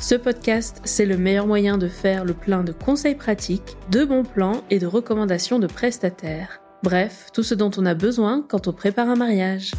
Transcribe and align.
Ce 0.00 0.14
podcast, 0.14 0.80
c'est 0.84 1.06
le 1.06 1.16
meilleur 1.16 1.46
moyen 1.46 1.78
de 1.78 1.88
faire 1.88 2.24
le 2.24 2.34
plein 2.34 2.62
de 2.62 2.72
conseils 2.72 3.14
pratiques, 3.14 3.76
de 3.90 4.04
bons 4.04 4.24
plans 4.24 4.62
et 4.70 4.78
de 4.78 4.86
recommandations 4.86 5.58
de 5.58 5.66
prestataires. 5.66 6.60
Bref, 6.82 7.28
tout 7.32 7.42
ce 7.42 7.54
dont 7.54 7.70
on 7.78 7.86
a 7.86 7.94
besoin 7.94 8.44
quand 8.46 8.68
on 8.68 8.72
prépare 8.72 9.08
un 9.08 9.16
mariage. 9.16 9.72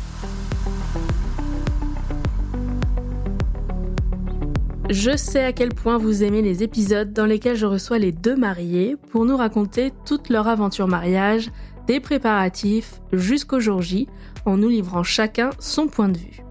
Je 4.89 5.17
sais 5.17 5.43
à 5.43 5.51
quel 5.51 5.69
point 5.69 5.97
vous 5.97 6.23
aimez 6.23 6.41
les 6.41 6.63
épisodes 6.63 7.11
dans 7.11 7.25
lesquels 7.25 7.57
je 7.57 7.65
reçois 7.65 7.99
les 7.99 8.11
deux 8.11 8.35
mariés 8.35 8.95
pour 9.11 9.25
nous 9.25 9.35
raconter 9.35 9.91
toute 10.05 10.29
leur 10.29 10.47
aventure 10.47 10.87
mariage, 10.87 11.51
des 11.87 11.99
préparatifs 11.99 13.01
jusqu'au 13.11 13.59
jour 13.59 13.81
J, 13.81 14.07
en 14.45 14.57
nous 14.57 14.69
livrant 14.69 15.03
chacun 15.03 15.49
son 15.59 15.87
point 15.87 16.09
de 16.09 16.17
vue. 16.17 16.44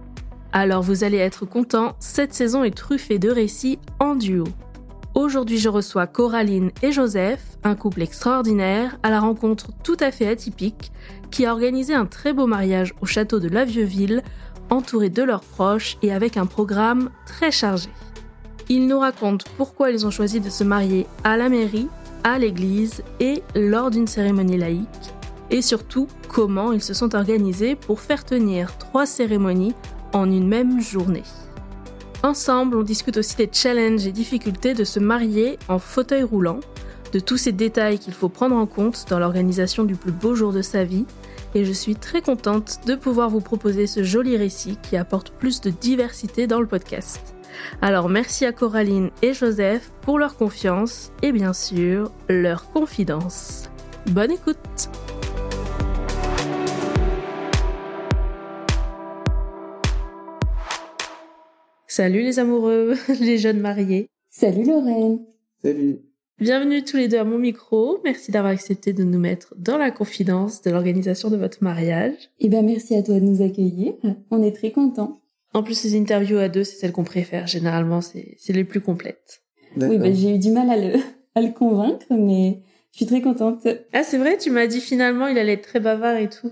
Alors 0.57 0.81
vous 0.81 1.03
allez 1.03 1.17
être 1.17 1.45
content, 1.45 1.97
cette 1.99 2.33
saison 2.33 2.63
est 2.63 2.77
truffée 2.77 3.19
de 3.19 3.29
récits 3.29 3.77
en 3.99 4.15
duo. 4.15 4.45
Aujourd'hui 5.13 5.57
je 5.57 5.67
reçois 5.67 6.07
Coraline 6.07 6.71
et 6.81 6.93
Joseph, 6.93 7.57
un 7.65 7.75
couple 7.75 8.03
extraordinaire, 8.03 8.97
à 9.03 9.09
la 9.09 9.19
rencontre 9.19 9.71
tout 9.83 9.97
à 9.99 10.13
fait 10.13 10.29
atypique, 10.29 10.93
qui 11.29 11.45
a 11.45 11.51
organisé 11.51 11.93
un 11.93 12.05
très 12.05 12.31
beau 12.31 12.47
mariage 12.47 12.93
au 13.01 13.05
château 13.05 13.41
de 13.41 13.49
la 13.49 13.65
Vieux-Ville, 13.65 14.23
entouré 14.69 15.09
de 15.09 15.23
leurs 15.23 15.43
proches 15.43 15.97
et 16.01 16.13
avec 16.13 16.37
un 16.37 16.45
programme 16.45 17.09
très 17.25 17.51
chargé. 17.51 17.89
Ils 18.69 18.87
nous 18.87 18.99
racontent 18.99 19.45
pourquoi 19.57 19.91
ils 19.91 20.07
ont 20.07 20.11
choisi 20.11 20.39
de 20.39 20.49
se 20.49 20.63
marier 20.63 21.05
à 21.25 21.35
la 21.35 21.49
mairie, 21.49 21.89
à 22.23 22.39
l'église 22.39 23.03
et 23.19 23.43
lors 23.55 23.91
d'une 23.91 24.07
cérémonie 24.07 24.57
laïque, 24.57 24.87
et 25.49 25.61
surtout 25.61 26.07
comment 26.29 26.71
ils 26.71 26.81
se 26.81 26.93
sont 26.93 27.13
organisés 27.13 27.75
pour 27.75 27.99
faire 27.99 28.23
tenir 28.23 28.77
trois 28.77 29.05
cérémonies 29.05 29.75
en 30.15 30.31
une 30.31 30.47
même 30.47 30.81
journée. 30.81 31.23
Ensemble, 32.23 32.77
on 32.77 32.83
discute 32.83 33.17
aussi 33.17 33.35
des 33.35 33.49
challenges 33.51 34.07
et 34.07 34.11
difficultés 34.11 34.73
de 34.73 34.83
se 34.83 34.99
marier 34.99 35.59
en 35.67 35.77
fauteuil 35.77 36.23
roulant, 36.23 36.59
de 37.11 37.19
tous 37.19 37.37
ces 37.37 37.51
détails 37.51 37.99
qu'il 37.99 38.13
faut 38.13 38.29
prendre 38.29 38.55
en 38.55 38.65
compte 38.65 39.05
dans 39.09 39.19
l'organisation 39.19 39.83
du 39.83 39.95
plus 39.95 40.11
beau 40.11 40.33
jour 40.33 40.53
de 40.53 40.61
sa 40.61 40.83
vie, 40.83 41.05
et 41.53 41.65
je 41.65 41.71
suis 41.71 41.95
très 41.95 42.21
contente 42.21 42.79
de 42.87 42.95
pouvoir 42.95 43.29
vous 43.29 43.41
proposer 43.41 43.87
ce 43.87 44.03
joli 44.03 44.37
récit 44.37 44.77
qui 44.81 44.97
apporte 44.97 45.31
plus 45.31 45.61
de 45.61 45.69
diversité 45.69 46.47
dans 46.47 46.59
le 46.59 46.67
podcast. 46.67 47.35
Alors 47.81 48.09
merci 48.09 48.45
à 48.45 48.51
Coraline 48.51 49.11
et 49.21 49.33
Joseph 49.33 49.91
pour 50.01 50.17
leur 50.17 50.35
confiance 50.35 51.11
et 51.21 51.31
bien 51.31 51.53
sûr 51.53 52.11
leur 52.27 52.71
confidence. 52.71 53.69
Bonne 54.07 54.31
écoute 54.31 54.89
Salut 61.95 62.23
les 62.23 62.39
amoureux, 62.39 62.95
les 63.21 63.37
jeunes 63.37 63.61
mariés. 63.61 64.09
Salut 64.29 64.65
Lorraine. 64.65 65.19
Salut. 65.63 65.99
Bienvenue 66.41 66.83
tous 66.83 66.97
les 66.97 67.07
deux 67.07 67.19
à 67.19 67.23
mon 67.23 67.37
micro. 67.37 67.99
Merci 68.03 68.33
d'avoir 68.33 68.51
accepté 68.51 68.91
de 68.91 69.05
nous 69.05 69.17
mettre 69.17 69.55
dans 69.57 69.77
la 69.77 69.91
confidence 69.91 70.61
de 70.61 70.71
l'organisation 70.71 71.29
de 71.29 71.37
votre 71.37 71.63
mariage. 71.63 72.17
Eh 72.39 72.49
ben 72.49 72.65
merci 72.65 72.97
à 72.97 73.01
toi 73.01 73.15
de 73.15 73.23
nous 73.23 73.41
accueillir. 73.41 73.93
On 74.29 74.43
est 74.43 74.51
très 74.51 74.71
contents. 74.71 75.21
En 75.53 75.63
plus, 75.63 75.85
les 75.85 75.97
interviews 75.97 76.37
à 76.37 76.49
deux, 76.49 76.65
c'est 76.65 76.75
celles 76.75 76.91
qu'on 76.91 77.05
préfère. 77.05 77.47
Généralement, 77.47 78.01
c'est 78.01 78.35
les 78.49 78.65
plus 78.65 78.81
complètes. 78.81 79.41
Oui, 79.77 79.97
ben, 79.97 80.13
j'ai 80.13 80.35
eu 80.35 80.37
du 80.37 80.51
mal 80.51 80.69
à 80.69 80.75
le, 80.75 80.99
à 81.33 81.41
le 81.41 81.53
convaincre, 81.53 82.07
mais 82.09 82.59
je 82.91 82.97
suis 82.97 83.05
très 83.05 83.21
contente. 83.21 83.65
Ah, 83.93 84.03
c'est 84.03 84.17
vrai, 84.17 84.37
tu 84.37 84.49
m'as 84.49 84.67
dit 84.67 84.81
finalement 84.81 85.27
il 85.27 85.37
allait 85.37 85.53
être 85.53 85.69
très 85.69 85.79
bavard 85.79 86.17
et 86.17 86.27
tout. 86.27 86.51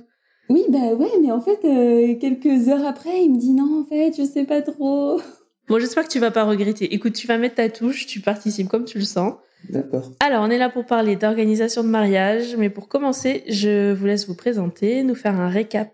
Oui, 0.53 0.65
bah 0.69 0.93
ouais, 0.93 1.09
mais 1.19 1.31
en 1.31 1.41
fait, 1.41 1.65
euh, 1.65 2.13
quelques 2.19 2.69
heures 2.69 2.85
après, 2.85 3.23
il 3.23 3.31
me 3.33 3.39
dit 3.39 3.53
non, 3.53 3.81
en 3.81 3.85
fait, 3.85 4.13
je 4.15 4.23
sais 4.23 4.45
pas 4.45 4.61
trop. 4.61 5.19
Bon, 5.69 5.79
j'espère 5.79 6.03
que 6.03 6.11
tu 6.11 6.19
vas 6.19 6.29
pas 6.29 6.43
regretter. 6.43 6.93
Écoute, 6.93 7.13
tu 7.13 7.25
vas 7.25 7.37
mettre 7.37 7.55
ta 7.55 7.69
touche, 7.69 8.05
tu 8.05 8.19
participes 8.19 8.67
comme 8.67 8.83
tu 8.83 8.99
le 8.99 9.05
sens. 9.05 9.35
D'accord. 9.69 10.11
Alors, 10.19 10.43
on 10.43 10.49
est 10.49 10.57
là 10.57 10.69
pour 10.69 10.85
parler 10.85 11.15
d'organisation 11.15 11.83
de 11.83 11.87
mariage, 11.87 12.57
mais 12.57 12.69
pour 12.69 12.89
commencer, 12.89 13.45
je 13.47 13.93
vous 13.93 14.05
laisse 14.05 14.27
vous 14.27 14.35
présenter, 14.35 15.03
nous 15.03 15.15
faire 15.15 15.39
un 15.39 15.47
récap 15.47 15.89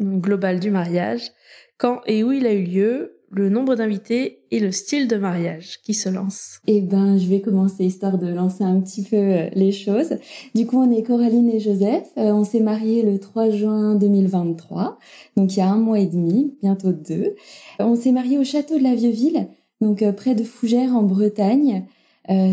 global 0.00 0.58
du 0.58 0.70
mariage, 0.70 1.32
quand 1.76 2.00
et 2.06 2.24
où 2.24 2.32
il 2.32 2.46
a 2.46 2.54
eu 2.54 2.64
lieu, 2.64 3.13
le 3.34 3.48
nombre 3.48 3.74
d'invités 3.74 4.38
et 4.50 4.60
le 4.60 4.70
style 4.70 5.08
de 5.08 5.16
mariage 5.16 5.80
qui 5.82 5.94
se 5.94 6.08
lance. 6.08 6.60
Eh 6.66 6.80
ben, 6.80 7.18
je 7.18 7.26
vais 7.26 7.40
commencer 7.40 7.84
histoire 7.84 8.18
de 8.18 8.28
lancer 8.28 8.62
un 8.62 8.80
petit 8.80 9.02
peu 9.02 9.16
euh, 9.16 9.48
les 9.54 9.72
choses. 9.72 10.14
Du 10.54 10.66
coup, 10.66 10.78
on 10.78 10.90
est 10.90 11.02
Coraline 11.02 11.50
et 11.50 11.60
Joseph. 11.60 12.06
Euh, 12.16 12.32
on 12.32 12.44
s'est 12.44 12.60
mariés 12.60 13.02
le 13.02 13.18
3 13.18 13.50
juin 13.50 13.94
2023, 13.96 14.98
donc 15.36 15.54
il 15.54 15.58
y 15.58 15.62
a 15.62 15.68
un 15.68 15.78
mois 15.78 15.98
et 15.98 16.06
demi, 16.06 16.54
bientôt 16.62 16.92
deux. 16.92 17.34
On 17.78 17.96
s'est 17.96 18.12
mariés 18.12 18.38
au 18.38 18.44
château 18.44 18.78
de 18.78 18.84
la 18.84 18.94
Vieux-Ville, 18.94 19.48
donc 19.80 20.02
euh, 20.02 20.12
près 20.12 20.34
de 20.34 20.44
Fougères 20.44 20.94
en 20.94 21.02
Bretagne. 21.02 21.86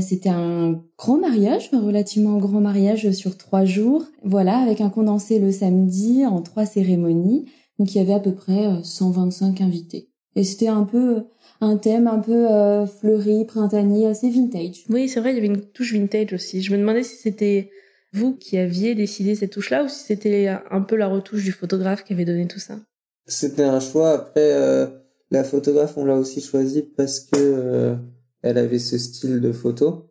C'était 0.02 0.28
un 0.28 0.82
grand 0.98 1.18
mariage, 1.18 1.70
un 1.72 1.80
relativement 1.80 2.38
grand 2.40 2.60
mariage 2.60 3.10
sur 3.12 3.38
trois 3.38 3.64
jours. 3.64 4.04
Voilà, 4.22 4.58
avec 4.58 4.82
un 4.82 4.90
condensé 4.90 5.40
le 5.40 5.50
samedi 5.50 6.26
en 6.26 6.42
trois 6.42 6.66
cérémonies. 6.66 7.46
Donc 7.80 7.96
il 7.96 8.00
y 8.00 8.02
avait 8.02 8.12
à 8.12 8.20
peu 8.20 8.34
près 8.34 8.68
125 8.84 9.62
invités. 9.62 10.11
Et 10.36 10.44
c'était 10.44 10.68
un 10.68 10.84
peu 10.84 11.24
un 11.62 11.78
thème 11.78 12.08
un 12.08 12.20
peu 12.20 12.52
euh, 12.52 12.86
fleuri, 12.88 13.46
printanier, 13.46 14.08
assez 14.08 14.30
vintage. 14.30 14.84
Oui, 14.90 15.08
c'est 15.08 15.20
vrai, 15.20 15.32
il 15.32 15.36
y 15.36 15.38
avait 15.38 15.48
une 15.48 15.62
touche 15.62 15.94
vintage 15.94 16.34
aussi. 16.34 16.62
Je 16.62 16.72
me 16.72 16.78
demandais 16.78 17.04
si 17.04 17.16
c'était 17.18 17.70
vous 18.14 18.36
qui 18.36 18.58
aviez 18.58 18.96
décidé 18.96 19.36
cette 19.36 19.52
touche-là 19.52 19.84
ou 19.84 19.88
si 19.88 20.04
c'était 20.04 20.48
un 20.70 20.82
peu 20.82 20.96
la 20.96 21.08
retouche 21.08 21.44
du 21.44 21.52
photographe 21.52 22.04
qui 22.04 22.14
avait 22.14 22.26
donné 22.26 22.48
tout 22.48 22.60
ça. 22.60 22.80
C'était 23.28 23.64
un 23.64 23.80
choix. 23.80 24.12
Après, 24.12 24.54
euh, 24.54 24.88
la 25.30 25.44
photographe, 25.44 25.98
on 25.98 26.06
l'a 26.06 26.16
aussi 26.16 26.42
choisi 26.42 26.82
parce 26.82 27.20
que 27.20 27.38
euh, 27.38 27.96
elle 28.42 28.58
avait 28.58 28.80
ce 28.80 28.98
style 28.98 29.40
de 29.40 29.52
photo 29.52 30.08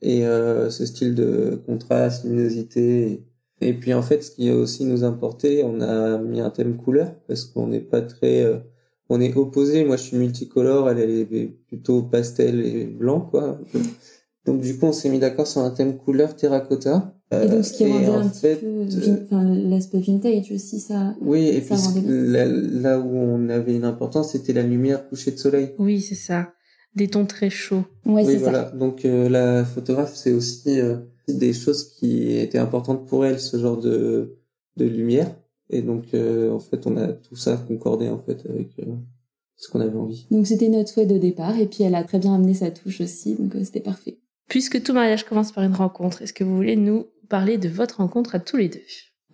et 0.00 0.22
ce 0.22 0.84
style 0.84 1.14
de 1.14 1.62
contraste, 1.66 2.24
luminosité. 2.24 3.24
Et 3.62 3.72
puis 3.72 3.94
en 3.94 4.02
fait, 4.02 4.22
ce 4.22 4.32
qui 4.32 4.50
a 4.50 4.54
aussi 4.54 4.84
nous 4.84 5.02
importé, 5.02 5.64
on 5.64 5.80
a 5.80 6.18
mis 6.18 6.40
un 6.40 6.50
thème 6.50 6.76
couleur 6.76 7.14
parce 7.26 7.44
qu'on 7.44 7.68
n'est 7.68 7.80
pas 7.80 8.02
très 8.02 8.44
on 9.14 9.20
est 9.20 9.36
opposés. 9.36 9.84
Moi, 9.84 9.96
je 9.96 10.02
suis 10.02 10.16
multicolore, 10.16 10.90
elle, 10.90 10.98
est 10.98 11.46
plutôt 11.68 12.02
pastel 12.02 12.60
et 12.60 12.84
blanc, 12.84 13.20
quoi. 13.20 13.60
Donc, 14.44 14.60
du 14.60 14.76
coup, 14.76 14.86
on 14.86 14.92
s'est 14.92 15.08
mis 15.08 15.20
d'accord 15.20 15.46
sur 15.46 15.60
un 15.60 15.70
thème 15.70 15.96
couleur 15.96 16.34
terracotta. 16.36 17.14
Et 17.32 17.48
donc, 17.48 17.64
ce 17.64 17.72
qui 17.72 17.86
rendait 17.86 18.06
un 18.06 18.28
petit 18.28 18.56
peu, 18.60 19.36
l'aspect 19.68 20.00
vintage 20.00 20.52
aussi, 20.52 20.80
ça. 20.80 21.14
Oui, 21.20 21.48
et 21.48 21.60
puis 21.60 21.74
là, 22.06 22.98
où 22.98 23.16
on 23.16 23.48
avait 23.48 23.74
une 23.74 23.84
importance, 23.84 24.32
c'était 24.32 24.52
la 24.52 24.62
lumière 24.62 25.08
couchée 25.08 25.30
de 25.30 25.38
soleil. 25.38 25.74
Oui, 25.78 26.00
c'est 26.00 26.14
ça. 26.14 26.52
Des 26.94 27.08
tons 27.08 27.26
très 27.26 27.50
chauds. 27.50 27.84
Ouais, 28.06 28.24
oui, 28.26 28.36
voilà. 28.36 28.70
Donc, 28.70 29.04
euh, 29.04 29.28
la 29.28 29.64
photographe, 29.64 30.14
c'est 30.14 30.32
aussi 30.32 30.80
euh, 30.80 30.96
des 31.28 31.52
choses 31.52 31.92
qui 31.94 32.36
étaient 32.36 32.58
importantes 32.58 33.08
pour 33.08 33.24
elle, 33.24 33.40
ce 33.40 33.56
genre 33.56 33.78
de, 33.78 34.36
de 34.76 34.84
lumière. 34.84 35.34
Et 35.70 35.82
donc, 35.82 36.06
euh, 36.14 36.52
en 36.52 36.58
fait, 36.58 36.86
on 36.86 36.96
a 36.96 37.08
tout 37.08 37.36
ça 37.36 37.56
concordé 37.56 38.08
en 38.08 38.18
fait 38.18 38.44
avec 38.48 38.78
euh, 38.80 38.94
ce 39.56 39.68
qu'on 39.68 39.80
avait 39.80 39.96
envie. 39.96 40.26
Donc, 40.30 40.46
c'était 40.46 40.68
notre 40.68 40.90
souhait 40.90 41.06
de 41.06 41.18
départ, 41.18 41.58
et 41.58 41.66
puis 41.66 41.84
elle 41.84 41.94
a 41.94 42.04
très 42.04 42.18
bien 42.18 42.34
amené 42.34 42.54
sa 42.54 42.70
touche 42.70 43.00
aussi, 43.00 43.34
donc 43.34 43.54
euh, 43.54 43.64
c'était 43.64 43.80
parfait. 43.80 44.18
Puisque 44.48 44.82
tout 44.82 44.92
mariage 44.92 45.24
commence 45.24 45.52
par 45.52 45.64
une 45.64 45.74
rencontre, 45.74 46.22
est-ce 46.22 46.32
que 46.32 46.44
vous 46.44 46.54
voulez 46.54 46.76
nous 46.76 47.06
parler 47.28 47.56
de 47.56 47.68
votre 47.68 47.96
rencontre 47.98 48.34
à 48.34 48.40
tous 48.40 48.58
les 48.58 48.68
deux? 48.68 48.80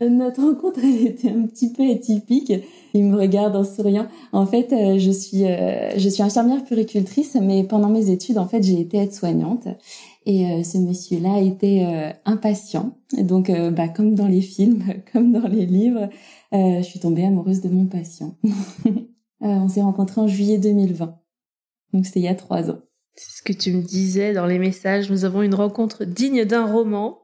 Notre 0.09 0.41
rencontre 0.41 0.81
elle 0.83 1.07
était 1.09 1.29
un 1.29 1.43
petit 1.47 1.73
peu 1.73 1.83
atypique. 1.91 2.53
Il 2.95 3.05
me 3.05 3.17
regarde 3.19 3.55
en 3.55 3.65
souriant. 3.65 4.07
En 4.33 4.47
fait, 4.47 4.71
je 4.99 5.11
suis 5.11 5.45
je 5.45 6.09
suis 6.09 6.23
infirmière 6.23 6.65
puricultrice, 6.65 7.37
mais 7.39 7.65
pendant 7.65 7.91
mes 7.91 8.09
études, 8.09 8.39
en 8.39 8.47
fait, 8.47 8.63
j'ai 8.63 8.81
été 8.81 8.97
aide-soignante. 8.97 9.69
Et 10.27 10.47
euh, 10.47 10.63
ce 10.63 10.79
monsieur-là 10.79 11.41
était 11.41 11.85
euh, 11.87 12.13
impatient. 12.25 12.99
Et 13.17 13.23
donc, 13.23 13.49
euh, 13.49 13.71
bah, 13.71 13.89
comme 13.89 14.15
dans 14.15 14.27
les 14.27 14.43
films, 14.43 14.85
comme 15.13 15.33
dans 15.33 15.49
les 15.49 15.67
livres, 15.67 16.09
je 16.53 16.83
suis 16.83 17.01
tombée 17.01 17.25
amoureuse 17.25 17.61
de 17.61 17.69
mon 17.69 17.87
patient. 17.87 18.37
on 19.41 19.69
s'est 19.69 19.83
rencontrés 19.83 20.21
en 20.21 20.27
juillet 20.27 20.59
2020. 20.59 21.17
Donc, 21.93 22.07
c'était 22.07 22.21
il 22.21 22.25
y 22.25 22.29
a 22.29 22.35
trois 22.35 22.71
ans. 22.71 22.81
C'est 23.15 23.39
ce 23.39 23.43
que 23.43 23.53
tu 23.53 23.73
me 23.73 23.83
disais 23.83 24.33
dans 24.33 24.47
les 24.47 24.59
messages. 24.59 25.11
Nous 25.11 25.25
avons 25.25 25.43
une 25.43 25.55
rencontre 25.55 26.05
digne 26.05 26.45
d'un 26.45 26.67
roman, 26.67 27.19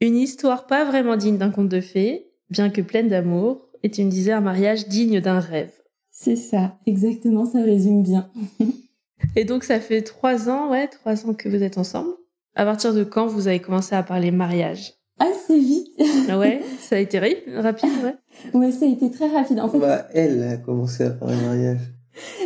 une 0.00 0.16
histoire 0.16 0.66
pas 0.66 0.84
vraiment 0.84 1.16
digne 1.16 1.38
d'un 1.38 1.50
conte 1.50 1.68
de 1.68 1.80
fées, 1.80 2.32
bien 2.50 2.70
que 2.70 2.80
pleine 2.80 3.08
d'amour. 3.08 3.68
Et 3.82 3.90
tu 3.90 4.04
me 4.04 4.10
disais 4.10 4.32
un 4.32 4.40
mariage 4.40 4.88
digne 4.88 5.20
d'un 5.20 5.40
rêve. 5.40 5.72
C'est 6.10 6.36
ça, 6.36 6.78
exactement, 6.86 7.46
ça 7.46 7.62
résume 7.62 8.02
bien. 8.02 8.30
Et 9.36 9.44
donc 9.44 9.64
ça 9.64 9.80
fait 9.80 10.02
trois 10.02 10.48
ans, 10.48 10.70
ouais, 10.70 10.88
trois 10.88 11.26
ans 11.26 11.34
que 11.34 11.48
vous 11.48 11.62
êtes 11.62 11.78
ensemble 11.78 12.12
À 12.54 12.64
partir 12.64 12.92
de 12.92 13.04
quand 13.04 13.26
vous 13.26 13.48
avez 13.48 13.60
commencé 13.60 13.94
à 13.94 14.02
parler 14.02 14.30
mariage? 14.30 14.94
Assez 15.18 15.58
vite. 15.58 15.88
Ah 16.28 16.38
ouais, 16.38 16.60
ça 16.80 16.96
a 16.96 16.98
été 16.98 17.18
rapide, 17.56 17.90
ouais? 18.02 18.14
Ouais, 18.54 18.72
ça 18.72 18.84
a 18.84 18.88
été 18.88 19.10
très 19.10 19.28
rapide. 19.28 19.60
En 19.60 19.68
fait, 19.68 19.78
bah, 19.78 20.06
elle 20.12 20.42
a 20.42 20.56
commencé 20.56 21.04
à 21.04 21.10
parler 21.10 21.36
mariage. 21.36 21.80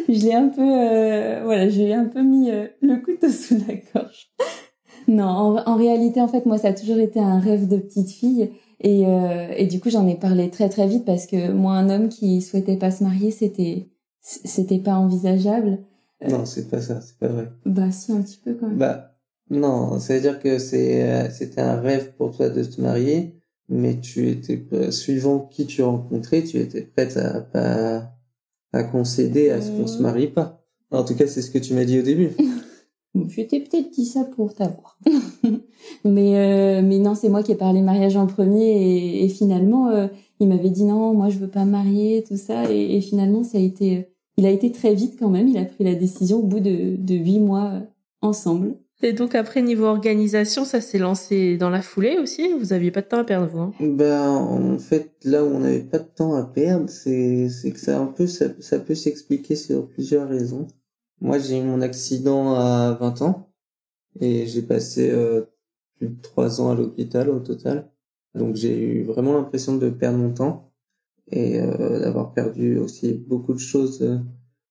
je 0.08 0.12
l'ai 0.12 0.34
un 0.34 0.48
peu, 0.48 0.62
euh, 0.62 1.40
voilà, 1.44 1.68
j'ai 1.68 1.92
un 1.92 2.04
peu 2.04 2.22
mis 2.22 2.50
euh, 2.50 2.66
le 2.82 2.96
couteau 2.96 3.30
sous 3.30 3.56
la 3.66 3.74
gorge. 3.74 4.30
non, 5.08 5.24
en, 5.24 5.56
en, 5.66 5.76
réalité, 5.76 6.20
en 6.20 6.28
fait, 6.28 6.46
moi, 6.46 6.58
ça 6.58 6.68
a 6.68 6.72
toujours 6.72 6.98
été 6.98 7.18
un 7.18 7.40
rêve 7.40 7.66
de 7.66 7.78
petite 7.78 8.10
fille. 8.10 8.50
Et, 8.80 9.06
euh, 9.06 9.48
et 9.56 9.66
du 9.66 9.80
coup, 9.80 9.90
j'en 9.90 10.06
ai 10.06 10.16
parlé 10.16 10.50
très 10.50 10.68
très 10.68 10.86
vite 10.86 11.04
parce 11.04 11.26
que 11.26 11.50
moi, 11.50 11.72
un 11.72 11.88
homme 11.88 12.08
qui 12.08 12.42
souhaitait 12.42 12.76
pas 12.76 12.90
se 12.90 13.02
marier, 13.02 13.30
c'était 13.30 13.88
c'était 14.20 14.78
pas 14.78 14.96
envisageable. 14.96 15.78
Non, 16.28 16.44
c'est 16.44 16.68
pas 16.68 16.80
ça, 16.80 17.00
c'est 17.00 17.16
pas 17.18 17.28
vrai. 17.28 17.48
Bah 17.64 17.90
si, 17.90 18.12
un 18.12 18.20
petit 18.22 18.38
peu 18.44 18.54
quand 18.54 18.66
même. 18.66 18.76
Bah 18.76 19.15
non, 19.50 19.98
ça 20.00 20.14
veut 20.14 20.20
dire 20.20 20.40
que 20.40 20.58
c'est 20.58 21.30
c'était 21.30 21.60
un 21.60 21.80
rêve 21.80 22.12
pour 22.16 22.36
toi 22.36 22.48
de 22.48 22.64
te 22.64 22.80
marier, 22.80 23.36
mais 23.68 24.00
tu 24.00 24.28
étais 24.28 24.60
suivant 24.90 25.40
qui 25.40 25.66
tu 25.66 25.82
rencontrais, 25.82 26.42
tu 26.42 26.58
étais 26.58 26.82
prête 26.82 27.16
à 27.16 27.40
pas 27.40 28.10
à 28.72 28.82
concéder 28.84 29.50
à 29.50 29.60
ce 29.60 29.70
qu'on 29.70 29.86
se 29.86 30.02
marie 30.02 30.28
pas. 30.28 30.62
En 30.90 31.04
tout 31.04 31.14
cas, 31.14 31.26
c'est 31.26 31.42
ce 31.42 31.50
que 31.50 31.58
tu 31.58 31.74
m'as 31.74 31.84
dit 31.84 31.98
au 31.98 32.02
début. 32.02 32.30
Je 33.28 33.42
t'ai 33.42 33.60
peut-être 33.60 33.90
dit 33.90 34.04
ça 34.04 34.24
pour 34.24 34.54
t'avoir. 34.54 34.98
mais 36.04 36.36
euh, 36.36 36.82
mais 36.82 36.98
non, 36.98 37.14
c'est 37.14 37.30
moi 37.30 37.42
qui 37.42 37.52
ai 37.52 37.56
parlé 37.56 37.80
mariage 37.80 38.16
en 38.16 38.26
premier 38.26 38.64
et, 38.64 39.24
et 39.24 39.28
finalement 39.28 39.88
euh, 39.88 40.08
il 40.38 40.48
m'avait 40.48 40.70
dit 40.70 40.84
non, 40.84 41.14
moi 41.14 41.30
je 41.30 41.38
veux 41.38 41.48
pas 41.48 41.64
me 41.64 41.70
marier, 41.70 42.24
tout 42.28 42.36
ça 42.36 42.70
et, 42.70 42.96
et, 42.96 43.00
finalement 43.00 43.42
ça 43.42 43.56
a 43.56 43.60
été 43.62 44.08
il 44.36 44.44
a 44.44 44.50
été 44.50 44.70
très 44.70 44.94
vite 44.94 45.14
quand 45.18 45.30
même, 45.30 45.48
il 45.48 45.56
a 45.56 45.64
pris 45.64 45.84
la 45.84 45.94
décision 45.94 46.40
au 46.40 46.42
bout 46.42 46.60
de 46.60 46.96
de 46.96 47.14
huit 47.14 47.40
mois 47.40 47.70
euh, 47.72 47.80
ensemble. 48.20 48.74
Et 49.02 49.12
donc 49.12 49.34
après 49.34 49.60
niveau 49.60 49.84
organisation, 49.84 50.64
ça 50.64 50.80
s'est 50.80 50.98
lancé 50.98 51.56
dans 51.56 51.70
la 51.70 51.82
foulée 51.82 52.18
aussi. 52.18 52.52
Vous 52.58 52.72
aviez 52.72 52.90
pas 52.90 53.02
de 53.02 53.06
temps 53.06 53.18
à 53.18 53.24
perdre 53.24 53.46
vous. 53.46 53.60
Hein? 53.60 53.72
Ben 53.80 54.28
en 54.28 54.78
fait 54.78 55.12
là 55.24 55.44
où 55.44 55.48
on 55.48 55.60
n'avait 55.60 55.80
pas 55.80 55.98
de 55.98 56.08
temps 56.08 56.34
à 56.34 56.44
perdre, 56.44 56.88
c'est 56.88 57.48
que 57.62 57.78
ça 57.78 58.00
un 58.00 58.06
peu 58.06 58.26
ça, 58.26 58.46
ça 58.60 58.78
peut 58.78 58.94
s'expliquer 58.94 59.54
sur 59.54 59.88
plusieurs 59.88 60.28
raisons. 60.28 60.66
Moi, 61.20 61.38
j'ai 61.38 61.58
eu 61.58 61.62
mon 61.62 61.80
accident 61.80 62.54
à 62.54 62.96
20 63.00 63.22
ans 63.22 63.50
et 64.20 64.46
j'ai 64.46 64.62
passé 64.62 65.10
euh, 65.10 65.42
plus 65.98 66.08
de 66.08 66.20
3 66.20 66.60
ans 66.60 66.70
à 66.70 66.74
l'hôpital 66.74 67.30
au 67.30 67.40
total. 67.40 67.90
Donc 68.34 68.54
j'ai 68.54 68.78
eu 68.78 69.02
vraiment 69.02 69.32
l'impression 69.32 69.76
de 69.76 69.88
perdre 69.88 70.18
mon 70.18 70.32
temps 70.32 70.72
et 71.30 71.60
euh, 71.60 72.00
d'avoir 72.00 72.32
perdu 72.32 72.78
aussi 72.78 73.14
beaucoup 73.14 73.54
de 73.54 73.58
choses, 73.58 74.02
euh, 74.02 74.18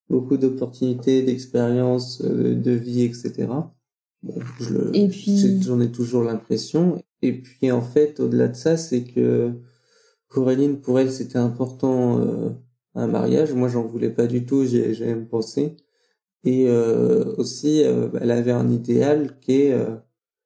beaucoup 0.09 0.37
d'opportunités, 0.37 1.23
d'expériences, 1.23 2.21
euh, 2.23 2.55
de 2.55 2.71
vie, 2.71 3.01
etc. 3.01 3.47
Bon, 4.25 4.33
je 4.59 4.73
le, 4.73 4.95
et 4.95 5.07
puis 5.07 5.61
j'en 5.61 5.79
ai 5.79 5.91
toujours 5.91 6.23
l'impression. 6.23 7.01
Et 7.21 7.41
puis 7.41 7.71
en 7.71 7.81
fait, 7.81 8.19
au-delà 8.19 8.47
de 8.47 8.55
ça, 8.55 8.75
c'est 8.75 9.03
que 9.03 9.51
Coraline, 10.27 10.81
pour 10.81 10.99
elle, 10.99 11.11
c'était 11.11 11.37
important 11.37 12.19
euh, 12.19 12.49
un 12.95 13.07
mariage. 13.07 13.53
Moi, 13.53 13.69
j'en 13.69 13.83
voulais 13.83 14.09
pas 14.09 14.27
du 14.27 14.45
tout. 14.45 14.65
J'ai 14.65 14.93
jamais 14.93 15.25
pensé. 15.25 15.77
Et 16.43 16.67
euh, 16.67 17.35
aussi, 17.37 17.83
euh, 17.83 18.09
elle 18.19 18.31
avait 18.31 18.51
un 18.51 18.69
idéal 18.69 19.39
qui 19.41 19.63
est 19.63 19.73
euh, 19.73 19.95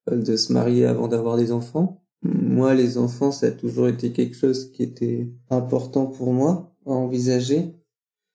de 0.09 0.35
se 0.35 0.51
marier 0.53 0.85
avant 0.85 1.07
d'avoir 1.07 1.37
des 1.37 1.51
enfants. 1.51 2.03
Moi, 2.21 2.73
les 2.73 2.97
enfants, 2.97 3.31
ça 3.31 3.47
a 3.47 3.51
toujours 3.51 3.87
été 3.87 4.11
quelque 4.11 4.35
chose 4.35 4.71
qui 4.71 4.83
était 4.83 5.29
important 5.49 6.05
pour 6.05 6.33
moi 6.33 6.75
à 6.85 6.91
envisager. 6.91 7.78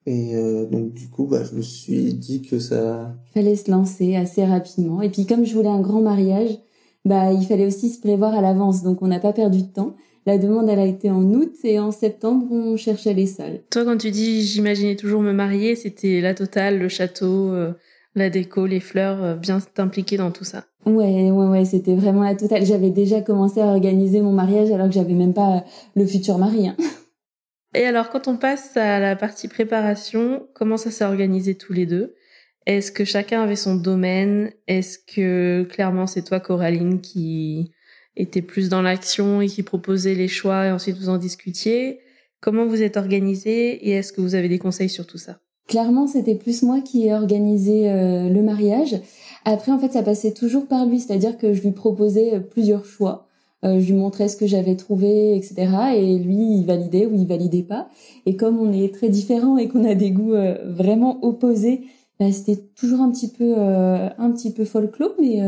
Et 0.06 0.36
euh, 0.36 0.66
donc 0.66 0.92
du 0.92 1.08
coup, 1.08 1.26
bah, 1.26 1.42
je 1.44 1.56
me 1.56 1.62
suis 1.62 2.14
dit 2.14 2.42
que 2.42 2.58
ça 2.58 3.14
fallait 3.32 3.56
se 3.56 3.70
lancer 3.70 4.16
assez 4.16 4.44
rapidement. 4.44 5.00
Et 5.02 5.10
puis 5.10 5.26
comme 5.26 5.44
je 5.44 5.54
voulais 5.54 5.68
un 5.68 5.80
grand 5.80 6.02
mariage, 6.02 6.58
bah 7.04 7.32
il 7.32 7.44
fallait 7.46 7.66
aussi 7.66 7.90
se 7.90 8.00
prévoir 8.00 8.34
à 8.34 8.40
l'avance. 8.40 8.82
Donc 8.82 9.02
on 9.02 9.06
n'a 9.06 9.20
pas 9.20 9.32
perdu 9.32 9.62
de 9.62 9.68
temps. 9.68 9.94
La 10.26 10.38
demande, 10.38 10.70
elle 10.70 10.78
a 10.78 10.86
été 10.86 11.10
en 11.10 11.22
août 11.34 11.52
et 11.64 11.78
en 11.78 11.90
septembre, 11.90 12.46
on 12.50 12.76
cherchait 12.78 13.12
les 13.12 13.26
salles. 13.26 13.60
Toi, 13.70 13.84
quand 13.84 13.98
tu 13.98 14.10
dis 14.10 14.42
j'imaginais 14.42 14.96
toujours 14.96 15.20
me 15.20 15.32
marier, 15.32 15.76
c'était 15.76 16.22
la 16.22 16.34
totale, 16.34 16.78
le 16.78 16.88
château, 16.88 17.50
euh, 17.52 17.72
la 18.14 18.30
déco, 18.30 18.66
les 18.66 18.80
fleurs, 18.80 19.22
euh, 19.22 19.34
bien 19.34 19.58
t'impliquer 19.60 20.16
dans 20.16 20.30
tout 20.30 20.44
ça. 20.44 20.64
Ouais, 20.86 21.30
ouais, 21.30 21.46
ouais, 21.48 21.64
c'était 21.64 21.94
vraiment 21.94 22.22
la 22.22 22.34
totale. 22.34 22.64
J'avais 22.64 22.90
déjà 22.90 23.20
commencé 23.20 23.60
à 23.60 23.66
organiser 23.66 24.20
mon 24.20 24.32
mariage 24.32 24.70
alors 24.70 24.86
que 24.88 24.94
j'avais 24.94 25.14
même 25.14 25.34
pas 25.34 25.64
le 25.94 26.06
futur 26.06 26.38
mari. 26.38 26.68
Hein. 26.68 26.76
Et 27.74 27.84
alors, 27.84 28.10
quand 28.10 28.28
on 28.28 28.36
passe 28.36 28.76
à 28.76 29.00
la 29.00 29.16
partie 29.16 29.48
préparation, 29.48 30.46
comment 30.54 30.76
ça 30.76 30.92
s'est 30.92 31.04
organisé 31.04 31.56
tous 31.56 31.72
les 31.72 31.86
deux? 31.86 32.14
Est-ce 32.66 32.92
que 32.92 33.04
chacun 33.04 33.42
avait 33.42 33.56
son 33.56 33.74
domaine? 33.74 34.52
Est-ce 34.68 34.98
que 34.98 35.64
clairement 35.64 36.06
c'est 36.06 36.22
toi, 36.22 36.40
Coraline, 36.40 37.00
qui 37.00 37.72
était 38.16 38.42
plus 38.42 38.68
dans 38.68 38.80
l'action 38.80 39.40
et 39.40 39.48
qui 39.48 39.62
proposait 39.62 40.14
les 40.14 40.28
choix 40.28 40.66
et 40.66 40.70
ensuite 40.70 40.96
vous 40.96 41.08
en 41.08 41.18
discutiez? 41.18 41.98
Comment 42.40 42.66
vous 42.66 42.82
êtes 42.82 42.96
organisé 42.96 43.88
et 43.88 43.90
est-ce 43.90 44.12
que 44.12 44.20
vous 44.20 44.34
avez 44.34 44.48
des 44.48 44.58
conseils 44.58 44.88
sur 44.88 45.06
tout 45.06 45.18
ça? 45.18 45.40
Clairement, 45.66 46.06
c'était 46.06 46.34
plus 46.34 46.62
moi 46.62 46.80
qui 46.80 47.06
ai 47.08 47.14
organisé 47.14 47.90
euh, 47.90 48.28
le 48.28 48.42
mariage. 48.42 49.00
Après, 49.44 49.72
en 49.72 49.78
fait, 49.78 49.92
ça 49.92 50.02
passait 50.02 50.32
toujours 50.32 50.66
par 50.66 50.86
lui, 50.86 51.00
c'est-à-dire 51.00 51.38
que 51.38 51.52
je 51.52 51.62
lui 51.62 51.72
proposais 51.72 52.34
euh, 52.34 52.40
plusieurs 52.40 52.84
choix. 52.84 53.28
Euh, 53.64 53.80
je 53.80 53.86
lui 53.86 53.98
montrais 53.98 54.28
ce 54.28 54.36
que 54.36 54.46
j'avais 54.46 54.76
trouvé, 54.76 55.36
etc. 55.36 55.54
Et 55.96 56.18
lui, 56.18 56.58
il 56.58 56.64
validait 56.64 57.06
ou 57.06 57.14
il 57.14 57.26
validait 57.26 57.62
pas. 57.62 57.88
Et 58.26 58.36
comme 58.36 58.58
on 58.58 58.72
est 58.72 58.92
très 58.92 59.08
différents 59.08 59.56
et 59.56 59.68
qu'on 59.68 59.84
a 59.84 59.94
des 59.94 60.10
goûts 60.10 60.34
euh, 60.34 60.58
vraiment 60.64 61.18
opposés, 61.22 61.82
bah, 62.20 62.30
c'était 62.32 62.56
toujours 62.76 63.00
un 63.00 63.10
petit 63.10 63.28
peu, 63.28 63.54
euh, 63.56 64.08
un 64.18 64.30
petit 64.32 64.52
peu 64.52 64.64
folklore, 64.64 65.14
mais 65.20 65.40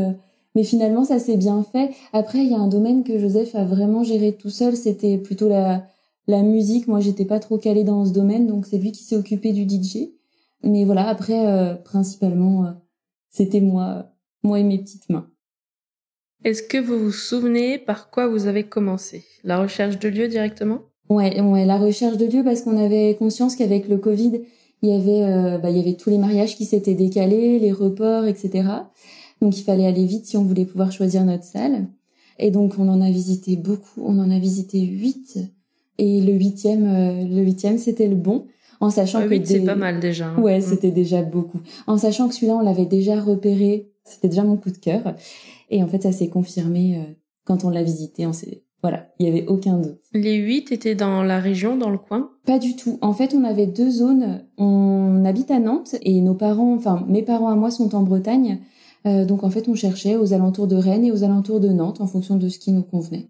mais 0.55 0.63
finalement, 0.63 1.03
ça 1.03 1.19
s'est 1.19 1.37
bien 1.37 1.63
fait. 1.71 1.91
Après, 2.13 2.39
il 2.39 2.49
y 2.49 2.55
a 2.55 2.57
un 2.57 2.67
domaine 2.67 3.03
que 3.03 3.19
Joseph 3.19 3.53
a 3.53 3.63
vraiment 3.63 4.03
géré 4.03 4.33
tout 4.33 4.49
seul. 4.49 4.75
C'était 4.75 5.19
plutôt 5.19 5.47
la, 5.47 5.85
la 6.27 6.41
musique. 6.41 6.87
Moi, 6.87 6.99
j'étais 6.99 7.25
pas 7.25 7.39
trop 7.39 7.59
calée 7.59 7.83
dans 7.83 8.05
ce 8.05 8.11
domaine, 8.11 8.47
donc 8.47 8.65
c'est 8.65 8.79
lui 8.79 8.91
qui 8.91 9.03
s'est 9.03 9.15
occupé 9.15 9.53
du 9.53 9.69
DJ. 9.69 10.09
Mais 10.63 10.85
voilà, 10.85 11.07
après, 11.07 11.47
euh, 11.47 11.75
principalement, 11.75 12.65
euh, 12.65 12.71
c'était 13.29 13.61
moi, 13.61 14.11
moi 14.43 14.59
et 14.59 14.63
mes 14.63 14.79
petites 14.79 15.09
mains. 15.09 15.27
Est-ce 16.47 16.63
que 16.63 16.77
vous 16.77 16.97
vous 16.97 17.11
souvenez 17.11 17.77
par 17.77 18.09
quoi 18.09 18.29
vous 18.29 18.47
avez 18.47 18.63
commencé? 18.63 19.25
La 19.43 19.59
recherche 19.59 19.99
de 19.99 20.07
lieu 20.07 20.29
directement? 20.29 20.79
Ouais, 21.09 21.41
ouais, 21.41 21.65
la 21.65 21.77
recherche 21.77 22.15
de 22.15 22.25
lieu 22.25 22.41
parce 22.41 22.61
qu'on 22.61 22.77
avait 22.77 23.17
conscience 23.19 23.57
qu'avec 23.57 23.89
le 23.89 23.97
Covid, 23.97 24.39
il 24.81 24.89
y 24.89 24.93
avait, 24.93 25.23
euh, 25.23 25.57
bah, 25.57 25.71
il 25.71 25.75
y 25.75 25.81
avait 25.81 25.97
tous 25.97 26.09
les 26.09 26.17
mariages 26.17 26.55
qui 26.55 26.63
s'étaient 26.63 26.93
décalés, 26.93 27.59
les 27.59 27.73
reports, 27.73 28.23
etc. 28.27 28.63
Donc 29.41 29.57
il 29.59 29.63
fallait 29.63 29.85
aller 29.85 30.05
vite 30.05 30.25
si 30.25 30.37
on 30.37 30.43
voulait 30.45 30.63
pouvoir 30.63 30.93
choisir 30.93 31.25
notre 31.25 31.43
salle. 31.43 31.87
Et 32.39 32.49
donc 32.49 32.75
on 32.79 32.87
en 32.87 33.01
a 33.01 33.11
visité 33.11 33.57
beaucoup, 33.57 34.01
on 34.05 34.17
en 34.17 34.31
a 34.31 34.39
visité 34.39 34.79
huit. 34.79 35.39
Et 35.97 36.21
le 36.21 36.31
huitième, 36.31 36.87
euh, 36.87 37.25
le 37.25 37.41
huitième 37.41 37.77
c'était 37.77 38.07
le 38.07 38.15
bon, 38.15 38.45
en 38.79 38.89
sachant 38.89 39.19
ah, 39.19 39.27
que 39.27 39.43
c'est 39.43 39.65
pas 39.65 39.75
mal 39.75 39.99
déjà. 39.99 40.27
Hein. 40.29 40.41
Ouais, 40.41 40.59
mm. 40.59 40.61
c'était 40.61 40.91
déjà 40.91 41.23
beaucoup. 41.23 41.59
En 41.87 41.97
sachant 41.97 42.29
que 42.29 42.35
celui-là 42.35 42.55
on 42.55 42.63
l'avait 42.63 42.85
déjà 42.85 43.19
repéré, 43.19 43.89
c'était 44.05 44.29
déjà 44.29 44.43
mon 44.43 44.55
coup 44.55 44.71
de 44.71 44.77
cœur. 44.77 45.13
Et 45.69 45.83
en 45.83 45.87
fait 45.87 46.03
ça 46.03 46.11
s'est 46.11 46.29
confirmé 46.29 46.97
euh, 46.97 47.13
quand 47.45 47.63
on 47.63 47.69
l'a 47.69 47.83
visité. 47.83 48.25
On 48.25 48.33
s'est 48.33 48.63
voilà, 48.83 49.11
il 49.17 49.25
y 49.25 49.29
avait 49.29 49.47
aucun 49.47 49.77
doute. 49.77 49.99
Les 50.13 50.35
huit 50.35 50.71
étaient 50.71 50.93
dans 50.93 51.23
la 51.23 51.39
région, 51.39 51.77
dans 51.77 51.89
le 51.89 51.97
coin? 51.97 52.29
Pas 52.45 52.59
du 52.59 52.75
tout. 52.75 52.99
En 53.01 53.11
fait, 53.11 53.33
on 53.33 53.43
avait 53.43 53.65
deux 53.65 53.89
zones. 53.89 54.45
On 54.57 55.25
habite 55.25 55.49
à 55.49 55.59
Nantes 55.59 55.95
et 56.03 56.21
nos 56.21 56.35
parents, 56.35 56.75
enfin 56.75 57.03
mes 57.07 57.23
parents 57.23 57.49
à 57.49 57.55
moi 57.55 57.71
sont 57.71 57.95
en 57.95 58.03
Bretagne. 58.03 58.59
Euh, 59.07 59.25
donc 59.25 59.43
en 59.43 59.49
fait, 59.49 59.67
on 59.67 59.73
cherchait 59.73 60.15
aux 60.15 60.33
alentours 60.33 60.67
de 60.67 60.75
Rennes 60.75 61.05
et 61.05 61.11
aux 61.11 61.23
alentours 61.23 61.59
de 61.59 61.69
Nantes 61.69 62.01
en 62.01 62.07
fonction 62.07 62.35
de 62.35 62.49
ce 62.49 62.59
qui 62.59 62.71
nous 62.71 62.83
convenait. 62.83 63.29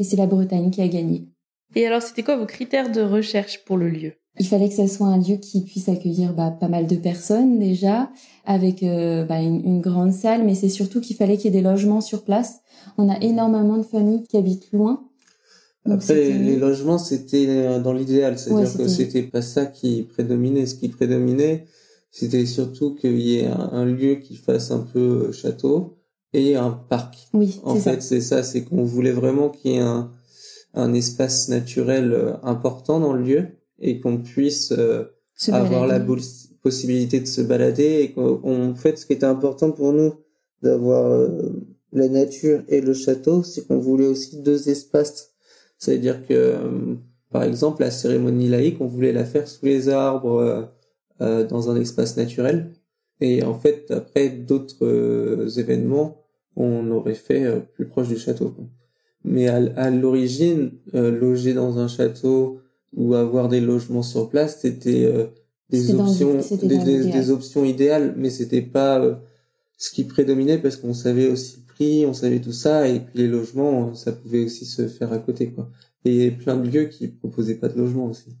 Et 0.00 0.04
c'est 0.04 0.16
la 0.16 0.26
Bretagne 0.26 0.70
qui 0.70 0.82
a 0.82 0.88
gagné. 0.88 1.28
Et 1.74 1.86
alors, 1.86 2.02
c'était 2.02 2.22
quoi 2.22 2.36
vos 2.36 2.46
critères 2.46 2.90
de 2.90 3.00
recherche 3.00 3.64
pour 3.64 3.76
le 3.76 3.90
lieu? 3.90 4.14
Il 4.40 4.46
fallait 4.46 4.68
que 4.68 4.74
ça 4.74 4.86
soit 4.86 5.06
un 5.06 5.18
lieu 5.18 5.36
qui 5.36 5.62
puisse 5.62 5.88
accueillir 5.88 6.32
bah, 6.32 6.50
pas 6.50 6.68
mal 6.68 6.86
de 6.86 6.96
personnes 6.96 7.58
déjà, 7.58 8.10
avec 8.46 8.82
euh, 8.82 9.24
bah, 9.24 9.40
une, 9.40 9.64
une, 9.64 9.80
grande 9.80 10.12
salle, 10.12 10.44
mais 10.44 10.54
c'est 10.54 10.68
surtout 10.68 11.00
qu'il 11.00 11.16
fallait 11.16 11.36
qu'il 11.36 11.46
y 11.46 11.48
ait 11.48 11.60
des 11.60 11.68
logements 11.68 12.00
sur 12.00 12.22
place. 12.24 12.60
On 12.96 13.08
a 13.08 13.18
énormément 13.20 13.76
de 13.76 13.82
familles 13.82 14.22
qui 14.28 14.36
habitent 14.36 14.70
loin. 14.72 15.04
Après, 15.90 16.14
les, 16.14 16.56
logements, 16.56 16.98
c'était 16.98 17.46
euh, 17.48 17.80
dans 17.80 17.92
l'idéal, 17.92 18.38
c'est-à-dire 18.38 18.76
que 18.76 18.88
c'était 18.88 19.22
pas 19.22 19.42
ça 19.42 19.66
qui 19.66 20.02
prédominait. 20.02 20.66
Ce 20.66 20.74
qui 20.74 20.88
prédominait, 20.88 21.66
c'était 22.10 22.46
surtout 22.46 22.94
qu'il 22.94 23.20
y 23.20 23.38
ait 23.38 23.46
un, 23.46 23.86
lieu 23.86 24.16
qui 24.16 24.36
fasse 24.36 24.70
un 24.70 24.80
peu 24.80 25.28
euh, 25.28 25.32
château 25.32 25.98
et 26.32 26.56
un 26.56 26.70
parc. 26.70 27.28
Oui, 27.32 27.60
en 27.64 27.76
fait, 27.76 28.02
c'est 28.02 28.20
ça, 28.20 28.42
c'est 28.42 28.64
qu'on 28.64 28.84
voulait 28.84 29.12
vraiment 29.12 29.48
qu'il 29.48 29.72
y 29.72 29.74
ait 29.76 29.80
un, 29.80 30.10
un 30.74 30.92
espace 30.92 31.48
naturel 31.48 32.36
important 32.42 33.00
dans 33.00 33.14
le 33.14 33.22
lieu 33.22 33.57
et 33.80 34.00
qu'on 34.00 34.18
puisse 34.18 34.72
euh, 34.72 35.04
avoir 35.48 35.86
la 35.86 36.00
possibilité 36.62 37.20
de 37.20 37.26
se 37.26 37.40
balader 37.40 38.00
et 38.00 38.12
qu'en 38.12 38.74
fait, 38.74 38.98
ce 38.98 39.06
qui 39.06 39.12
était 39.12 39.26
important 39.26 39.70
pour 39.70 39.92
nous 39.92 40.14
d'avoir 40.62 41.28
la 41.92 42.08
nature 42.08 42.62
et 42.68 42.80
le 42.80 42.92
château, 42.92 43.44
c'est 43.44 43.66
qu'on 43.66 43.78
voulait 43.78 44.08
aussi 44.08 44.42
deux 44.42 44.68
espaces. 44.68 45.34
C'est-à-dire 45.78 46.26
que, 46.26 46.56
par 47.30 47.44
exemple, 47.44 47.82
la 47.82 47.92
cérémonie 47.92 48.48
laïque, 48.48 48.80
on 48.80 48.86
voulait 48.86 49.12
la 49.12 49.24
faire 49.24 49.46
sous 49.46 49.64
les 49.64 49.88
arbres 49.88 50.68
euh, 51.20 51.44
dans 51.44 51.70
un 51.70 51.80
espace 51.80 52.16
naturel. 52.16 52.72
Et 53.20 53.42
en 53.42 53.54
fait, 53.54 53.90
après 53.90 54.28
d'autres 54.28 54.86
euh, 54.86 55.48
événements, 55.56 56.24
on 56.56 56.90
aurait 56.90 57.14
fait 57.14 57.44
euh, 57.44 57.60
plus 57.60 57.86
proche 57.86 58.08
du 58.08 58.16
château. 58.16 58.54
Mais 59.24 59.48
à, 59.48 59.90
l'origine, 59.90 60.72
euh, 60.94 61.10
loger 61.10 61.54
dans 61.54 61.78
un 61.78 61.88
château 61.88 62.60
ou 62.96 63.14
avoir 63.14 63.48
des 63.48 63.60
logements 63.60 64.02
sur 64.02 64.28
place, 64.28 64.60
c'était 64.60 65.04
euh, 65.04 65.26
des 65.70 65.94
options, 65.94 66.38
des, 66.62 67.30
options 67.30 67.64
idéales, 67.64 68.14
mais 68.16 68.30
c'était 68.30 68.62
pas 68.62 69.20
ce 69.76 69.90
qui 69.90 70.04
prédominait 70.04 70.58
parce 70.58 70.76
qu'on 70.76 70.94
savait 70.94 71.28
aussi 71.28 71.58
le 71.58 71.72
prix, 71.72 72.06
on 72.06 72.14
savait 72.14 72.40
tout 72.40 72.52
ça, 72.52 72.88
et 72.88 73.00
puis 73.00 73.18
les 73.18 73.28
logements, 73.28 73.94
ça 73.94 74.12
pouvait 74.12 74.44
aussi 74.44 74.64
se 74.64 74.88
faire 74.88 75.12
à 75.12 75.18
côté, 75.18 75.50
quoi. 75.50 75.68
Et 76.04 76.10
il 76.10 76.16
y 76.16 76.22
avait 76.22 76.36
plein 76.36 76.56
de 76.56 76.68
lieux 76.68 76.84
qui 76.84 77.08
proposaient 77.08 77.56
pas 77.56 77.68
de 77.68 77.78
logement 77.78 78.06
aussi. 78.06 78.36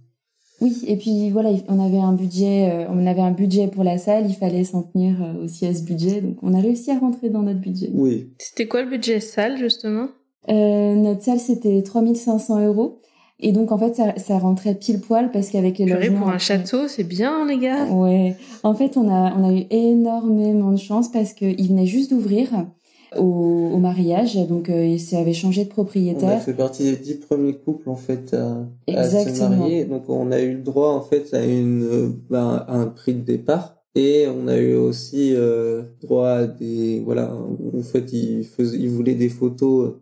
Oui, 0.60 0.76
et 0.86 0.96
puis 0.96 1.30
voilà, 1.30 1.50
on 1.68 1.84
avait 1.84 1.98
un 1.98 2.12
budget, 2.12 2.70
euh, 2.70 2.86
on 2.90 3.06
avait 3.06 3.20
un 3.20 3.30
budget 3.30 3.68
pour 3.68 3.84
la 3.84 3.96
salle, 3.96 4.28
il 4.28 4.34
fallait 4.34 4.64
s'en 4.64 4.82
tenir 4.82 5.22
euh, 5.22 5.44
aussi 5.44 5.66
à 5.66 5.74
ce 5.74 5.82
budget, 5.82 6.20
donc 6.20 6.36
on 6.42 6.52
a 6.52 6.60
réussi 6.60 6.90
à 6.90 6.98
rentrer 6.98 7.30
dans 7.30 7.42
notre 7.42 7.60
budget. 7.60 7.90
Oui. 7.94 8.30
C'était 8.38 8.66
quoi 8.66 8.82
le 8.82 8.90
budget 8.90 9.20
salle 9.20 9.56
justement? 9.56 10.08
Euh, 10.48 10.94
Notre 10.96 11.22
salle 11.22 11.38
c'était 11.38 11.80
3500 11.82 12.66
euros. 12.66 13.00
Et 13.40 13.52
donc 13.52 13.70
en 13.70 13.78
fait 13.78 13.94
ça, 13.94 14.14
ça 14.16 14.38
rentrait 14.38 14.74
pile 14.74 15.00
poil 15.00 15.30
parce 15.30 15.50
qu'avec 15.50 15.78
les 15.78 15.86
logements 15.86 16.22
pour 16.22 16.30
un 16.30 16.38
château 16.38 16.88
c'est 16.88 17.04
bien 17.04 17.46
les 17.46 17.58
gars. 17.58 17.86
Ouais. 17.86 18.36
En 18.62 18.74
fait 18.74 18.96
on 18.96 19.08
a 19.08 19.32
on 19.36 19.48
a 19.48 19.52
eu 19.52 19.64
énormément 19.70 20.72
de 20.72 20.76
chance 20.78 21.08
parce 21.10 21.32
qu'ils 21.34 21.68
venaient 21.68 21.86
juste 21.86 22.10
d'ouvrir 22.10 22.48
au, 23.16 23.70
au 23.72 23.78
mariage. 23.78 24.36
Donc, 24.46 24.68
euh, 24.68 24.98
ça 24.98 25.18
avait 25.18 25.32
changé 25.32 25.64
de 25.64 25.68
propriétaire. 25.68 26.28
On 26.28 26.36
a 26.36 26.40
fait 26.40 26.52
partie 26.52 26.84
des 26.84 26.96
dix 26.96 27.14
premiers 27.14 27.54
couples 27.54 27.88
en 27.88 27.96
fait 27.96 28.34
à, 28.34 28.66
à 28.94 29.08
se 29.08 29.48
marier. 29.48 29.84
Donc, 29.84 30.08
on 30.08 30.30
a 30.30 30.40
eu 30.40 30.52
le 30.52 30.62
droit 30.62 30.90
en 30.90 31.00
fait 31.00 31.32
à 31.32 31.44
une 31.44 31.82
euh, 31.84 32.08
ben, 32.30 32.64
un 32.68 32.86
prix 32.86 33.14
de 33.14 33.20
départ. 33.20 33.76
Et 33.94 34.26
on 34.28 34.46
a 34.46 34.56
eu 34.56 34.74
aussi 34.74 35.32
euh, 35.34 35.82
droit 36.02 36.28
à 36.28 36.46
des 36.46 37.00
voilà 37.04 37.32
en 37.34 37.82
fait 37.82 38.12
ils 38.12 38.44
faisaient 38.44 38.76
ils 38.78 38.90
voulaient 38.90 39.14
des 39.14 39.30
photos 39.30 39.94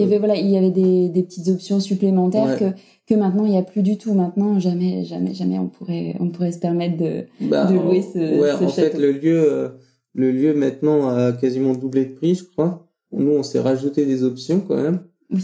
il 0.00 0.02
y 0.02 0.06
avait 0.06 0.18
voilà 0.18 0.36
il 0.36 0.48
y 0.48 0.56
avait 0.56 0.70
des, 0.70 1.08
des 1.08 1.22
petites 1.22 1.48
options 1.48 1.80
supplémentaires 1.80 2.58
que 2.58 2.64
que 3.06 3.14
maintenant 3.14 3.44
il 3.44 3.52
y 3.52 3.56
a 3.56 3.62
plus 3.62 3.82
du 3.82 3.98
tout 3.98 4.14
maintenant 4.14 4.58
jamais 4.58 5.04
jamais 5.04 5.34
jamais 5.34 5.58
on 5.58 5.68
pourrait 5.68 6.16
on 6.20 6.30
pourrait 6.30 6.52
se 6.52 6.58
permettre 6.58 6.96
de 6.96 7.24
bah, 7.40 7.66
de 7.66 7.74
louer 7.74 8.02
ce, 8.02 8.40
ouais, 8.40 8.50
ce 8.58 8.64
en 8.64 8.68
fait 8.68 8.98
le 8.98 9.12
lieu 9.12 9.72
le 10.14 10.32
lieu 10.32 10.54
maintenant 10.54 11.08
a 11.08 11.32
quasiment 11.32 11.74
doublé 11.74 12.06
de 12.06 12.14
prix, 12.14 12.34
je 12.34 12.44
crois. 12.44 12.86
Nous, 13.12 13.30
on 13.30 13.42
s'est 13.42 13.60
rajouté 13.60 14.06
des 14.06 14.22
options 14.22 14.60
quand 14.60 14.76
même. 14.76 15.04
Oui. 15.30 15.42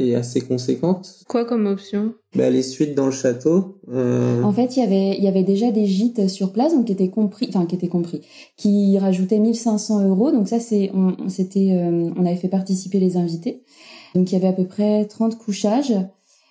Et 0.00 0.14
assez 0.14 0.40
conséquentes. 0.40 1.24
Quoi 1.28 1.44
comme 1.44 1.66
option? 1.66 2.14
Bah, 2.34 2.50
Les 2.50 2.62
suites 2.62 2.94
dans 2.94 3.06
le 3.06 3.12
château. 3.12 3.80
Euh... 3.92 4.42
En 4.42 4.52
fait, 4.52 4.76
il 4.76 4.80
y 4.80 4.82
avait 4.82 5.16
il 5.16 5.24
y 5.24 5.28
avait 5.28 5.42
déjà 5.42 5.70
des 5.70 5.86
gîtes 5.86 6.28
sur 6.28 6.52
place, 6.52 6.74
donc 6.74 6.86
qui 6.86 6.92
étaient 6.92 7.10
compris, 7.10 7.46
enfin 7.48 7.66
qui 7.66 7.74
étaient 7.74 7.88
compris, 7.88 8.20
qui 8.56 8.98
rajoutaient 8.98 9.38
1500 9.38 10.08
euros. 10.08 10.32
Donc 10.32 10.48
ça, 10.48 10.60
c'est 10.60 10.90
on, 10.94 11.28
c'était 11.28 11.72
euh, 11.72 12.10
on 12.16 12.26
avait 12.26 12.36
fait 12.36 12.48
participer 12.48 13.00
les 13.00 13.16
invités. 13.16 13.62
Donc 14.14 14.30
il 14.30 14.34
y 14.34 14.38
avait 14.38 14.48
à 14.48 14.52
peu 14.52 14.66
près 14.66 15.04
30 15.04 15.38
couchages. 15.38 15.94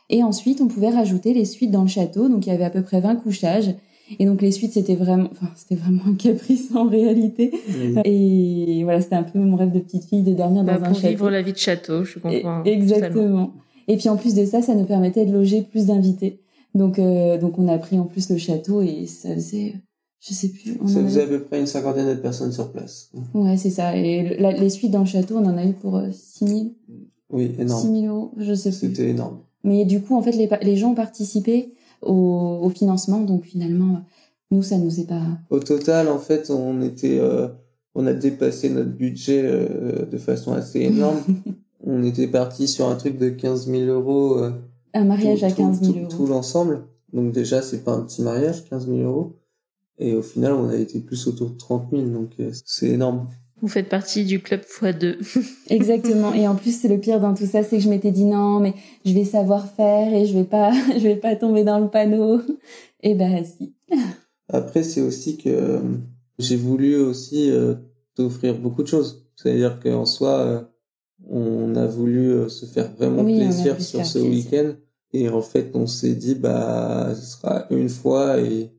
Et 0.09 0.23
ensuite, 0.23 0.61
on 0.61 0.67
pouvait 0.67 0.89
rajouter 0.89 1.33
les 1.33 1.45
suites 1.45 1.71
dans 1.71 1.81
le 1.81 1.87
château. 1.87 2.29
Donc 2.29 2.45
il 2.45 2.49
y 2.49 2.53
avait 2.53 2.65
à 2.65 2.69
peu 2.69 2.83
près 2.83 3.01
20 3.01 3.15
couchages. 3.15 3.75
Et 4.19 4.25
donc 4.25 4.41
les 4.41 4.51
suites, 4.51 4.73
c'était 4.73 4.95
vraiment, 4.95 5.29
enfin, 5.31 5.47
c'était 5.55 5.75
vraiment 5.75 6.03
un 6.07 6.13
caprice 6.15 6.69
en 6.75 6.87
réalité. 6.87 7.51
Et 8.05 8.81
voilà, 8.83 9.01
c'était 9.01 9.15
un 9.15 9.23
peu 9.23 9.39
mon 9.39 9.55
rêve 9.55 9.71
de 9.71 9.79
petite 9.79 10.05
fille 10.05 10.23
de 10.23 10.33
dormir 10.33 10.63
bah, 10.63 10.77
dans 10.77 10.85
un 10.85 10.93
château. 10.93 11.01
Pour 11.01 11.09
vivre 11.09 11.29
la 11.31 11.41
vie 11.41 11.53
de 11.53 11.57
château, 11.57 12.03
je 12.03 12.19
comprends. 12.19 12.63
exactement. 12.63 13.53
Et 13.87 13.97
puis 13.97 14.09
en 14.09 14.17
plus 14.17 14.33
de 14.33 14.45
ça, 14.45 14.61
ça 14.61 14.75
nous 14.75 14.85
permettait 14.85 15.25
de 15.25 15.31
loger 15.33 15.61
plus 15.61 15.87
d'invités. 15.87 16.39
Donc 16.73 16.99
euh, 16.99 17.37
donc 17.37 17.57
on 17.57 17.67
a 17.67 17.77
pris 17.77 17.97
en 17.97 18.05
plus 18.05 18.29
le 18.29 18.37
château 18.37 18.81
et 18.81 19.05
ça 19.07 19.33
faisait, 19.33 19.75
je 20.19 20.33
sais 20.33 20.49
plus. 20.49 20.77
ça 20.87 21.01
faisait 21.01 21.23
à 21.23 21.27
peu 21.27 21.39
près 21.39 21.59
une 21.59 21.67
cinquantaine 21.67 22.07
de 22.07 22.15
personnes 22.15 22.51
sur 22.51 22.71
place. 22.71 23.11
Ouais, 23.33 23.55
c'est 23.57 23.69
ça. 23.69 23.95
Et 23.95 24.37
les 24.37 24.69
suites 24.69 24.91
dans 24.91 24.99
le 24.99 25.05
château, 25.05 25.37
on 25.37 25.45
en 25.45 25.57
a 25.57 25.65
eu 25.65 25.73
pour 25.73 25.97
euh, 25.97 26.09
6 26.11 26.47
000. 26.47 26.61
Oui, 27.31 27.51
énorme. 27.57 27.81
6 27.81 28.01
000 28.01 28.13
euros, 28.15 28.31
je 28.37 28.53
sais 28.53 28.69
plus. 28.69 28.79
C'était 28.79 29.09
énorme. 29.09 29.39
Mais 29.63 29.85
du 29.85 30.01
coup, 30.01 30.15
en 30.15 30.21
fait, 30.21 30.33
les, 30.33 30.49
les 30.61 30.75
gens 30.75 30.91
ont 30.91 30.95
participé 30.95 31.73
au, 32.05 32.59
au, 32.61 32.69
financement. 32.69 33.21
Donc 33.21 33.43
finalement, 33.43 34.01
nous, 34.51 34.63
ça 34.63 34.77
nous 34.77 34.99
est 34.99 35.07
pas. 35.07 35.23
Au 35.49 35.59
total, 35.59 36.07
en 36.07 36.19
fait, 36.19 36.49
on 36.49 36.81
était, 36.81 37.19
euh, 37.19 37.47
on 37.95 38.05
a 38.05 38.13
dépassé 38.13 38.69
notre 38.69 38.91
budget 38.91 39.41
euh, 39.43 40.05
de 40.05 40.17
façon 40.17 40.53
assez 40.53 40.81
énorme. 40.81 41.19
on 41.83 42.03
était 42.03 42.27
parti 42.27 42.67
sur 42.67 42.87
un 42.87 42.95
truc 42.95 43.17
de 43.17 43.29
15 43.29 43.67
000 43.67 43.83
euros. 43.85 44.37
Euh, 44.39 44.51
un 44.93 45.05
mariage 45.05 45.43
à 45.43 45.51
15 45.51 45.81
000 45.81 45.97
euros. 45.97 46.07
Tout, 46.07 46.27
l'ensemble. 46.27 46.83
Donc 47.13 47.31
déjà, 47.31 47.61
c'est 47.61 47.83
pas 47.83 47.93
un 47.93 48.01
petit 48.01 48.21
mariage, 48.21 48.65
15 48.69 48.87
000 48.87 48.99
euros. 48.99 49.33
Et 49.97 50.15
au 50.15 50.21
final, 50.21 50.53
on 50.53 50.69
a 50.69 50.75
été 50.75 50.99
plus 50.99 51.27
autour 51.27 51.51
de 51.51 51.57
30 51.57 51.89
000, 51.91 52.03
donc 52.09 52.31
c'est 52.65 52.89
énorme. 52.89 53.29
Vous 53.61 53.69
faites 53.69 53.87
partie 53.87 54.25
du 54.25 54.41
club 54.41 54.61
x2. 54.61 55.17
Exactement. 55.69 56.33
Et 56.33 56.47
en 56.47 56.55
plus, 56.55 56.77
c'est 56.77 56.89
le 56.89 56.99
pire 56.99 57.21
dans 57.21 57.33
tout 57.33 57.45
ça, 57.45 57.63
c'est 57.63 57.77
que 57.77 57.83
je 57.83 57.89
m'étais 57.89 58.11
dit 58.11 58.25
non, 58.25 58.59
mais 58.59 58.73
je 59.05 59.13
vais 59.13 59.23
savoir 59.23 59.71
faire 59.71 60.13
et 60.13 60.25
je 60.25 60.33
vais 60.33 60.43
pas, 60.43 60.71
je 60.97 61.03
vais 61.03 61.15
pas 61.15 61.35
tomber 61.35 61.63
dans 61.63 61.79
le 61.79 61.89
panneau. 61.89 62.41
Et 63.01 63.15
ben 63.15 63.45
si. 63.45 63.73
Après, 64.49 64.83
c'est 64.83 65.01
aussi 65.01 65.37
que 65.37 65.49
euh, 65.49 65.79
j'ai 66.37 66.57
voulu 66.57 66.97
aussi 66.97 67.49
euh, 67.49 67.75
t'offrir 68.15 68.59
beaucoup 68.59 68.83
de 68.83 68.87
choses. 68.87 69.25
C'est-à-dire 69.35 69.79
qu'en 69.79 70.05
soi, 70.05 70.39
euh, 70.39 70.61
on 71.29 71.75
a 71.75 71.87
voulu 71.87 72.49
se 72.49 72.65
faire 72.65 72.91
vraiment 72.93 73.23
plaisir 73.23 73.81
sur 73.81 74.05
ce 74.05 74.19
week-end. 74.19 74.73
Et 75.13 75.29
en 75.29 75.41
fait, 75.41 75.71
on 75.75 75.87
s'est 75.87 76.15
dit, 76.15 76.35
bah, 76.35 77.15
ce 77.15 77.37
sera 77.37 77.67
une 77.69 77.89
fois. 77.89 78.39
Et, 78.41 78.71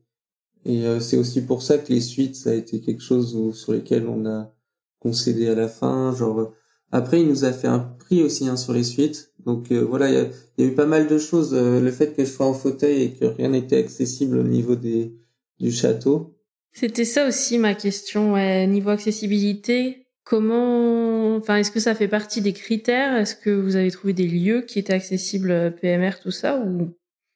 et 0.65 0.83
c'est 0.99 1.17
aussi 1.17 1.41
pour 1.41 1.63
ça 1.63 1.79
que 1.79 1.91
les 1.91 1.99
suites, 1.99 2.35
ça 2.35 2.51
a 2.51 2.53
été 2.53 2.79
quelque 2.79 3.01
chose 3.01 3.55
sur 3.55 3.73
lesquels 3.73 4.07
on 4.07 4.25
a 4.27 4.53
concédé 4.99 5.47
à 5.47 5.55
la 5.55 5.67
fin. 5.67 6.13
Genre, 6.15 6.53
après, 6.91 7.21
il 7.21 7.27
nous 7.27 7.45
a 7.45 7.51
fait 7.51 7.67
un 7.67 7.79
prix 7.79 8.23
aussi 8.23 8.47
hein, 8.47 8.57
sur 8.57 8.73
les 8.73 8.83
suites. 8.83 9.33
Donc 9.45 9.71
voilà, 9.71 10.09
il 10.09 10.13
y 10.13 10.17
a, 10.17 10.27
y 10.57 10.63
a, 10.63 10.65
eu 10.65 10.75
pas 10.75 10.85
mal 10.85 11.07
de 11.07 11.17
choses. 11.17 11.53
le 11.53 11.91
fait 11.91 12.15
que 12.15 12.25
je 12.25 12.29
sois 12.29 12.45
en 12.45 12.53
fauteuil 12.53 13.03
et 13.03 13.13
que 13.13 13.25
rien 13.25 13.49
n'était 13.49 13.77
accessible 13.77 14.37
au 14.37 14.43
niveau 14.43 14.75
des 14.75 15.15
du 15.59 15.71
château. 15.71 16.35
C'était 16.73 17.05
ça 17.05 17.27
aussi 17.27 17.57
ma 17.57 17.73
question, 17.73 18.33
ouais. 18.33 18.67
niveau 18.67 18.89
accessibilité. 18.89 20.05
Comment, 20.23 21.37
enfin, 21.37 21.55
est-ce 21.55 21.71
que 21.71 21.79
ça 21.79 21.95
fait 21.95 22.07
partie 22.07 22.41
des 22.41 22.53
critères? 22.53 23.15
Est-ce 23.15 23.35
que 23.35 23.49
vous 23.49 23.77
avez 23.77 23.89
trouvé 23.91 24.13
des 24.13 24.27
lieux 24.27 24.61
qui 24.61 24.77
étaient 24.77 24.93
accessibles 24.93 25.51
euh, 25.51 25.71
PMR, 25.71 26.19
tout 26.21 26.31
ça, 26.31 26.59
ou 26.59 26.93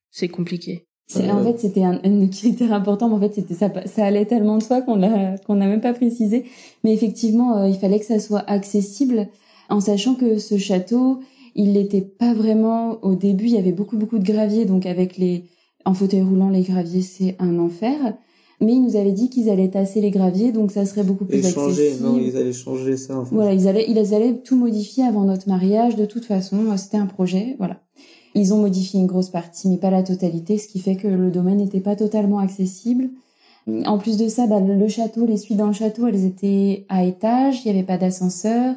c'est 0.09 0.27
compliqué? 0.27 0.87
En 1.17 1.39
euh. 1.39 1.43
fait, 1.43 1.59
c'était 1.59 1.83
un, 1.83 1.99
un, 2.03 2.27
critère 2.27 2.73
important, 2.73 3.09
mais 3.09 3.15
en 3.15 3.19
fait, 3.19 3.35
c'était 3.35 3.53
ça, 3.53 3.69
ça 3.85 4.05
allait 4.05 4.25
tellement 4.25 4.57
de 4.57 4.63
soi 4.63 4.81
qu'on 4.81 4.95
l'a, 4.95 5.37
qu'on 5.39 5.55
n'a 5.55 5.67
même 5.67 5.81
pas 5.81 5.93
précisé. 5.93 6.45
Mais 6.83 6.93
effectivement, 6.93 7.57
euh, 7.57 7.67
il 7.67 7.75
fallait 7.75 7.99
que 7.99 8.05
ça 8.05 8.19
soit 8.19 8.43
accessible, 8.47 9.27
en 9.69 9.79
sachant 9.79 10.15
que 10.15 10.37
ce 10.37 10.57
château, 10.57 11.19
il 11.55 11.73
n'était 11.73 12.01
pas 12.01 12.33
vraiment 12.33 12.97
au 13.01 13.15
début. 13.15 13.45
Il 13.45 13.53
y 13.53 13.57
avait 13.57 13.71
beaucoup, 13.71 13.97
beaucoup 13.97 14.19
de 14.19 14.25
graviers, 14.25 14.65
donc 14.65 14.85
avec 14.85 15.17
les 15.17 15.45
en 15.85 15.93
fauteuil 15.93 16.21
roulant, 16.21 16.49
les 16.49 16.61
graviers, 16.61 17.01
c'est 17.01 17.35
un 17.39 17.57
enfer. 17.59 18.13
Mais 18.59 18.73
ils 18.73 18.83
nous 18.83 18.95
avaient 18.95 19.11
dit 19.11 19.29
qu'ils 19.29 19.49
allaient 19.49 19.71
tasser 19.71 20.01
les 20.01 20.11
graviers, 20.11 20.51
donc 20.51 20.71
ça 20.71 20.85
serait 20.85 21.03
beaucoup 21.03 21.25
plus 21.25 21.39
Et 21.39 21.51
changer, 21.51 21.95
non, 21.99 22.19
ils 22.19 22.37
allaient 22.37 22.53
changer 22.53 22.95
ça. 22.95 23.17
En 23.17 23.25
fait. 23.25 23.33
Voilà, 23.33 23.53
ils 23.53 23.67
allaient, 23.67 23.85
ils 23.87 24.13
allaient 24.13 24.35
tout 24.35 24.55
modifier 24.55 25.03
avant 25.03 25.23
notre 25.23 25.49
mariage. 25.49 25.95
De 25.95 26.05
toute 26.05 26.25
façon, 26.25 26.77
c'était 26.77 26.97
un 26.97 27.07
projet, 27.07 27.55
voilà. 27.57 27.81
Ils 28.33 28.53
ont 28.53 28.57
modifié 28.57 28.99
une 28.99 29.07
grosse 29.07 29.29
partie, 29.29 29.67
mais 29.67 29.77
pas 29.77 29.89
la 29.89 30.03
totalité, 30.03 30.57
ce 30.57 30.67
qui 30.67 30.79
fait 30.79 30.95
que 30.95 31.07
le 31.07 31.31
domaine 31.31 31.57
n'était 31.57 31.81
pas 31.81 31.95
totalement 31.95 32.39
accessible. 32.39 33.09
En 33.85 33.97
plus 33.97 34.17
de 34.17 34.27
ça, 34.27 34.47
bah, 34.47 34.59
le 34.59 34.87
château, 34.87 35.25
les 35.25 35.37
suites 35.37 35.57
dans 35.57 35.67
le 35.67 35.73
château, 35.73 36.07
elles 36.07 36.25
étaient 36.25 36.85
à 36.89 37.03
étage, 37.03 37.63
il 37.63 37.71
n'y 37.71 37.77
avait 37.77 37.85
pas 37.85 37.97
d'ascenseur. 37.97 38.75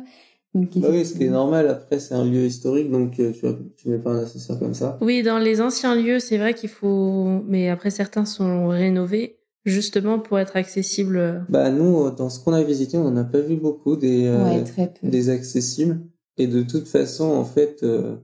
Bah 0.54 0.88
oui, 0.90 1.04
ce 1.04 1.14
qui 1.14 1.24
est 1.24 1.30
normal. 1.30 1.68
Après, 1.68 1.98
c'est 1.98 2.14
un 2.14 2.24
lieu 2.24 2.44
historique, 2.44 2.88
donc 2.88 3.18
euh, 3.18 3.32
tu, 3.32 3.40
tu 3.76 3.88
mets 3.88 3.98
pas 3.98 4.12
un 4.12 4.22
ascenseur 4.22 4.58
comme 4.60 4.74
ça. 4.74 4.98
Oui, 5.00 5.24
dans 5.24 5.38
les 5.38 5.60
anciens 5.60 5.96
lieux, 5.96 6.20
c'est 6.20 6.38
vrai 6.38 6.54
qu'il 6.54 6.68
faut. 6.68 7.42
Mais 7.48 7.68
après, 7.68 7.90
certains 7.90 8.24
sont 8.24 8.68
rénovés 8.68 9.38
justement 9.64 10.20
pour 10.20 10.38
être 10.38 10.56
accessibles. 10.56 11.44
Bah 11.48 11.70
nous, 11.70 12.08
dans 12.10 12.30
ce 12.30 12.38
qu'on 12.38 12.52
a 12.52 12.62
visité, 12.62 12.96
on 12.96 13.10
n'en 13.10 13.16
a 13.16 13.24
pas 13.24 13.40
vu 13.40 13.56
beaucoup 13.56 13.96
des 13.96 14.26
euh, 14.26 14.62
des 15.02 15.28
accessibles. 15.28 16.00
Et 16.36 16.46
de 16.46 16.62
toute 16.62 16.86
façon, 16.86 17.24
en 17.24 17.44
fait, 17.44 17.80
euh, 17.82 18.16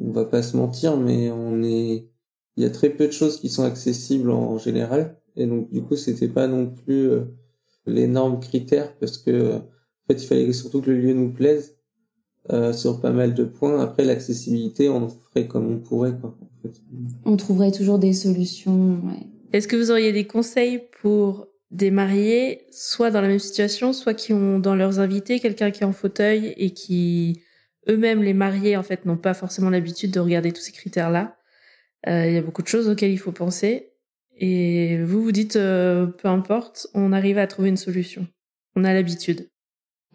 on 0.00 0.12
va 0.12 0.24
pas 0.24 0.42
se 0.42 0.56
mentir, 0.56 0.96
mais 0.96 1.30
on 1.30 1.62
est, 1.62 2.08
il 2.56 2.62
y 2.62 2.64
a 2.64 2.70
très 2.70 2.90
peu 2.90 3.06
de 3.06 3.12
choses 3.12 3.40
qui 3.40 3.48
sont 3.48 3.64
accessibles 3.64 4.30
en 4.30 4.58
général. 4.58 5.18
Et 5.36 5.46
donc 5.46 5.70
du 5.70 5.82
coup, 5.82 5.96
c'était 5.96 6.28
pas 6.28 6.46
non 6.46 6.66
plus 6.66 7.10
euh, 7.10 7.24
l'énorme 7.86 8.40
critère 8.40 8.96
parce 8.98 9.18
que 9.18 9.60
en 10.08 10.14
fait, 10.14 10.22
il 10.22 10.26
fallait 10.26 10.52
surtout 10.52 10.80
que 10.80 10.90
le 10.90 10.98
lieu 10.98 11.12
nous 11.12 11.32
plaise 11.32 11.76
euh, 12.52 12.72
sur 12.72 13.00
pas 13.00 13.10
mal 13.10 13.34
de 13.34 13.44
points. 13.44 13.80
Après, 13.80 14.04
l'accessibilité, 14.04 14.88
on 14.88 15.08
ferait 15.08 15.48
comme 15.48 15.66
on 15.68 15.78
pourrait. 15.78 16.16
Quoi, 16.20 16.36
en 16.40 16.62
fait. 16.62 16.80
On 17.24 17.36
trouverait 17.36 17.72
toujours 17.72 17.98
des 17.98 18.12
solutions. 18.12 19.00
Ouais. 19.04 19.26
Est-ce 19.52 19.66
que 19.66 19.74
vous 19.74 19.90
auriez 19.90 20.12
des 20.12 20.26
conseils 20.26 20.82
pour 21.02 21.48
des 21.72 21.90
mariés, 21.90 22.66
soit 22.70 23.10
dans 23.10 23.20
la 23.20 23.26
même 23.26 23.40
situation, 23.40 23.92
soit 23.92 24.14
qui 24.14 24.32
ont 24.32 24.60
dans 24.60 24.76
leurs 24.76 25.00
invités 25.00 25.40
quelqu'un 25.40 25.72
qui 25.72 25.82
est 25.82 25.86
en 25.86 25.92
fauteuil 25.92 26.54
et 26.56 26.70
qui 26.70 27.40
eux-mêmes, 27.88 28.22
les 28.22 28.34
mariés, 28.34 28.76
en 28.76 28.82
fait, 28.82 29.04
n'ont 29.04 29.16
pas 29.16 29.34
forcément 29.34 29.70
l'habitude 29.70 30.10
de 30.10 30.20
regarder 30.20 30.52
tous 30.52 30.62
ces 30.62 30.72
critères-là. 30.72 31.36
Euh, 32.08 32.26
il 32.26 32.34
y 32.34 32.36
a 32.36 32.42
beaucoup 32.42 32.62
de 32.62 32.68
choses 32.68 32.88
auxquelles 32.88 33.12
il 33.12 33.18
faut 33.18 33.32
penser. 33.32 33.92
Et 34.38 35.02
vous 35.02 35.22
vous 35.22 35.32
dites, 35.32 35.56
euh, 35.56 36.06
peu 36.06 36.28
importe, 36.28 36.88
on 36.94 37.12
arrive 37.12 37.38
à 37.38 37.46
trouver 37.46 37.70
une 37.70 37.76
solution. 37.76 38.26
On 38.74 38.84
a 38.84 38.92
l'habitude. 38.92 39.48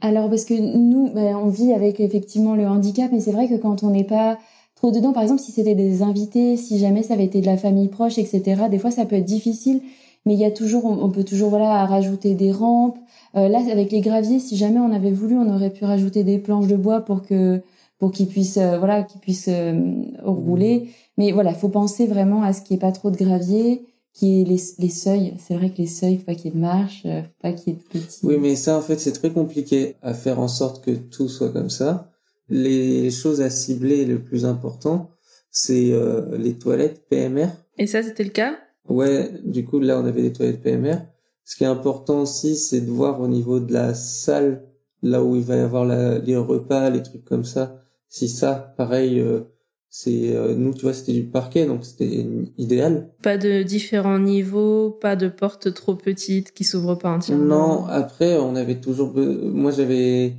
Alors 0.02 0.30
parce 0.30 0.46
que 0.46 0.54
nous, 0.54 1.12
ben, 1.14 1.36
on 1.36 1.50
vit 1.50 1.74
avec 1.74 2.00
effectivement 2.00 2.56
le 2.56 2.66
handicap, 2.66 3.12
mais 3.12 3.20
c'est 3.20 3.32
vrai 3.32 3.48
que 3.48 3.56
quand 3.56 3.84
on 3.84 3.92
n'est 3.92 4.04
pas 4.04 4.40
trop 4.76 4.92
dedans, 4.92 5.14
par 5.14 5.24
exemple, 5.24 5.42
si 5.42 5.52
c'était 5.52 5.76
des 5.76 6.02
invités, 6.02 6.58
si 6.58 6.80
jamais 6.80 7.04
ça 7.04 7.14
avait 7.14 7.26
été 7.26 7.42
de 7.42 7.46
la 7.46 7.58
famille 7.58 7.88
proche, 7.88 8.18
etc., 8.18 8.64
des 8.70 8.80
fois 8.80 8.90
ça 8.90 9.06
peut 9.06 9.16
être 9.16 9.26
difficile, 9.26 9.82
mais 10.26 10.34
il 10.34 10.40
y 10.40 10.46
a 10.46 10.52
toujours, 10.52 10.86
on, 10.86 11.10
peut 11.10 11.24
toujours 11.24 11.50
voilà 11.50 11.86
rajouter 11.86 12.36
des 12.36 12.52
rampes. 12.52 12.98
Euh, 13.36 13.48
là, 13.48 13.60
avec 13.72 13.92
les 13.92 14.02
graviers, 14.02 14.40
si 14.40 14.56
jamais 14.56 14.80
on 14.80 14.92
avait 14.92 15.12
voulu, 15.12 15.36
on 15.36 15.54
aurait 15.54 15.72
pu 15.72 15.84
rajouter 15.84 16.24
des 16.24 16.38
planches 16.38 16.68
de 16.68 16.76
bois 16.76 17.02
pour 17.02 17.24
que 17.24 17.62
pour 17.98 18.12
qu'ils 18.12 18.28
puissent 18.28 18.58
euh, 18.58 18.80
voilà 18.80 19.04
qu'ils 19.04 19.22
puissent 19.22 19.50
euh, 19.50 19.94
rouler. 20.24 20.90
Mais 21.18 21.32
voilà, 21.32 21.54
faut 21.54 21.70
penser 21.70 22.06
vraiment 22.06 22.44
à 22.44 22.54
ce 22.54 22.62
qui 22.62 22.76
est 22.76 22.80
pas 22.80 22.92
trop 22.92 23.10
de 23.10 23.18
gravier 23.18 23.88
qui 24.14 24.42
est 24.42 24.44
les, 24.44 24.60
les 24.78 24.90
seuils. 24.90 25.34
C'est 25.40 25.56
vrai 25.56 25.70
que 25.70 25.78
les 25.78 25.88
seuils, 25.88 26.18
faut 26.18 26.26
pas 26.26 26.36
qu'il 26.36 26.46
y 26.46 26.48
ait 26.50 26.56
de 26.56 26.62
marche, 26.62 27.04
faut 27.04 27.42
pas 27.42 27.54
qu'il 27.54 27.74
y 27.74 27.76
ait 27.76 27.80
de 27.80 28.00
petits. 28.00 28.20
Oui, 28.24 28.38
mais 28.38 28.58
ça, 28.58 28.78
en 28.78 28.82
fait, 28.82 29.00
c'est 29.00 29.14
très 29.14 29.32
compliqué 29.32 29.96
à 30.02 30.14
faire 30.14 30.42
en 30.42 30.50
sorte 30.50 30.84
que 30.84 30.92
tout 30.92 31.30
soit 31.30 31.54
comme 31.54 31.70
ça. 31.70 32.12
Les 32.50 33.10
choses 33.10 33.40
à 33.40 33.50
cibler, 33.50 34.04
le 34.04 34.22
plus 34.22 34.44
important, 34.44 35.12
c'est 35.50 35.94
les 36.34 36.56
toilettes 36.56 37.08
PMR. 37.08 37.48
Et 37.78 37.88
ça, 37.88 38.04
c'était 38.04 38.26
le 38.26 38.32
cas? 38.32 38.58
Ouais, 38.88 39.32
du 39.44 39.66
coup, 39.66 39.80
là, 39.80 40.00
on 40.00 40.06
avait 40.06 40.22
des 40.22 40.34
toilettes 40.34 40.62
PMR. 40.62 40.98
Ce 41.46 41.56
qui 41.56 41.64
est 41.64 41.68
important 41.68 42.22
aussi, 42.22 42.56
c'est 42.56 42.82
de 42.82 42.92
voir 42.92 43.20
au 43.20 43.28
niveau 43.28 43.60
de 43.60 43.74
la 43.74 43.94
salle, 43.94 44.64
là 45.02 45.24
où 45.24 45.36
il 45.36 45.44
va 45.44 45.56
y 45.56 45.60
avoir 45.60 45.86
la, 45.86 46.20
les 46.20 46.38
repas, 46.38 46.90
les 46.90 47.04
trucs 47.04 47.26
comme 47.26 47.44
ça. 47.44 47.82
Si 48.10 48.28
ça, 48.28 48.74
pareil, 48.78 49.20
euh, 49.20 49.42
c'est 49.90 50.36
euh, 50.36 50.56
nous, 50.56 50.74
tu 50.74 50.84
vois, 50.84 50.94
c'était 50.94 51.14
du 51.14 51.26
parquet, 51.26 51.66
donc 51.66 51.86
c'était 51.86 52.26
idéal. 52.58 53.10
Pas 53.22 53.38
de 53.38 53.64
différents 53.64 54.20
niveaux, 54.20 54.92
pas 54.92 55.16
de 55.16 55.28
portes 55.28 55.74
trop 55.74 55.96
petites 55.96 56.54
qui 56.54 56.64
s'ouvrent 56.64 56.96
pas 56.96 57.12
entièrement. 57.12 57.44
Non, 57.44 57.86
après, 57.88 58.38
on 58.38 58.56
avait 58.56 58.80
toujours, 58.80 59.14
moi, 59.16 59.72
j'avais, 59.72 60.36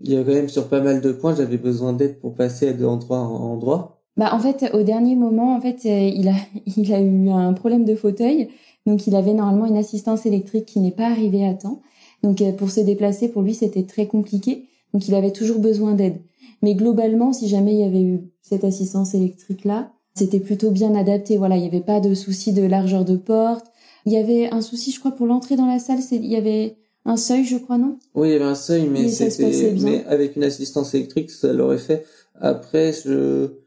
il 0.00 0.12
y 0.12 0.16
a 0.16 0.22
quand 0.22 0.32
même 0.32 0.48
sur 0.48 0.68
pas 0.68 0.80
mal 0.80 1.00
de 1.00 1.12
points, 1.12 1.34
j'avais 1.34 1.58
besoin 1.58 1.92
d'aide 1.92 2.20
pour 2.20 2.34
passer 2.34 2.72
d'endroit 2.74 3.18
en 3.18 3.52
endroit. 3.52 3.99
Bah 4.20 4.34
en 4.34 4.38
fait 4.38 4.70
au 4.74 4.82
dernier 4.82 5.16
moment 5.16 5.56
en 5.56 5.62
fait 5.62 5.78
euh, 5.86 6.10
il 6.14 6.28
a 6.28 6.34
il 6.76 6.92
a 6.92 7.00
eu 7.00 7.30
un 7.30 7.54
problème 7.54 7.86
de 7.86 7.94
fauteuil. 7.94 8.50
Donc 8.84 9.06
il 9.06 9.16
avait 9.16 9.32
normalement 9.32 9.64
une 9.64 9.78
assistance 9.78 10.26
électrique 10.26 10.66
qui 10.66 10.78
n'est 10.80 10.90
pas 10.90 11.06
arrivée 11.06 11.46
à 11.46 11.54
temps. 11.54 11.80
Donc 12.22 12.42
euh, 12.42 12.52
pour 12.52 12.70
se 12.70 12.80
déplacer 12.80 13.28
pour 13.28 13.40
lui 13.40 13.54
c'était 13.54 13.84
très 13.84 14.06
compliqué. 14.06 14.66
Donc 14.92 15.08
il 15.08 15.14
avait 15.14 15.32
toujours 15.32 15.58
besoin 15.58 15.94
d'aide. 15.94 16.20
Mais 16.60 16.74
globalement 16.74 17.32
si 17.32 17.48
jamais 17.48 17.72
il 17.72 17.80
y 17.80 17.84
avait 17.84 18.02
eu 18.02 18.20
cette 18.42 18.62
assistance 18.62 19.14
électrique 19.14 19.64
là 19.64 19.90
c'était 20.14 20.40
plutôt 20.40 20.70
bien 20.70 20.94
adapté. 20.94 21.38
Voilà 21.38 21.56
il 21.56 21.64
y 21.64 21.66
avait 21.66 21.80
pas 21.80 22.00
de 22.00 22.12
souci 22.12 22.52
de 22.52 22.62
largeur 22.62 23.06
de 23.06 23.16
porte. 23.16 23.68
Il 24.04 24.12
y 24.12 24.18
avait 24.18 24.50
un 24.50 24.60
souci 24.60 24.92
je 24.92 25.00
crois 25.00 25.12
pour 25.12 25.28
l'entrée 25.28 25.56
dans 25.56 25.64
la 25.64 25.78
salle 25.78 26.00
il 26.12 26.26
y 26.26 26.36
avait 26.36 26.76
un 27.06 27.16
seuil 27.16 27.44
je 27.44 27.56
crois 27.56 27.78
non? 27.78 27.96
Oui 28.14 28.28
il 28.28 28.32
y 28.32 28.34
avait 28.34 28.44
un 28.44 28.54
seuil 28.54 28.86
mais 28.86 29.08
c'était 29.08 29.74
mais 29.80 30.04
avec 30.04 30.36
une 30.36 30.44
assistance 30.44 30.92
électrique 30.92 31.30
ça 31.30 31.54
l'aurait 31.54 31.78
fait. 31.78 32.04
Après 32.38 32.92
je 32.92 33.60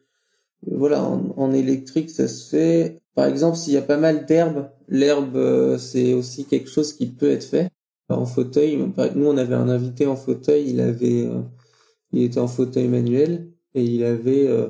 voilà, 0.71 1.03
en, 1.03 1.53
électrique, 1.53 2.09
ça 2.09 2.27
se 2.27 2.49
fait. 2.49 3.01
Par 3.15 3.27
exemple, 3.27 3.57
s'il 3.57 3.73
y 3.73 3.77
a 3.77 3.81
pas 3.81 3.97
mal 3.97 4.25
d'herbe, 4.25 4.69
l'herbe, 4.87 5.35
euh, 5.35 5.77
c'est 5.77 6.13
aussi 6.13 6.45
quelque 6.45 6.69
chose 6.69 6.93
qui 6.93 7.07
peut 7.07 7.29
être 7.29 7.43
fait. 7.43 7.69
En 8.09 8.25
fauteuil, 8.25 8.77
nous, 8.77 9.25
on 9.25 9.37
avait 9.37 9.55
un 9.55 9.69
invité 9.69 10.05
en 10.05 10.15
fauteuil, 10.15 10.69
il 10.69 10.79
avait, 10.81 11.25
euh, 11.25 11.41
il 12.11 12.23
était 12.23 12.39
en 12.39 12.47
fauteuil 12.47 12.87
manuel 12.87 13.49
et 13.73 13.83
il 13.83 14.03
avait 14.03 14.47
euh, 14.47 14.69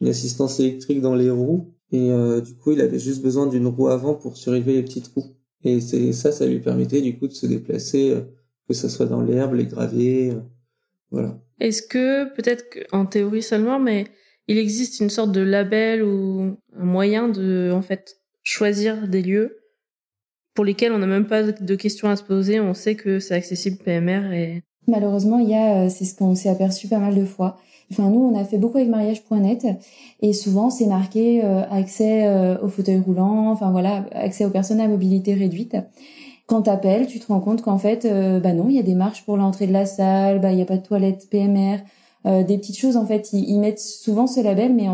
une 0.00 0.08
assistance 0.08 0.60
électrique 0.60 1.00
dans 1.00 1.14
les 1.14 1.30
roues 1.30 1.72
et 1.92 2.10
du 2.44 2.56
coup, 2.56 2.72
il 2.72 2.80
avait 2.80 2.98
juste 2.98 3.22
besoin 3.22 3.46
d'une 3.46 3.68
roue 3.68 3.88
avant 3.88 4.14
pour 4.14 4.36
surélever 4.36 4.74
les 4.74 4.82
petites 4.82 5.06
roues. 5.14 5.36
Et 5.62 5.80
c'est 5.80 6.12
ça, 6.12 6.32
ça 6.32 6.44
lui 6.44 6.58
permettait 6.58 7.00
du 7.00 7.16
coup 7.16 7.28
de 7.28 7.32
se 7.32 7.46
déplacer, 7.46 8.16
que 8.68 8.74
ça 8.74 8.88
soit 8.88 9.06
dans 9.06 9.22
l'herbe, 9.22 9.54
les 9.54 9.66
graviers, 9.66 10.32
voilà. 11.10 11.40
Est-ce 11.60 11.82
que 11.82 12.34
peut-être 12.34 12.64
en 12.92 13.06
théorie 13.06 13.42
seulement, 13.42 13.78
mais 13.78 14.06
il 14.48 14.58
existe 14.58 15.00
une 15.00 15.10
sorte 15.10 15.32
de 15.32 15.40
label 15.40 16.02
ou 16.02 16.56
un 16.78 16.84
moyen 16.84 17.28
de 17.28 17.70
en 17.74 17.82
fait 17.82 18.16
choisir 18.42 19.08
des 19.08 19.22
lieux 19.22 19.58
pour 20.54 20.64
lesquels 20.64 20.92
on 20.92 20.98
n'a 20.98 21.06
même 21.06 21.26
pas 21.26 21.42
de 21.42 21.74
questions 21.74 22.08
à 22.08 22.16
se 22.16 22.22
poser, 22.22 22.60
on 22.60 22.74
sait 22.74 22.94
que 22.94 23.20
c'est 23.20 23.34
accessible 23.34 23.76
PMR 23.76 24.32
et 24.32 24.62
malheureusement 24.88 25.38
il 25.38 25.50
y 25.50 25.54
a 25.54 25.84
euh, 25.84 25.88
c'est 25.88 26.04
ce 26.04 26.14
qu'on 26.16 26.34
s'est 26.34 26.48
aperçu 26.48 26.88
pas 26.88 26.98
mal 26.98 27.14
de 27.14 27.24
fois. 27.24 27.58
Enfin 27.92 28.08
nous 28.08 28.20
on 28.20 28.36
a 28.36 28.44
fait 28.44 28.58
beaucoup 28.58 28.78
avec 28.78 28.88
mariage.net 28.88 29.66
et 30.22 30.32
souvent 30.32 30.70
c'est 30.70 30.86
marqué 30.86 31.44
euh, 31.44 31.62
accès 31.70 32.26
euh, 32.26 32.58
au 32.62 32.68
fauteuil 32.68 32.98
roulant, 32.98 33.50
enfin 33.50 33.70
voilà, 33.70 34.06
accès 34.12 34.44
aux 34.44 34.50
personnes 34.50 34.80
à 34.80 34.88
mobilité 34.88 35.34
réduite. 35.34 35.76
Quand 36.46 36.62
t'appelles, 36.62 37.08
tu 37.08 37.18
te 37.18 37.26
rends 37.26 37.40
compte 37.40 37.62
qu'en 37.62 37.78
fait 37.78 38.06
bah 38.40 38.52
non, 38.52 38.68
il 38.68 38.76
y 38.76 38.78
a 38.78 38.84
des 38.84 38.94
marches 38.94 39.24
pour 39.24 39.36
l'entrée 39.36 39.66
de 39.66 39.72
la 39.72 39.84
salle, 39.84 40.40
bah 40.40 40.52
il 40.52 40.58
y 40.58 40.62
a 40.62 40.64
pas 40.64 40.76
de 40.76 40.86
toilette 40.86 41.28
PMR, 41.28 41.78
euh, 42.26 42.42
des 42.42 42.58
petites 42.58 42.78
choses 42.78 42.96
en 42.96 43.06
fait 43.06 43.32
ils, 43.32 43.58
mettent 43.58 43.78
souvent 43.78 44.26
ce 44.26 44.40
label 44.40 44.74
mais 44.74 44.86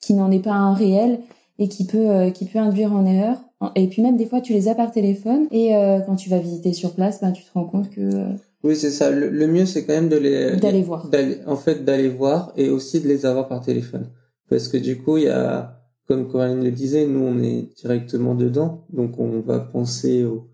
qui 0.00 0.14
n'en 0.14 0.30
est 0.30 0.42
pas 0.42 0.52
un 0.52 0.74
réel 0.74 1.20
et 1.58 1.68
qui 1.68 1.84
peut 1.84 2.10
euh, 2.10 2.30
qui 2.30 2.44
peut 2.44 2.58
induire 2.58 2.92
en 2.92 3.04
erreur. 3.04 3.38
Et 3.74 3.88
puis 3.88 4.02
même 4.02 4.16
des 4.16 4.26
fois 4.26 4.40
tu 4.40 4.52
les 4.52 4.68
as 4.68 4.74
par 4.74 4.92
téléphone 4.92 5.48
et 5.50 5.76
euh, 5.76 6.00
quand 6.00 6.14
tu 6.14 6.30
vas 6.30 6.38
visiter 6.38 6.72
sur 6.72 6.94
place 6.94 7.20
ben 7.20 7.32
tu 7.32 7.42
te 7.42 7.50
rends 7.52 7.64
compte 7.64 7.90
que 7.90 8.26
oui 8.62 8.76
c'est 8.76 8.90
ça. 8.90 9.10
Le, 9.10 9.46
mieux 9.48 9.66
c'est 9.66 9.84
quand 9.84 9.94
même 9.94 10.08
de 10.08 10.16
les 10.16 10.56
d'aller 10.56 10.82
voir. 10.82 11.10
en 11.46 11.56
fait 11.56 11.84
d'aller 11.84 12.08
voir 12.08 12.52
et 12.56 12.68
aussi 12.68 13.00
de 13.00 13.08
les 13.08 13.26
avoir 13.26 13.48
par 13.48 13.60
téléphone. 13.60 14.10
Parce 14.48 14.68
que 14.68 14.76
du 14.76 14.98
coup 14.98 15.16
il 15.16 15.24
y 15.24 15.28
a 15.28 15.80
comme 16.06 16.28
Corinne 16.28 16.62
le 16.62 16.70
disait 16.70 17.06
nous 17.06 17.24
on 17.24 17.42
est 17.42 17.68
directement 17.76 18.34
dedans. 18.34 18.84
Donc 18.92 19.18
on 19.18 19.40
va 19.40 19.58
penser 19.58 20.24
aux, 20.24 20.48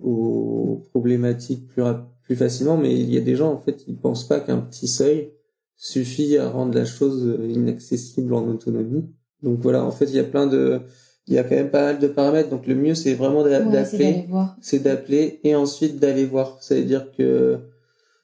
aux 0.00 0.82
problématiques 0.90 1.68
plus 1.68 1.82
plus 2.24 2.34
facilement. 2.34 2.76
Mais 2.76 2.92
il 2.92 3.12
y 3.12 3.16
a 3.16 3.20
des 3.20 3.36
gens 3.36 3.52
en 3.52 3.58
fait 3.58 3.84
ils 3.86 3.96
pensent 3.96 4.26
pas 4.26 4.40
qu'un 4.40 4.58
petit 4.58 4.88
seuil 4.88 5.30
suffit 5.78 6.36
à 6.36 6.50
rendre 6.50 6.74
la 6.74 6.84
chose 6.84 7.38
inaccessible 7.48 8.34
en 8.34 8.46
autonomie. 8.48 9.08
Donc 9.42 9.60
voilà, 9.60 9.84
en 9.84 9.90
fait, 9.90 10.06
il 10.06 10.16
y 10.16 10.18
a 10.18 10.24
plein 10.24 10.46
de, 10.46 10.80
il 11.26 11.34
y 11.34 11.38
a 11.38 11.44
quand 11.44 11.54
même 11.54 11.70
pas 11.70 11.84
mal 11.84 11.98
de 11.98 12.08
paramètres. 12.08 12.50
Donc 12.50 12.66
le 12.66 12.74
mieux, 12.74 12.94
c'est 12.94 13.14
vraiment 13.14 13.42
d'appeler, 13.44 14.26
c'est 14.60 14.80
d'appeler 14.80 15.40
et 15.44 15.54
ensuite 15.54 15.98
d'aller 15.98 16.26
voir. 16.26 16.62
Ça 16.62 16.74
veut 16.74 16.84
dire 16.84 17.10
que 17.12 17.60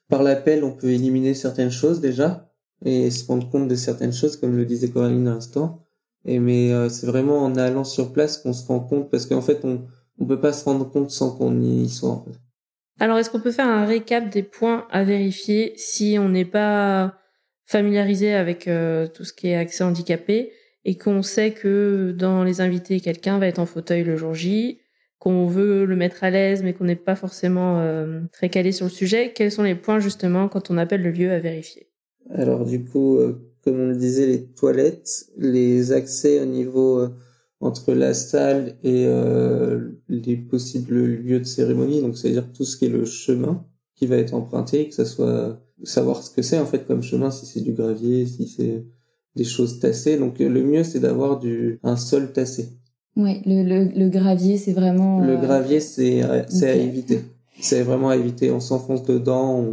par 0.09 0.21
l'appel, 0.21 0.63
on 0.63 0.71
peut 0.71 0.89
éliminer 0.89 1.33
certaines 1.33 1.71
choses 1.71 2.01
déjà 2.01 2.51
et 2.83 3.09
se 3.09 3.25
rendre 3.25 3.49
compte 3.49 3.67
de 3.67 3.75
certaines 3.75 4.13
choses, 4.13 4.37
comme 4.37 4.55
le 4.55 4.65
disait 4.65 4.89
Coraline 4.89 5.27
à 5.27 5.35
l'instant. 5.35 5.81
Et 6.25 6.39
mais 6.39 6.73
euh, 6.73 6.89
c'est 6.89 7.07
vraiment 7.07 7.39
en 7.39 7.55
allant 7.55 7.83
sur 7.83 8.11
place 8.11 8.37
qu'on 8.37 8.53
se 8.53 8.67
rend 8.67 8.79
compte, 8.79 9.09
parce 9.09 9.25
qu'en 9.25 9.41
fait, 9.41 9.61
on 9.63 9.85
on 10.19 10.25
peut 10.25 10.39
pas 10.39 10.53
se 10.53 10.63
rendre 10.65 10.89
compte 10.89 11.11
sans 11.11 11.31
qu'on 11.31 11.61
y 11.61 11.89
soit. 11.89 12.09
En 12.09 12.23
fait. 12.23 12.39
Alors, 12.99 13.17
est-ce 13.17 13.29
qu'on 13.29 13.41
peut 13.41 13.51
faire 13.51 13.67
un 13.67 13.85
récap 13.85 14.29
des 14.29 14.43
points 14.43 14.87
à 14.89 15.03
vérifier 15.03 15.73
si 15.75 16.17
on 16.19 16.29
n'est 16.29 16.45
pas 16.45 17.15
familiarisé 17.65 18.33
avec 18.33 18.67
euh, 18.67 19.07
tout 19.07 19.23
ce 19.23 19.33
qui 19.33 19.47
est 19.47 19.55
accès 19.55 19.83
handicapé 19.83 20.51
et 20.85 20.97
qu'on 20.97 21.23
sait 21.23 21.51
que 21.51 22.13
dans 22.17 22.43
les 22.43 22.61
invités, 22.61 22.99
quelqu'un 22.99 23.39
va 23.39 23.47
être 23.47 23.59
en 23.59 23.65
fauteuil 23.65 24.03
le 24.03 24.15
jour 24.15 24.35
J, 24.35 24.79
qu'on 25.17 25.47
veut 25.47 25.85
le 25.85 25.95
mettre 25.95 26.23
à 26.23 26.29
l'aise 26.29 26.61
mais 26.61 26.73
qu'on 26.73 26.83
n'est 26.83 26.95
pas 26.95 27.15
forcément 27.15 27.79
euh, 27.79 28.21
très 28.31 28.49
calé 28.49 28.71
sur 28.71 28.85
le 28.85 28.91
sujet, 28.91 29.33
quels 29.33 29.51
sont 29.51 29.63
les 29.63 29.75
points 29.75 29.99
justement 29.99 30.47
quand 30.47 30.69
on 30.69 30.77
appelle 30.77 31.01
le 31.01 31.11
lieu 31.11 31.31
à 31.31 31.39
vérifier? 31.39 31.87
Alors 32.29 32.65
du 32.65 32.83
coup, 32.83 33.17
euh, 33.17 33.51
comme 33.63 33.79
on 33.79 33.87
le 33.87 33.95
disait, 33.95 34.27
les 34.27 34.45
toilettes, 34.45 35.25
les 35.37 35.91
accès 35.91 36.39
au 36.39 36.45
niveau 36.45 37.07
entre 37.61 37.93
la 37.93 38.13
salle 38.13 38.75
et 38.83 39.07
les 40.07 40.37
possibles 40.37 41.03
lieux 41.03 41.39
de 41.39 41.45
cérémonie, 41.45 41.99
donc 41.99 42.15
c'est-à-dire 42.15 42.51
tout 42.53 42.63
ce 42.63 42.77
qui 42.77 42.85
est 42.85 42.89
le 42.89 43.05
chemin 43.05 43.65
qui 43.95 44.05
va 44.05 44.17
être 44.17 44.35
emprunté, 44.35 44.87
que 44.87 44.93
ça 44.93 45.05
soit 45.05 45.64
savoir 45.83 46.23
ce 46.23 46.29
que 46.29 46.41
c'est 46.41 46.59
en 46.59 46.65
fait 46.65 46.87
comme 46.87 47.03
chemin, 47.03 47.31
si 47.31 47.45
c'est 47.45 47.61
du 47.61 47.73
gravier, 47.73 48.25
si 48.25 48.47
c'est 48.47 48.83
des 49.35 49.43
choses 49.43 49.79
tassées. 49.79 50.17
Donc 50.17 50.39
le 50.39 50.63
mieux 50.63 50.83
c'est 50.83 50.99
d'avoir 50.99 51.39
du 51.39 51.79
un 51.83 51.97
sol 51.97 52.31
tassé. 52.31 52.69
Oui, 53.17 53.41
le, 53.45 53.63
le, 53.63 53.85
le 53.95 54.09
gravier 54.09 54.57
c'est 54.57 54.73
vraiment. 54.73 55.19
Le 55.19 55.33
euh, 55.33 55.41
gravier 55.41 55.79
c'est 55.79 56.21
c'est 56.49 56.69
à 56.69 56.75
éviter. 56.75 57.21
C'est 57.59 57.81
vraiment 57.83 58.09
à 58.09 58.17
éviter. 58.17 58.51
On 58.51 58.59
s'enfonce 58.59 59.03
dedans. 59.03 59.63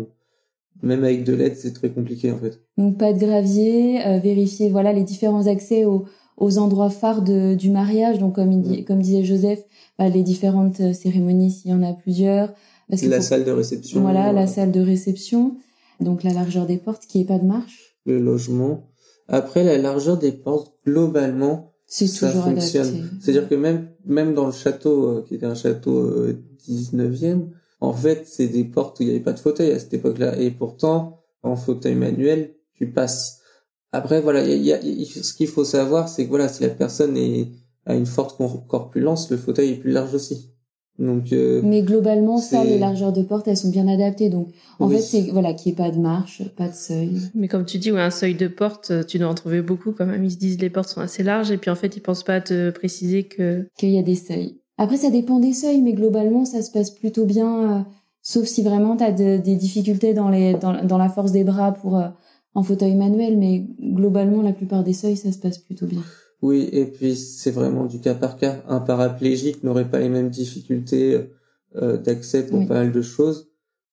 Même 0.83 1.05
avec 1.05 1.23
de 1.23 1.33
l'aide, 1.33 1.57
c'est 1.57 1.73
très 1.73 1.91
compliqué 1.91 2.33
en 2.33 2.38
fait. 2.38 2.61
Donc 2.77 2.99
pas 2.99 3.12
de 3.12 3.19
gravier, 3.21 4.05
euh, 4.05 4.19
vérifier 4.19 4.69
voilà 4.69 4.93
les 4.93 5.05
différents 5.05 5.47
accès 5.47 5.85
aux, 5.85 6.07
aux 6.37 6.59
endroits 6.59 6.91
phares 6.91 7.23
de, 7.23 7.55
du 7.55 7.71
mariage. 7.71 8.19
Donc 8.19 8.35
comme 8.35 8.51
il 8.51 8.62
dit, 8.62 8.85
comme 8.85 9.01
disait 9.01 9.23
Joseph, 9.23 9.61
bah, 9.97 10.09
les 10.09 10.25
différentes 10.25 10.81
euh, 10.81 10.93
cérémonies 10.93 11.53
s'il 11.53 11.71
y 11.71 11.75
en 11.75 11.85
a 11.85 11.93
plusieurs. 11.93 12.53
Parce 12.91 13.05
la 13.05 13.21
salle 13.21 13.45
de 13.45 13.53
réception. 13.53 14.01
Voilà, 14.01 14.33
la 14.33 14.49
salle 14.49 14.73
de 14.73 14.81
réception 14.81 15.55
donc 16.03 16.23
la 16.23 16.33
largeur 16.33 16.67
des 16.67 16.79
portes, 16.79 17.07
qui 17.07 17.21
est 17.21 17.25
pas 17.25 17.38
de 17.38 17.47
marche. 17.47 17.97
Le 18.07 18.19
logement. 18.19 18.91
Après, 19.29 19.65
la 19.65 19.79
largeur 19.79 20.19
des 20.19 20.33
portes, 20.33 20.75
globalement, 20.85 21.73
c'est 21.87 22.07
ça 22.07 22.31
fonctionne. 22.31 23.11
C'est-à-dire 23.21 23.49
que 23.49 23.55
même 23.55 23.88
même 24.05 24.35
dans 24.35 24.47
le 24.47 24.53
château, 24.53 25.09
euh, 25.09 25.25
qui 25.27 25.35
était 25.35 25.47
un 25.47 25.55
château 25.55 25.99
euh, 26.01 26.43
19e, 26.69 27.49
en 27.81 27.93
fait, 27.93 28.27
c'est 28.27 28.49
des 28.49 28.65
portes 28.65 29.01
où 29.01 29.03
il 29.03 29.07
n'y 29.07 29.15
avait 29.15 29.25
pas 29.25 29.33
de 29.33 29.38
fauteuil 29.38 29.73
à 29.73 29.79
cette 29.79 29.95
époque-là. 29.95 30.38
Et 30.38 30.51
pourtant, 30.51 31.21
en 31.43 31.57
fauteuil 31.57 31.95
manuel, 31.95 32.55
tu 32.75 32.91
passes. 32.91 33.41
Après, 33.93 34.21
voilà, 34.21 34.47
y 34.47 34.57
y 34.59 34.73
a, 34.73 34.81
ce 34.81 35.35
qu'il 35.35 35.49
faut 35.49 35.65
savoir, 35.65 36.09
c'est 36.09 36.25
que 36.25 36.31
voilà, 36.31 36.49
si 36.49 36.62
la 36.62 36.71
personne 36.71 37.17
est, 37.17 37.51
a 37.87 37.95
une 37.95 38.07
forte 38.07 38.41
corpulence, 38.69 39.31
le 39.31 39.37
fauteuil 39.37 39.71
est 39.71 39.77
plus 39.77 39.91
large 39.91 40.15
aussi. 40.15 40.52
Donc, 40.99 41.33
euh, 41.33 41.63
mais 41.65 41.83
globalement, 41.83 42.37
ça, 42.39 42.65
les 42.65 42.79
largeurs 42.79 43.13
de 43.13 43.23
porte, 43.23 43.49
elles 43.49 43.57
sont 43.57 43.71
bien 43.71 43.89
adaptées. 43.89 44.29
Donc, 44.29 44.49
en 44.79 44.89
Oui. 44.89 44.97
fait, 44.97 45.01
c'est 45.03 45.21
voilà, 45.33 45.55
qu'il 45.55 45.73
n'y 45.73 45.75
ait 45.75 45.85
pas 45.85 45.91
de 45.91 45.99
marche, 45.99 46.43
pas 46.57 46.69
de 46.69 46.75
seuil. 46.75 47.17
Mais 47.35 47.49
comme 47.49 47.65
tu 47.65 47.79
dis, 47.79 47.91
ouais, 47.91 48.01
un 48.01 48.11
seuil 48.11 48.35
de 48.35 48.47
porte, 48.47 48.91
euh, 48.91 49.03
tu 49.03 49.19
dois 49.19 49.29
en 49.29 49.35
trouver 49.35 49.63
beaucoup 49.63 49.93
quand 49.93 50.07
même. 50.07 50.23
Ils 50.25 50.31
se 50.33 50.37
disent 50.37 50.61
les 50.61 50.71
portes 50.71 50.91
sont 50.91 51.01
assez 51.01 51.23
larges 51.23 51.51
et 51.51 51.57
puis 51.57 51.71
en 51.71 51.75
fait, 51.75 51.97
ils 51.97 52.01
pensent 52.01 52.25
pas 52.25 52.35
à 52.37 52.41
te 52.41 52.71
préciser 52.71 53.25
que. 53.25 53.67
qu'il 53.79 53.91
y 53.91 53.99
a 53.99 54.03
des 54.03 54.15
seuils. 54.15 54.59
Après, 54.79 54.97
ça 54.97 55.11
dépend 55.11 55.41
des 55.41 55.53
seuils, 55.55 55.81
mais 55.81 55.93
globalement, 55.95 56.45
ça 56.45 56.63
se 56.63 56.71
passe 56.71 56.91
plutôt 56.91 57.25
bien, 57.25 57.79
euh, 57.81 57.83
sauf 58.21 58.47
si 58.47 58.63
vraiment 58.63 58.97
tu 58.97 59.05
as 59.05 59.13
des 59.13 59.57
difficultés 59.57 60.15
dans, 60.15 60.29
les, 60.29 60.55
dans, 60.55 60.85
dans 60.85 60.99
la 60.99 61.09
force 61.09 61.33
des 61.33 61.45
bras 61.45 61.73
pour 61.73 61.97
euh, 61.97 62.09
en 62.55 62.63
fauteuil 62.63 62.95
manuel, 62.97 63.39
mais 63.39 63.67
globalement, 63.81 64.43
la 64.43 64.53
plupart 64.53 64.85
des 64.85 64.93
seuils, 64.93 65.17
ça 65.17 65.33
se 65.33 65.39
passe 65.39 65.59
plutôt 65.59 65.87
bien. 65.87 66.03
Oui, 66.43 66.69
et 66.73 66.85
puis 66.87 67.15
c'est 67.17 67.51
vraiment 67.53 67.87
du 67.87 68.01
cas 68.01 68.15
par 68.15 68.37
cas. 68.37 68.63
Un 68.69 68.81
paraplégique 68.81 69.63
n'aurait 69.63 69.89
pas 69.89 70.01
les 70.01 70.09
mêmes 70.09 70.29
difficultés 70.31 71.21
euh, 71.77 71.97
d'accès 71.97 72.45
pour 72.47 72.59
Oui. 72.61 72.67
pas 72.67 72.75
mal 72.75 72.93
de 72.93 73.03
choses 73.03 73.49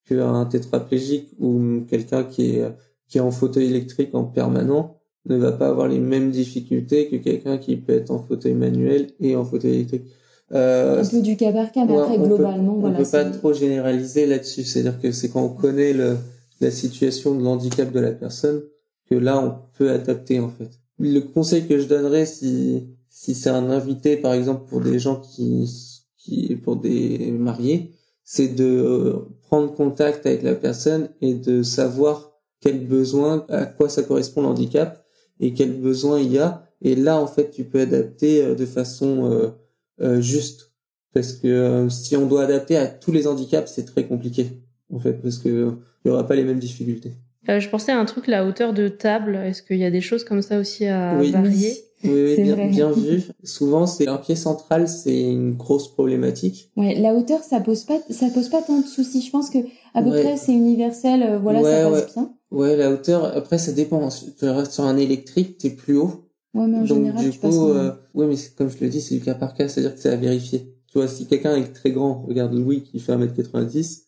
qu'un 0.07 0.45
tétraplégique 0.45 1.29
ou 1.39 1.81
quelqu'un 1.87 2.23
qui 2.23 2.55
est 2.57 2.65
qui 3.07 3.17
est 3.17 3.21
en 3.21 3.31
fauteuil 3.31 3.65
électrique 3.67 4.13
en 4.13 4.23
permanent 4.23 4.97
ne 5.25 5.35
va 5.35 5.51
pas 5.51 5.67
avoir 5.69 5.87
les 5.87 5.97
mêmes 5.99 6.29
difficultés 6.31 7.07
que 7.09 7.15
quelqu'un 7.15 7.57
qui 7.57 7.75
peut 7.77 7.93
être 7.93 8.11
en 8.11 8.19
fauteuil 8.19 8.53
manuel 8.53 9.07
et 9.19 9.35
en 9.35 9.43
fauteuil 9.45 9.75
électrique. 9.75 10.03
Euh, 10.51 11.03
Un 11.03 11.07
peu 11.07 11.21
du 11.21 11.35
cas 11.35 11.51
par 11.51 11.71
cas, 11.71 11.85
mais 11.85 11.93
Ouais, 11.93 12.01
après, 12.01 12.17
on 12.17 12.21
peut- 12.21 12.27
globalement, 12.27 12.75
on 12.75 12.79
voilà. 12.79 12.97
peut 12.97 13.09
pas 13.11 13.25
trop 13.25 13.53
généraliser 13.53 14.25
là-dessus. 14.25 14.63
C'est-à-dire 14.63 14.99
que 14.99 15.11
c'est 15.11 15.29
quand 15.29 15.43
on 15.43 15.49
connaît 15.49 15.93
le, 15.93 16.17
la 16.61 16.71
situation 16.71 17.35
de 17.35 17.43
l'handicap 17.43 17.91
de 17.91 17.99
la 17.99 18.11
personne 18.11 18.61
que 19.09 19.15
là 19.15 19.39
on 19.39 19.55
peut 19.77 19.89
adapter 19.91 20.39
en 20.39 20.49
fait. 20.49 20.69
Le 20.99 21.21
conseil 21.21 21.65
que 21.67 21.79
je 21.79 21.87
donnerais 21.87 22.25
si 22.25 22.89
si 23.09 23.35
c'est 23.35 23.49
un 23.49 23.69
invité 23.69 24.17
par 24.17 24.33
exemple 24.33 24.69
pour 24.69 24.81
des 24.81 24.99
gens 24.99 25.19
qui 25.19 25.69
qui 26.17 26.55
pour 26.55 26.75
des 26.75 27.31
mariés, 27.31 27.91
c'est 28.23 28.49
de 28.49 28.65
euh, 28.65 29.13
prendre 29.41 29.73
contact 29.73 30.25
avec 30.25 30.43
la 30.43 30.55
personne 30.55 31.09
et 31.21 31.33
de 31.33 31.63
savoir 31.63 32.31
quel 32.61 32.85
besoin, 32.85 33.45
à 33.49 33.65
quoi 33.65 33.89
ça 33.89 34.03
correspond 34.03 34.41
le 34.41 34.47
handicap 34.47 35.05
et 35.39 35.53
quel 35.53 35.79
besoin 35.79 36.19
il 36.19 36.33
y 36.33 36.37
a. 36.37 36.65
Et 36.81 36.95
là 36.95 37.17
en 37.19 37.27
fait 37.27 37.49
tu 37.51 37.63
peux 37.63 37.81
adapter 37.81 38.43
euh, 38.43 38.55
de 38.55 38.65
façon 38.65 39.53
euh, 40.01 40.21
juste 40.21 40.73
parce 41.13 41.33
que 41.33 41.87
si 41.89 42.15
on 42.15 42.27
doit 42.27 42.43
adapter 42.43 42.77
à 42.77 42.87
tous 42.87 43.11
les 43.11 43.25
handicaps, 43.27 43.71
c'est 43.73 43.85
très 43.85 44.05
compliqué 44.05 44.61
en 44.93 44.99
fait 44.99 45.13
parce 45.13 45.37
que 45.37 45.73
il 46.05 46.09
y 46.09 46.11
aura 46.11 46.27
pas 46.27 46.35
les 46.35 46.43
mêmes 46.43 46.59
difficultés. 46.59 47.13
Euh, 47.47 47.59
je 47.59 47.69
pensais 47.69 47.91
à 47.91 47.99
un 47.99 48.05
truc, 48.05 48.27
la 48.27 48.45
hauteur 48.45 48.73
de 48.73 48.89
table. 48.89 49.35
Est-ce 49.37 49.63
qu'il 49.63 49.77
y 49.77 49.85
a 49.85 49.91
des 49.91 50.01
choses 50.01 50.23
comme 50.25 50.41
ça 50.41 50.59
aussi 50.59 50.85
à 50.85 51.17
Oui. 51.19 51.31
varier? 51.31 51.73
Oui, 52.03 52.11
oui, 52.37 52.43
bien, 52.43 52.67
bien 52.67 52.91
vu. 52.91 53.23
Souvent, 53.43 53.85
c'est 53.85 54.07
un 54.07 54.17
pied 54.17 54.35
central, 54.37 54.87
c'est 54.87 55.21
une 55.31 55.53
grosse 55.55 55.93
problématique. 55.93 56.71
Ouais, 56.77 56.95
la 56.95 57.13
hauteur, 57.13 57.41
ça 57.43 57.59
pose 57.59 57.83
pas, 57.83 57.99
ça 58.09 58.29
pose 58.29 58.47
pas 58.49 58.61
tant 58.61 58.79
de 58.79 58.85
soucis. 58.85 59.21
Je 59.21 59.29
pense 59.31 59.49
que 59.49 59.57
à 59.93 60.01
peu 60.01 60.09
Ouais. 60.09 60.21
près 60.23 60.37
c'est 60.37 60.53
universel. 60.53 61.23
euh, 61.23 61.39
voilà, 61.39 61.61
Ouais, 61.61 61.71
ça 61.71 61.89
passe 61.89 61.99
ouais. 62.01 62.07
bien. 62.15 62.33
Ouais, 62.51 62.75
la 62.77 62.91
hauteur. 62.91 63.25
Après, 63.35 63.57
ça 63.57 63.73
dépend. 63.73 64.07
Tu 64.37 64.45
restes 64.45 64.71
sur 64.71 64.85
un 64.85 64.95
électrique, 64.97 65.57
t'es 65.57 65.71
plus 65.71 65.97
haut. 65.97 66.29
Ouais, 66.53 66.67
mais 66.67 66.77
en 66.77 66.85
Donc 66.85 66.87
général, 66.99 67.23
du 67.25 67.31
tu 67.31 67.39
passes. 67.39 67.55
coup, 67.57 67.67
même. 67.67 67.77
euh, 67.77 67.91
ouais, 68.13 68.27
mais 68.27 68.35
comme 68.57 68.69
je 68.69 68.77
le 68.79 68.89
dis, 68.89 69.01
c'est 69.01 69.15
du 69.15 69.21
cas 69.21 69.35
par 69.35 69.53
cas, 69.53 69.67
c'est-à-dire 69.67 69.93
que 69.93 69.99
c'est 70.01 70.09
à 70.09 70.15
vérifier. 70.15 70.73
Tu 70.91 70.97
vois, 70.97 71.07
si 71.09 71.27
quelqu'un 71.27 71.55
est 71.57 71.73
très 71.73 71.91
grand, 71.91 72.23
regarde 72.27 72.53
Louis 72.53 72.81
qui 72.83 72.99
fait 72.99 73.11
1m90, 73.13 74.05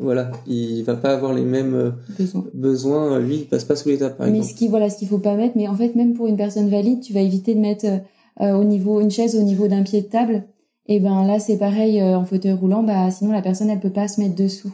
voilà, 0.00 0.30
il 0.46 0.82
va 0.82 0.94
pas 0.94 1.12
avoir 1.12 1.32
les 1.34 1.44
mêmes 1.44 1.74
euh, 1.74 1.90
besoin. 2.18 2.44
besoins. 2.54 3.18
Lui, 3.18 3.36
il 3.36 3.46
passe 3.46 3.64
pas 3.64 3.76
sous 3.76 3.88
l'étape, 3.90 4.16
par 4.16 4.26
Mais 4.26 4.38
exemple. 4.38 4.52
ce 4.52 4.58
qui, 4.58 4.68
voilà, 4.68 4.90
ce 4.90 4.98
qu'il 4.98 5.08
faut 5.08 5.18
pas 5.18 5.36
mettre, 5.36 5.56
mais 5.56 5.68
en 5.68 5.74
fait, 5.74 5.94
même 5.94 6.14
pour 6.14 6.26
une 6.26 6.36
personne 6.36 6.68
valide, 6.68 7.00
tu 7.00 7.12
vas 7.12 7.20
éviter 7.20 7.54
de 7.54 7.60
mettre 7.60 7.84
euh, 7.84 7.98
euh, 8.40 8.54
au 8.54 8.64
niveau, 8.64 9.00
une 9.00 9.10
chaise 9.10 9.36
au 9.36 9.42
niveau 9.42 9.68
d'un 9.68 9.82
pied 9.82 10.00
de 10.00 10.06
table. 10.08 10.44
Et 10.86 10.98
ben 10.98 11.24
là, 11.26 11.38
c'est 11.38 11.58
pareil, 11.58 12.00
euh, 12.00 12.16
en 12.18 12.24
fauteuil 12.24 12.52
roulant, 12.52 12.82
bah, 12.82 13.10
sinon 13.10 13.32
la 13.32 13.42
personne, 13.42 13.70
elle 13.70 13.80
peut 13.80 13.92
pas 13.92 14.08
se 14.08 14.20
mettre 14.20 14.34
dessous. 14.34 14.72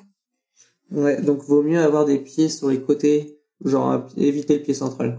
Ouais, 0.93 1.21
donc 1.21 1.43
vaut 1.43 1.63
mieux 1.63 1.81
avoir 1.81 2.07
des 2.07 2.19
pieds 2.19 2.49
sur 2.49 2.69
les 2.69 2.81
côtés, 2.81 3.41
genre 3.65 4.07
éviter 4.17 4.55
le 4.55 4.63
pied 4.63 4.75
central. 4.75 5.19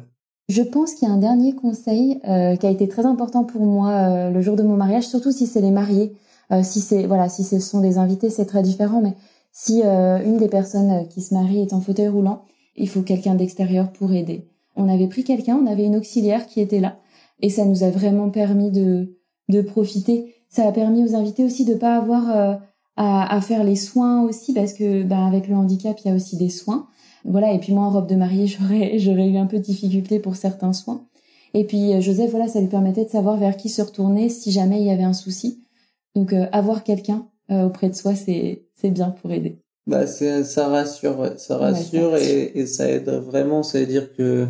Je 0.49 0.61
pense 0.61 0.93
qu'il 0.93 1.07
y 1.07 1.11
a 1.11 1.13
un 1.13 1.17
dernier 1.19 1.53
conseil 1.53 2.21
euh, 2.27 2.55
qui 2.55 2.65
a 2.65 2.69
été 2.69 2.87
très 2.87 3.05
important 3.05 3.43
pour 3.43 3.65
moi 3.65 3.89
euh, 3.89 4.29
le 4.29 4.41
jour 4.41 4.55
de 4.55 4.63
mon 4.63 4.77
mariage, 4.77 5.05
surtout 5.05 5.33
si 5.33 5.45
c'est 5.45 5.59
les 5.59 5.71
mariés. 5.71 6.13
Euh, 6.53 6.63
si 6.63 6.79
c'est 6.79 7.05
voilà, 7.05 7.27
si 7.27 7.43
ce 7.43 7.59
sont 7.59 7.81
des 7.81 7.97
invités, 7.97 8.29
c'est 8.29 8.45
très 8.45 8.63
différent. 8.63 9.01
Mais 9.01 9.13
si 9.59 9.81
euh, 9.83 10.23
une 10.23 10.37
des 10.37 10.49
personnes 10.49 10.91
euh, 10.91 11.03
qui 11.05 11.23
se 11.23 11.33
marie 11.33 11.61
est 11.61 11.73
en 11.73 11.81
fauteuil 11.81 12.09
roulant, 12.09 12.43
il 12.75 12.87
faut 12.87 13.01
quelqu'un 13.01 13.33
d'extérieur 13.33 13.91
pour 13.91 14.13
aider. 14.13 14.47
On 14.75 14.87
avait 14.87 15.07
pris 15.07 15.23
quelqu'un, 15.23 15.57
on 15.57 15.65
avait 15.65 15.85
une 15.85 15.95
auxiliaire 15.95 16.45
qui 16.45 16.61
était 16.61 16.79
là, 16.79 16.99
et 17.41 17.49
ça 17.49 17.65
nous 17.65 17.83
a 17.83 17.89
vraiment 17.89 18.29
permis 18.29 18.69
de 18.69 19.17
de 19.49 19.61
profiter. 19.61 20.35
Ça 20.47 20.67
a 20.67 20.71
permis 20.71 21.03
aux 21.03 21.15
invités 21.15 21.43
aussi 21.43 21.65
de 21.65 21.73
pas 21.73 21.97
avoir 21.97 22.29
euh, 22.29 22.53
à, 22.97 23.35
à 23.35 23.41
faire 23.41 23.63
les 23.63 23.75
soins 23.75 24.21
aussi, 24.21 24.53
parce 24.53 24.73
que 24.73 25.01
ben 25.01 25.25
avec 25.25 25.47
le 25.47 25.55
handicap, 25.55 25.97
il 26.05 26.09
y 26.09 26.11
a 26.11 26.15
aussi 26.15 26.37
des 26.37 26.49
soins. 26.49 26.87
Voilà, 27.25 27.51
et 27.51 27.59
puis 27.59 27.73
moi 27.73 27.85
en 27.85 27.89
robe 27.89 28.07
de 28.07 28.15
mariée, 28.15 28.45
j'aurais 28.53 28.99
j'aurais 28.99 29.27
eu 29.27 29.37
un 29.37 29.47
peu 29.47 29.57
de 29.57 29.63
difficulté 29.63 30.19
pour 30.19 30.35
certains 30.35 30.73
soins. 30.73 31.07
Et 31.55 31.63
puis 31.63 31.93
euh, 31.93 32.01
Joseph, 32.01 32.29
voilà, 32.29 32.47
ça 32.47 32.61
lui 32.61 32.67
permettait 32.67 33.05
de 33.05 33.09
savoir 33.09 33.37
vers 33.37 33.57
qui 33.57 33.69
se 33.69 33.81
retourner 33.81 34.29
si 34.29 34.51
jamais 34.51 34.81
il 34.81 34.85
y 34.85 34.91
avait 34.91 35.01
un 35.01 35.13
souci. 35.13 35.63
Donc 36.15 36.33
euh, 36.33 36.45
avoir 36.51 36.83
quelqu'un 36.83 37.27
euh, 37.49 37.65
auprès 37.65 37.89
de 37.89 37.95
soi, 37.95 38.13
c'est 38.13 38.66
c'est 38.79 38.91
bien 38.91 39.09
pour 39.09 39.31
aider. 39.31 39.57
Bah, 39.85 40.05
c'est, 40.05 40.43
ça 40.43 40.67
rassure, 40.67 41.33
ça 41.37 41.57
Ouais, 41.57 41.71
rassure 41.71 42.17
ça 42.17 42.23
et, 42.23 42.51
et 42.55 42.65
ça 42.65 42.89
aide 42.89 43.09
vraiment. 43.09 43.63
Ça 43.63 43.79
veut 43.79 43.85
dire 43.85 44.13
que 44.13 44.45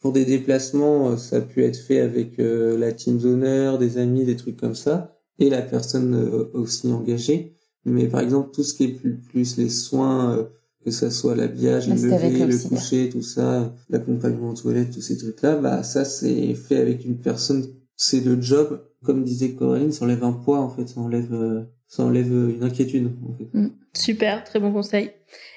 pour 0.00 0.12
des 0.12 0.24
déplacements, 0.24 1.10
euh, 1.10 1.16
ça 1.16 1.36
a 1.36 1.40
pu 1.40 1.64
être 1.64 1.76
fait 1.76 2.00
avec 2.00 2.38
euh, 2.38 2.78
la 2.78 2.92
team 2.92 3.18
d'honneur, 3.18 3.78
des 3.78 3.98
amis, 3.98 4.24
des 4.24 4.36
trucs 4.36 4.56
comme 4.56 4.74
ça, 4.74 5.16
et 5.38 5.50
la 5.50 5.62
personne 5.62 6.14
euh, 6.14 6.50
aussi 6.54 6.90
engagée. 6.92 7.56
Mais 7.84 8.06
par 8.06 8.20
exemple, 8.20 8.50
tout 8.52 8.62
ce 8.62 8.74
qui 8.74 8.84
est 8.84 8.88
plus, 8.88 9.16
plus 9.18 9.56
les 9.56 9.68
soins, 9.68 10.36
euh, 10.36 10.44
que 10.84 10.90
ça 10.90 11.10
soit 11.10 11.34
l'habillage, 11.34 11.88
le 11.88 11.94
lever, 11.94 12.46
le 12.46 12.68
coucher, 12.68 13.08
tout 13.10 13.22
ça, 13.22 13.74
l'accompagnement 13.90 14.50
aux 14.50 14.54
toilettes, 14.54 14.92
tous 14.92 15.02
ces 15.02 15.18
trucs-là, 15.18 15.56
bah 15.56 15.82
ça 15.82 16.04
c'est 16.06 16.54
fait 16.54 16.76
avec 16.78 17.04
une 17.04 17.18
personne. 17.18 17.66
C'est 17.96 18.20
le 18.20 18.40
job, 18.40 18.80
comme 19.04 19.24
disait 19.24 19.52
Corinne, 19.52 19.92
ça 19.92 20.04
enlève 20.06 20.24
un 20.24 20.32
poids 20.32 20.60
en 20.60 20.70
fait, 20.70 20.88
ça 20.88 21.00
enlève, 21.00 21.34
euh, 21.34 21.64
ça 21.90 22.04
enlève 22.04 22.30
une 22.32 22.62
inquiétude. 22.62 23.10
En 23.28 23.34
fait. 23.36 23.48
Super, 23.94 24.44
très 24.44 24.60
bon 24.60 24.72
conseil. 24.72 25.10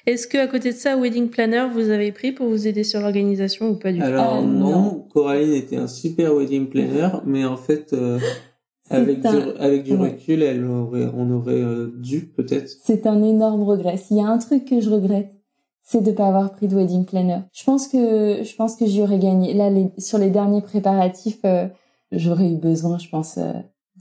Est-ce 0.08 0.28
que 0.28 0.40
à 0.40 0.48
côté 0.48 0.72
de 0.72 0.76
ça, 0.76 0.98
Wedding 0.98 1.30
Planner, 1.30 1.68
vous 1.72 1.92
avez 1.92 2.12
pris 2.12 2.32
pour 2.32 2.48
vous 2.48 2.68
aider 2.68 2.84
sur 2.84 3.00
l'organisation 3.02 3.70
ou 3.70 3.76
pas 3.76 3.92
du 3.92 4.00
tout? 4.00 4.06
Alors 4.06 4.40
Ah, 4.40 4.42
non, 4.42 4.70
non. 4.72 5.08
Coraline 5.14 5.54
était 5.54 5.78
un 5.78 5.88
super 5.88 6.34
wedding 6.36 6.70
planner, 6.70 7.10
mais 7.28 7.46
en 7.46 7.56
fait, 7.56 7.94
euh, 7.94 8.18
avec, 8.90 9.24
un- 9.26 9.32
du, 9.40 9.50
avec 9.60 9.84
du 9.84 9.94
ouais. 9.94 10.10
recul, 10.10 10.42
elle 10.42 10.66
aurait, 10.66 11.06
on 11.16 11.30
aurait 11.30 11.54
euh, 11.62 11.94
dû 12.00 12.26
peut-être. 12.26 12.68
C'est 12.84 13.06
un 13.06 13.22
énorme 13.22 13.62
regret. 13.62 13.98
S'il 13.98 14.18
y 14.18 14.22
a 14.22 14.26
un 14.28 14.40
truc 14.40 14.66
que 14.66 14.82
je 14.82 14.90
regrette, 14.90 15.32
c'est 15.84 16.02
de 16.02 16.12
pas 16.12 16.28
avoir 16.28 16.52
pris 16.54 16.68
de 16.68 16.76
wedding 16.76 17.06
planner. 17.06 17.42
Je 17.54 17.64
pense 17.64 17.88
que 17.88 18.44
je 18.44 18.56
pense 18.56 18.76
que 18.76 18.88
j'y 18.88 19.02
aurais 19.04 19.20
gagné. 19.20 19.54
Là, 19.54 19.70
les, 19.70 19.92
sur 20.00 20.18
les 20.18 20.32
derniers 20.32 20.62
préparatifs, 20.64 21.42
euh, 21.46 21.68
j'aurais 22.12 22.50
eu 22.52 22.58
besoin, 22.58 22.98
je 22.98 23.10
pense, 23.10 23.38
euh, 23.38 23.52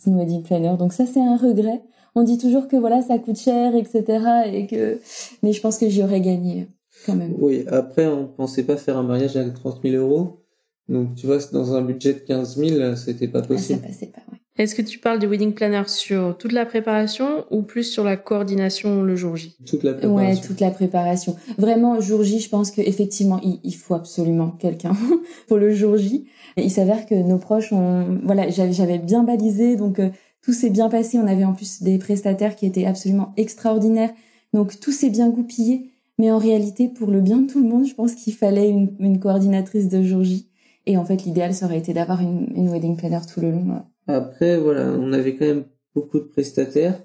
d'une 0.02 0.16
wedding 0.16 0.42
planner. 0.42 0.74
Donc 0.78 0.94
ça, 0.94 1.04
c'est 1.04 1.20
un 1.20 1.36
regret. 1.36 1.82
On 2.14 2.22
dit 2.22 2.38
toujours 2.38 2.68
que 2.68 2.76
voilà, 2.76 3.00
ça 3.02 3.18
coûte 3.18 3.38
cher, 3.38 3.74
etc. 3.74 4.04
Et 4.52 4.66
que, 4.66 4.98
mais 5.42 5.52
je 5.52 5.60
pense 5.60 5.78
que 5.78 5.88
j'y 5.88 6.02
aurais 6.02 6.20
gagné 6.20 6.66
quand 7.06 7.14
même. 7.14 7.34
Oui, 7.38 7.64
après, 7.68 8.06
on 8.06 8.26
pensait 8.26 8.62
pas 8.64 8.76
faire 8.76 8.96
un 8.98 9.02
mariage 9.02 9.36
à 9.36 9.44
30 9.48 9.80
000 9.82 9.96
euros. 9.96 10.40
Donc, 10.88 11.14
tu 11.14 11.26
vois, 11.26 11.38
dans 11.52 11.74
un 11.74 11.80
budget 11.82 12.12
de 12.14 12.18
15 12.18 12.56
000, 12.58 12.96
c'était 12.96 13.28
pas 13.28 13.38
Ah, 13.38 13.42
ça 13.42 13.48
possible. 13.48 13.80
passait 13.80 14.06
pas. 14.06 14.20
ouais. 14.30 14.38
Est-ce 14.58 14.74
que 14.74 14.82
tu 14.82 14.98
parles 14.98 15.18
du 15.18 15.26
Wedding 15.26 15.54
Planner 15.54 15.84
sur 15.86 16.36
toute 16.36 16.52
la 16.52 16.66
préparation 16.66 17.46
ou 17.50 17.62
plus 17.62 17.84
sur 17.84 18.04
la 18.04 18.18
coordination 18.18 19.02
le 19.02 19.16
jour 19.16 19.34
J? 19.36 19.56
Toute 19.64 19.82
la 19.82 19.92
Ouais, 19.92 19.98
préparation. 20.00 20.42
toute 20.46 20.60
la 20.60 20.70
préparation. 20.70 21.36
Vraiment, 21.56 21.98
jour 22.02 22.22
J, 22.22 22.38
je 22.40 22.50
pense 22.50 22.70
que 22.70 22.82
effectivement, 22.82 23.40
il, 23.42 23.60
il 23.64 23.72
faut 23.74 23.94
absolument 23.94 24.50
quelqu'un 24.50 24.92
pour 25.48 25.56
le 25.56 25.72
jour 25.72 25.96
J. 25.96 26.26
Et 26.58 26.64
il 26.64 26.70
s'avère 26.70 27.06
que 27.06 27.14
nos 27.14 27.38
proches 27.38 27.72
ont, 27.72 28.18
voilà, 28.24 28.50
j'avais, 28.50 28.74
j'avais 28.74 28.98
bien 28.98 29.22
balisé, 29.22 29.76
donc 29.76 29.98
euh, 29.98 30.10
tout 30.42 30.52
s'est 30.52 30.70
bien 30.70 30.88
passé. 30.88 31.18
On 31.18 31.26
avait 31.26 31.44
en 31.44 31.54
plus 31.54 31.82
des 31.82 31.98
prestataires 31.98 32.56
qui 32.56 32.66
étaient 32.66 32.84
absolument 32.86 33.32
extraordinaires, 33.36 34.10
donc 34.52 34.78
tout 34.80 34.92
s'est 34.92 35.10
bien 35.10 35.28
goupillé. 35.30 35.90
Mais 36.18 36.30
en 36.30 36.38
réalité, 36.38 36.88
pour 36.88 37.10
le 37.10 37.20
bien 37.20 37.38
de 37.38 37.50
tout 37.50 37.60
le 37.62 37.68
monde, 37.68 37.86
je 37.86 37.94
pense 37.94 38.14
qu'il 38.14 38.34
fallait 38.34 38.68
une, 38.68 38.94
une 39.00 39.18
coordinatrice 39.18 39.88
de 39.88 40.02
jour 40.02 40.22
J. 40.22 40.48
Et 40.86 40.96
en 40.96 41.04
fait, 41.04 41.24
l'idéal, 41.24 41.54
ça 41.54 41.66
aurait 41.66 41.78
été 41.78 41.94
d'avoir 41.94 42.20
une, 42.20 42.52
une 42.54 42.68
wedding 42.68 42.96
planner 42.96 43.20
tout 43.32 43.40
le 43.40 43.50
long. 43.50 43.82
Après, 44.06 44.58
voilà, 44.58 44.92
on 44.92 45.12
avait 45.12 45.36
quand 45.36 45.46
même 45.46 45.64
beaucoup 45.94 46.18
de 46.18 46.24
prestataires. 46.24 47.00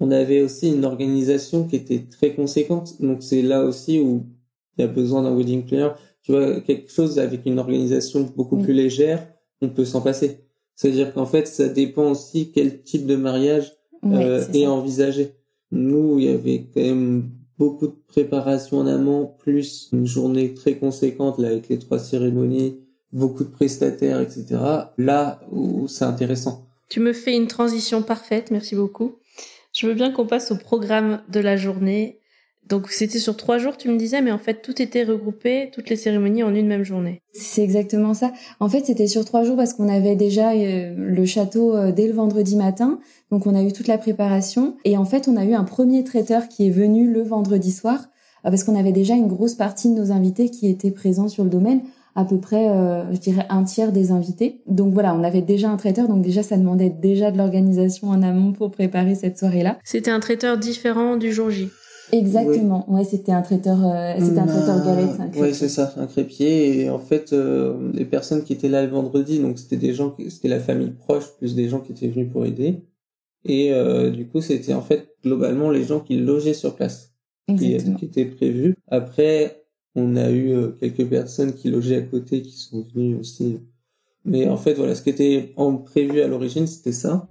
On 0.00 0.10
avait 0.10 0.40
aussi 0.40 0.72
une 0.72 0.84
organisation 0.84 1.64
qui 1.66 1.76
était 1.76 2.04
très 2.08 2.34
conséquente. 2.34 3.02
Donc, 3.02 3.22
c'est 3.22 3.42
là 3.42 3.64
aussi 3.64 4.00
où 4.00 4.24
il 4.76 4.82
y 4.82 4.84
a 4.84 4.88
besoin 4.88 5.22
d'un 5.22 5.36
wedding 5.36 5.64
planner. 5.64 5.90
Tu 6.22 6.32
vois, 6.32 6.60
quelque 6.60 6.90
chose 6.90 7.18
avec 7.18 7.44
une 7.46 7.58
organisation 7.58 8.28
beaucoup 8.36 8.56
Oui. 8.56 8.62
plus 8.64 8.72
légère, 8.72 9.26
on 9.60 9.68
peut 9.68 9.84
s'en 9.84 10.00
passer. 10.00 10.38
C'est-à-dire 10.78 11.12
qu'en 11.12 11.26
fait, 11.26 11.48
ça 11.48 11.68
dépend 11.68 12.12
aussi 12.12 12.52
quel 12.54 12.82
type 12.82 13.04
de 13.04 13.16
mariage 13.16 13.72
euh, 14.04 14.46
est 14.54 14.62
ça. 14.62 14.70
envisagé. 14.70 15.34
Nous, 15.72 16.20
il 16.20 16.26
y 16.26 16.28
avait 16.28 16.68
quand 16.72 16.80
même 16.80 17.30
beaucoup 17.58 17.88
de 17.88 17.96
préparation 18.06 18.78
en 18.78 18.86
amont, 18.86 19.34
plus 19.40 19.88
une 19.92 20.06
journée 20.06 20.54
très 20.54 20.76
conséquente 20.76 21.40
là, 21.40 21.48
avec 21.48 21.68
les 21.68 21.80
trois 21.80 21.98
cérémonies, 21.98 22.78
beaucoup 23.12 23.42
de 23.42 23.48
prestataires, 23.48 24.20
etc. 24.20 24.46
Là 24.98 25.40
où 25.50 25.88
c'est 25.88 26.04
intéressant. 26.04 26.68
Tu 26.88 27.00
me 27.00 27.12
fais 27.12 27.34
une 27.34 27.48
transition 27.48 28.02
parfaite, 28.02 28.52
merci 28.52 28.76
beaucoup. 28.76 29.16
Je 29.72 29.88
veux 29.88 29.94
bien 29.94 30.12
qu'on 30.12 30.28
passe 30.28 30.52
au 30.52 30.56
programme 30.56 31.22
de 31.28 31.40
la 31.40 31.56
journée. 31.56 32.17
Donc 32.68 32.88
c'était 32.90 33.18
sur 33.18 33.36
trois 33.36 33.58
jours, 33.58 33.76
tu 33.76 33.88
me 33.88 33.96
disais, 33.96 34.20
mais 34.20 34.32
en 34.32 34.38
fait 34.38 34.62
tout 34.62 34.80
était 34.80 35.04
regroupé, 35.04 35.70
toutes 35.72 35.88
les 35.88 35.96
cérémonies 35.96 36.42
en 36.42 36.54
une 36.54 36.66
même 36.66 36.84
journée. 36.84 37.22
C'est 37.32 37.62
exactement 37.62 38.14
ça. 38.14 38.32
En 38.60 38.68
fait, 38.68 38.84
c'était 38.84 39.06
sur 39.06 39.24
trois 39.24 39.44
jours 39.44 39.56
parce 39.56 39.72
qu'on 39.72 39.88
avait 39.88 40.16
déjà 40.16 40.52
euh, 40.52 40.94
le 40.96 41.24
château 41.24 41.74
euh, 41.74 41.92
dès 41.92 42.06
le 42.06 42.12
vendredi 42.12 42.56
matin, 42.56 42.98
donc 43.30 43.46
on 43.46 43.54
a 43.54 43.62
eu 43.62 43.72
toute 43.72 43.86
la 43.86 43.98
préparation. 43.98 44.76
Et 44.84 44.96
en 44.96 45.04
fait, 45.04 45.28
on 45.28 45.36
a 45.36 45.44
eu 45.44 45.54
un 45.54 45.64
premier 45.64 46.04
traiteur 46.04 46.48
qui 46.48 46.66
est 46.66 46.70
venu 46.70 47.10
le 47.10 47.22
vendredi 47.22 47.72
soir 47.72 48.00
euh, 48.44 48.50
parce 48.50 48.64
qu'on 48.64 48.76
avait 48.76 48.92
déjà 48.92 49.14
une 49.14 49.28
grosse 49.28 49.54
partie 49.54 49.88
de 49.88 49.98
nos 49.98 50.12
invités 50.12 50.50
qui 50.50 50.68
étaient 50.68 50.90
présents 50.90 51.28
sur 51.28 51.44
le 51.44 51.50
domaine 51.50 51.80
à 52.18 52.24
peu 52.24 52.38
près, 52.38 52.68
euh, 52.68 53.12
je 53.12 53.18
dirais, 53.18 53.46
un 53.48 53.62
tiers 53.62 53.92
des 53.92 54.10
invités. 54.10 54.60
Donc 54.66 54.92
voilà, 54.92 55.14
on 55.14 55.22
avait 55.22 55.40
déjà 55.40 55.70
un 55.70 55.76
traiteur, 55.76 56.08
donc 56.08 56.22
déjà 56.22 56.42
ça 56.42 56.56
demandait 56.56 56.90
déjà 56.90 57.30
de 57.30 57.38
l'organisation 57.38 58.08
en 58.08 58.24
amont 58.24 58.52
pour 58.52 58.72
préparer 58.72 59.14
cette 59.14 59.38
soirée-là. 59.38 59.78
C'était 59.84 60.10
un 60.10 60.18
traiteur 60.18 60.58
différent 60.58 61.16
du 61.16 61.32
jour 61.32 61.48
J. 61.50 61.68
Exactement. 62.12 62.90
Ouais, 62.90 63.04
c'était 63.04 63.32
un 63.32 63.42
traiteur, 63.42 63.78
euh, 63.84 64.14
c'était 64.18 64.38
un 64.38 64.46
traiteur 64.46 64.84
galette. 64.84 65.10
Oui, 65.36 65.54
c'est 65.54 65.68
ça, 65.68 65.92
un 65.96 66.06
crépier. 66.06 66.80
Et 66.80 66.90
en 66.90 66.98
fait, 66.98 67.32
euh, 67.32 67.90
les 67.92 68.04
personnes 68.04 68.44
qui 68.44 68.52
étaient 68.52 68.68
là 68.68 68.82
le 68.82 68.90
vendredi, 68.90 69.38
donc 69.38 69.58
c'était 69.58 69.76
des 69.76 69.92
gens, 69.92 70.14
c'était 70.28 70.48
la 70.48 70.60
famille 70.60 70.90
proche 70.90 71.36
plus 71.38 71.54
des 71.54 71.68
gens 71.68 71.80
qui 71.80 71.92
étaient 71.92 72.08
venus 72.08 72.30
pour 72.30 72.46
aider. 72.46 72.82
Et 73.44 73.72
euh, 73.72 74.10
du 74.10 74.26
coup, 74.26 74.40
c'était 74.40 74.74
en 74.74 74.82
fait 74.82 75.14
globalement 75.24 75.70
les 75.70 75.84
gens 75.84 76.00
qui 76.00 76.16
logeaient 76.16 76.54
sur 76.54 76.74
place, 76.74 77.14
qui, 77.48 77.76
qui 77.76 78.04
étaient 78.04 78.24
prévus. 78.24 78.76
Après, 78.88 79.64
on 79.94 80.16
a 80.16 80.30
eu 80.30 80.52
euh, 80.52 80.68
quelques 80.68 81.06
personnes 81.08 81.54
qui 81.54 81.70
logeaient 81.70 81.96
à 81.96 82.02
côté 82.02 82.42
qui 82.42 82.56
sont 82.56 82.84
venues 82.94 83.16
aussi. 83.16 83.60
Mais 84.24 84.48
en 84.48 84.56
fait, 84.56 84.74
voilà, 84.74 84.94
ce 84.94 85.02
qui 85.02 85.10
était 85.10 85.52
en 85.56 85.76
prévu 85.76 86.20
à 86.20 86.28
l'origine, 86.28 86.66
c'était 86.66 86.92
ça. 86.92 87.28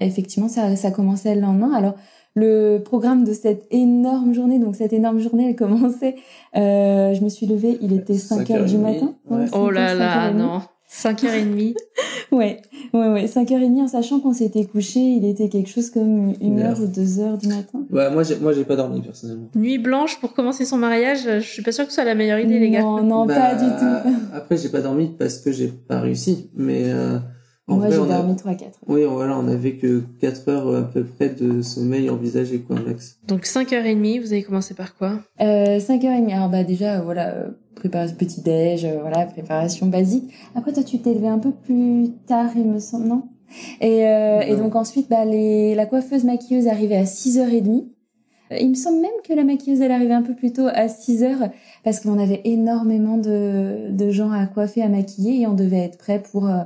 Effectivement, 0.00 0.48
ça, 0.48 0.74
ça 0.76 0.90
commençait 0.90 1.34
le 1.34 1.40
lendemain. 1.40 1.72
Alors, 1.72 1.94
le 2.34 2.78
programme 2.78 3.24
de 3.24 3.32
cette 3.32 3.66
énorme 3.70 4.34
journée, 4.34 4.58
donc 4.58 4.76
cette 4.76 4.92
énorme 4.92 5.18
journée, 5.18 5.48
elle 5.50 5.56
commençait, 5.56 6.16
euh, 6.56 7.14
je 7.14 7.22
me 7.22 7.28
suis 7.28 7.46
levée, 7.46 7.78
il 7.82 7.92
était 7.92 8.14
5 8.14 8.50
heures 8.50 8.64
du 8.64 8.78
matin. 8.78 9.14
oh 9.52 9.70
là 9.70 9.94
là, 9.94 10.30
non. 10.30 10.60
5h30. 10.92 11.76
ouais, 12.32 12.60
ouais, 12.92 13.08
ouais, 13.08 13.26
5h30 13.26 13.82
en 13.82 13.86
sachant 13.86 14.18
qu'on 14.18 14.32
s'était 14.32 14.64
couché, 14.64 14.98
il 14.98 15.24
était 15.24 15.48
quelque 15.48 15.68
chose 15.68 15.88
comme 15.88 16.34
une, 16.40 16.58
heure. 16.58 16.80
ou 16.80 16.86
deux 16.86 17.20
heures 17.20 17.38
du 17.38 17.46
matin. 17.46 17.86
Ouais, 17.90 18.10
moi 18.10 18.24
j'ai, 18.24 18.36
moi 18.40 18.52
j'ai 18.52 18.64
pas 18.64 18.74
dormi 18.74 19.00
personnellement. 19.00 19.48
Nuit 19.54 19.78
blanche 19.78 20.18
pour 20.18 20.34
commencer 20.34 20.64
son 20.64 20.78
mariage, 20.78 21.20
je 21.22 21.38
suis 21.46 21.62
pas 21.62 21.70
sûre 21.70 21.84
que 21.84 21.90
ce 21.90 21.96
soit 21.96 22.04
la 22.04 22.16
meilleure 22.16 22.40
idée, 22.40 22.58
les 22.58 22.70
gars. 22.70 22.82
Non, 22.82 23.04
non, 23.04 23.24
Bah, 23.24 23.36
pas 23.36 23.54
du 23.54 23.70
tout. 23.70 24.10
Après, 24.34 24.56
j'ai 24.56 24.68
pas 24.68 24.80
dormi 24.80 25.14
parce 25.16 25.38
que 25.38 25.52
j'ai 25.52 25.68
pas 25.68 26.00
réussi, 26.00 26.50
mais 26.56 26.82
euh, 26.86 27.18
en 27.68 27.76
Moi 27.76 27.86
vrai, 27.86 27.94
j'ai 27.96 28.00
on 28.02 28.10
a- 28.10 28.18
dormi 28.18 28.34
3-4. 28.36 28.78
Oui, 28.88 29.04
voilà, 29.04 29.38
on 29.38 29.46
avait 29.48 29.74
que 29.76 30.02
4 30.20 30.48
heures 30.48 30.74
à 30.76 30.82
peu 30.82 31.04
près 31.04 31.28
de 31.28 31.62
sommeil 31.62 32.10
envisagé, 32.10 32.58
quoi, 32.60 32.76
max. 32.80 33.18
Donc 33.28 33.44
5h30, 33.46 34.20
vous 34.20 34.32
avez 34.32 34.42
commencé 34.42 34.74
par 34.74 34.96
quoi? 34.96 35.20
Euh, 35.40 35.78
5h30, 35.78 36.32
alors 36.32 36.48
bah 36.48 36.64
déjà, 36.64 36.98
euh, 36.98 37.02
voilà, 37.02 37.28
euh, 37.34 37.50
préparation 37.76 38.16
petit-déj, 38.16 38.84
euh, 38.84 38.98
voilà, 39.00 39.26
préparation 39.26 39.86
basique. 39.86 40.32
Après, 40.56 40.72
toi, 40.72 40.82
tu 40.82 40.98
t'es 40.98 41.14
levé 41.14 41.28
un 41.28 41.38
peu 41.38 41.52
plus 41.52 42.10
tard, 42.26 42.50
il 42.56 42.64
me 42.66 42.78
semble, 42.80 43.06
non? 43.06 43.22
Et, 43.80 44.06
euh, 44.06 44.40
et 44.40 44.56
donc 44.56 44.74
ensuite, 44.76 45.08
bah, 45.08 45.24
les, 45.24 45.74
la 45.74 45.86
coiffeuse 45.86 46.24
maquilleuse 46.24 46.66
arrivait 46.68 46.96
à 46.96 47.04
6h30. 47.04 47.84
Euh, 48.52 48.56
Il 48.60 48.70
me 48.70 48.74
semble 48.74 49.00
même 49.00 49.10
que 49.24 49.32
la 49.32 49.44
maquilleuse, 49.44 49.80
elle 49.80 49.90
arrivait 49.92 50.14
un 50.14 50.22
peu 50.22 50.34
plus 50.34 50.52
tôt 50.52 50.66
à 50.66 50.86
6h 50.88 51.50
parce 51.84 52.00
qu'on 52.00 52.18
avait 52.18 52.40
énormément 52.44 53.16
de, 53.16 53.90
de 53.90 54.10
gens 54.10 54.30
à 54.32 54.46
coiffer, 54.46 54.82
à 54.82 54.88
maquiller 54.88 55.40
et 55.42 55.46
on 55.46 55.54
devait 55.54 55.78
être 55.84 55.98
prêt 55.98 56.20
pour, 56.32 56.46
euh, 56.48 56.62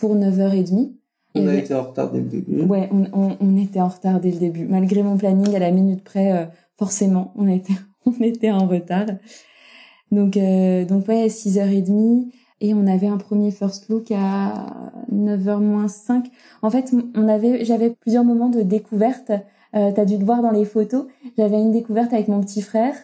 pour 0.00 0.16
9h30. 0.16 0.92
Il 1.34 1.42
y 1.42 1.44
On 1.44 1.48
a 1.48 1.52
avait- 1.52 1.60
été 1.60 1.74
en 1.74 1.82
retard 1.82 2.10
dès 2.10 2.18
le 2.20 2.26
début. 2.26 2.62
Ouais, 2.62 2.88
on, 2.92 3.04
on, 3.12 3.36
on 3.40 3.56
était 3.56 3.80
en 3.80 3.88
retard 3.88 4.20
dès 4.20 4.32
le 4.32 4.38
début. 4.38 4.64
Malgré 4.66 5.02
mon 5.04 5.16
planning, 5.16 5.54
à 5.54 5.58
la 5.60 5.70
minute 5.70 6.02
près, 6.02 6.32
euh, 6.32 6.44
forcément, 6.76 7.32
on 7.36 7.46
était, 7.46 7.74
on 8.06 8.20
était 8.22 8.50
en 8.50 8.66
retard. 8.66 9.06
Donc, 10.10 10.36
euh, 10.36 10.84
donc 10.84 11.06
ouais, 11.08 11.28
6h30. 11.28 12.26
Et 12.62 12.74
on 12.74 12.86
avait 12.86 13.06
un 13.06 13.16
premier 13.16 13.52
first 13.52 13.88
look 13.88 14.10
à 14.10 14.92
9h 15.10 15.60
moins 15.60 15.88
5. 15.88 16.26
En 16.60 16.68
fait, 16.70 16.92
on 17.14 17.26
avait, 17.28 17.64
j'avais 17.64 17.88
plusieurs 17.90 18.24
moments 18.24 18.50
de 18.50 18.60
découverte. 18.60 19.32
Euh, 19.74 19.92
T'as 19.94 20.04
dû 20.04 20.18
le 20.18 20.24
voir 20.26 20.42
dans 20.42 20.50
les 20.50 20.66
photos. 20.66 21.06
J'avais 21.38 21.58
une 21.58 21.72
découverte 21.72 22.12
avec 22.12 22.28
mon 22.28 22.40
petit 22.42 22.60
frère. 22.60 22.94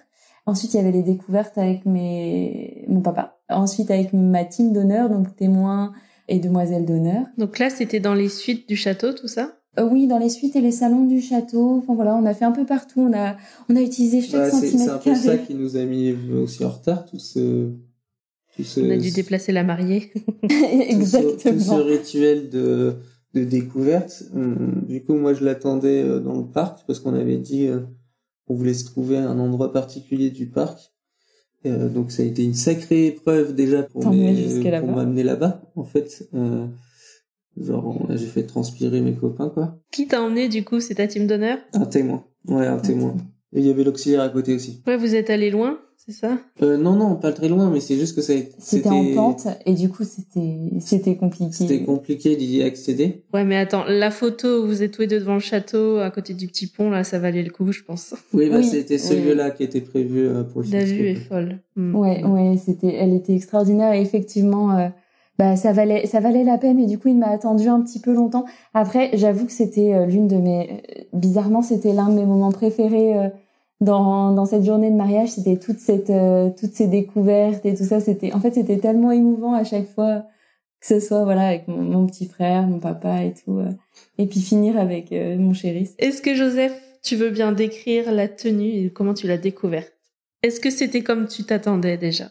Ensuite, 0.44 0.74
il 0.74 0.76
y 0.76 0.80
avait 0.80 0.92
les 0.92 1.02
découvertes 1.02 1.56
avec 1.56 1.86
mes, 1.86 2.84
mon 2.88 3.00
papa. 3.00 3.38
Ensuite, 3.48 3.90
avec 3.90 4.12
ma 4.12 4.44
team 4.44 4.72
d'honneur, 4.74 5.08
donc 5.08 5.34
témoins 5.36 5.92
et 6.28 6.38
demoiselles 6.40 6.84
d'honneur. 6.84 7.26
Donc 7.38 7.58
là, 7.58 7.70
c'était 7.70 8.00
dans 8.00 8.14
les 8.14 8.28
suites 8.28 8.68
du 8.68 8.76
château, 8.76 9.12
tout 9.12 9.28
ça? 9.28 9.58
Euh, 9.78 9.86
oui, 9.90 10.06
dans 10.06 10.18
les 10.18 10.30
suites 10.30 10.56
et 10.56 10.60
les 10.60 10.72
salons 10.72 11.04
du 11.06 11.20
château. 11.20 11.76
Enfin 11.78 11.94
voilà, 11.94 12.14
on 12.16 12.24
a 12.26 12.32
fait 12.34 12.44
un 12.46 12.52
peu 12.52 12.64
partout. 12.64 13.00
On 13.00 13.12
a, 13.12 13.36
on 13.68 13.76
a 13.76 13.80
utilisé 13.82 14.22
chaque 14.22 14.44
Ouais, 14.44 14.50
c'est, 14.50 14.56
c'est 14.60 14.78
centimètre 14.78 14.94
un 14.94 14.98
peu 14.98 15.14
ça 15.14 15.36
qui 15.38 15.54
nous 15.54 15.76
a 15.76 15.84
mis 15.84 16.12
aussi 16.32 16.64
en 16.64 16.70
retard, 16.70 17.04
tout 17.04 17.18
ce, 17.18 17.70
tout 18.56 18.64
ce, 18.64 18.80
On 18.80 18.90
a 18.90 18.96
dû 18.96 19.10
déplacer 19.10 19.52
la 19.52 19.64
mariée. 19.64 20.10
tout 20.42 20.48
ce- 20.48 20.90
Exactement. 20.90 21.54
tout 21.58 21.60
ce 21.60 21.74
rituel 21.74 22.48
de, 22.48 22.96
de 23.34 23.44
découverte. 23.44 24.24
Hum, 24.34 24.82
Du 24.88 25.04
coup, 25.04 25.14
moi, 25.14 25.34
je 25.34 25.44
l'attendais 25.44 26.02
euh, 26.02 26.20
dans 26.20 26.36
le 26.38 26.46
parc 26.46 26.86
parce 26.86 26.98
qu'on 27.00 27.14
avait 27.14 27.36
dit 27.38 27.66
euh, 27.66 27.80
qu'on 28.46 28.54
voulait 28.54 28.72
se 28.74 28.84
trouver 28.86 29.18
à 29.18 29.28
un 29.28 29.38
endroit 29.38 29.72
particulier 29.72 30.30
du 30.30 30.48
parc. 30.48 30.92
Euh, 31.64 31.88
donc, 31.88 32.12
ça 32.12 32.22
a 32.22 32.26
été 32.26 32.44
une 32.44 32.54
sacrée 32.54 33.06
épreuve 33.06 33.54
déjà 33.54 33.82
pour, 33.82 34.04
m'amener 34.04 35.22
là-bas, 35.22 35.62
en 35.74 35.84
fait. 35.84 36.28
Euh, 36.34 36.66
genre, 37.56 37.86
on- 37.86 38.16
j'ai 38.16 38.26
fait 38.26 38.44
transpirer 38.44 39.00
mes 39.00 39.14
copains, 39.14 39.48
quoi. 39.48 39.78
Qui 39.90 40.06
t'a 40.06 40.22
emmené, 40.22 40.48
du 40.48 40.64
coup 40.64 40.80
C'est 40.80 40.96
ta 40.96 41.06
team 41.06 41.26
d'honneur? 41.26 41.58
Un 41.72 41.86
témoin. 41.86 42.24
Ouais, 42.48 42.66
un 42.66 42.78
témoin. 42.78 43.16
Et 43.52 43.60
il 43.60 43.66
y 43.66 43.70
avait 43.70 43.84
l'auxiliaire 43.84 44.20
à 44.22 44.28
côté 44.28 44.54
aussi. 44.54 44.82
Ouais, 44.86 44.96
vous 44.96 45.14
êtes 45.14 45.30
allé 45.30 45.50
loin, 45.50 45.78
c'est 45.96 46.12
ça? 46.12 46.36
Euh, 46.62 46.76
non, 46.76 46.94
non, 46.96 47.14
pas 47.14 47.32
très 47.32 47.48
loin, 47.48 47.70
mais 47.70 47.80
c'est 47.80 47.96
juste 47.96 48.14
que 48.16 48.20
ça 48.20 48.32
a 48.32 48.36
été- 48.36 48.52
C'était 48.58 48.88
en 48.88 49.14
pente 49.14 49.46
et 49.64 49.74
du 49.74 49.88
coup 49.88 50.02
c'était, 50.04 50.58
c'était 50.80 51.16
compliqué. 51.16 51.52
C'était 51.52 51.82
compliqué 51.82 52.34
d'y 52.36 52.62
accéder. 52.62 53.22
Ouais, 53.32 53.44
mais 53.44 53.56
attends, 53.56 53.84
la 53.88 54.10
photo 54.10 54.62
où 54.62 54.66
vous 54.66 54.82
êtes 54.82 54.90
tous 54.92 55.02
les 55.02 55.06
deux 55.06 55.20
devant 55.20 55.34
le 55.34 55.40
château, 55.40 55.98
à 55.98 56.10
côté 56.10 56.34
du 56.34 56.48
petit 56.48 56.66
pont, 56.66 56.90
là, 56.90 57.04
ça 57.04 57.18
valait 57.20 57.42
le 57.44 57.50
coup, 57.50 57.70
je 57.72 57.82
pense. 57.82 58.14
Oui, 58.34 58.50
bah, 58.50 58.56
Oui, 58.58 58.64
c'était 58.64 58.98
ce 58.98 59.14
oui. 59.14 59.22
lieu-là 59.22 59.50
qui 59.52 59.62
était 59.62 59.80
prévu 59.80 60.26
euh, 60.26 60.42
pour 60.42 60.62
le 60.62 60.68
La 60.72 60.84
vue 60.84 61.06
est 61.06 61.14
folle. 61.14 61.60
Hmm. 61.76 61.94
Ouais, 61.94 62.24
ouais, 62.24 62.56
c'était, 62.62 62.94
elle 62.94 63.14
était 63.14 63.34
extraordinaire 63.34 63.92
et 63.94 64.00
effectivement, 64.00 64.76
euh, 64.76 64.88
bah 65.38 65.56
ça 65.56 65.72
valait, 65.72 66.06
ça 66.06 66.20
valait 66.20 66.44
la 66.44 66.58
peine 66.58 66.78
et 66.78 66.86
du 66.86 66.98
coup 66.98 67.08
il 67.08 67.18
m'a 67.18 67.28
attendu 67.28 67.68
un 67.68 67.80
petit 67.82 68.00
peu 68.00 68.12
longtemps. 68.14 68.46
Après, 68.72 69.10
j'avoue 69.14 69.46
que 69.46 69.52
c'était 69.52 69.92
euh, 69.92 70.06
l'une 70.06 70.28
de 70.28 70.36
mes, 70.36 70.70
euh, 70.70 71.02
bizarrement 71.12 71.62
c'était 71.62 71.92
l'un 71.92 72.08
de 72.08 72.14
mes 72.14 72.24
moments 72.24 72.52
préférés 72.52 73.18
euh, 73.18 73.28
dans 73.80 74.32
dans 74.32 74.46
cette 74.46 74.64
journée 74.64 74.90
de 74.90 74.96
mariage. 74.96 75.30
C'était 75.30 75.58
toute 75.58 75.78
cette, 75.78 76.12
toutes 76.58 76.72
ces 76.72 76.86
découvertes 76.86 77.66
et 77.66 77.74
tout 77.74 77.84
ça. 77.84 78.00
C'était, 78.00 78.32
en 78.32 78.40
fait, 78.40 78.54
c'était 78.54 78.78
tellement 78.78 79.12
émouvant 79.12 79.52
à 79.52 79.64
chaque 79.64 79.86
fois 79.86 80.24
que 80.80 80.86
ce 80.86 81.00
soit 81.00 81.24
voilà 81.24 81.48
avec 81.48 81.68
mon, 81.68 81.82
mon 81.82 82.06
petit 82.06 82.26
frère, 82.26 82.66
mon 82.66 82.78
papa 82.78 83.24
et 83.24 83.34
tout, 83.34 83.60
et 84.16 84.26
puis 84.26 84.40
finir 84.40 84.78
avec 84.78 85.10
mon 85.12 85.52
chéri. 85.52 85.90
Est-ce 85.98 86.22
que 86.22 86.34
Joseph, 86.34 86.72
tu 87.02 87.16
veux 87.16 87.30
bien 87.30 87.52
décrire 87.52 88.12
la 88.12 88.28
tenue 88.28 88.68
et 88.68 88.90
comment 88.90 89.12
tu 89.12 89.26
l'as 89.26 89.36
découverte? 89.36 89.92
Est-ce 90.42 90.60
que 90.60 90.70
c'était 90.70 91.02
comme 91.02 91.26
tu 91.26 91.44
t'attendais 91.44 91.98
déjà? 91.98 92.30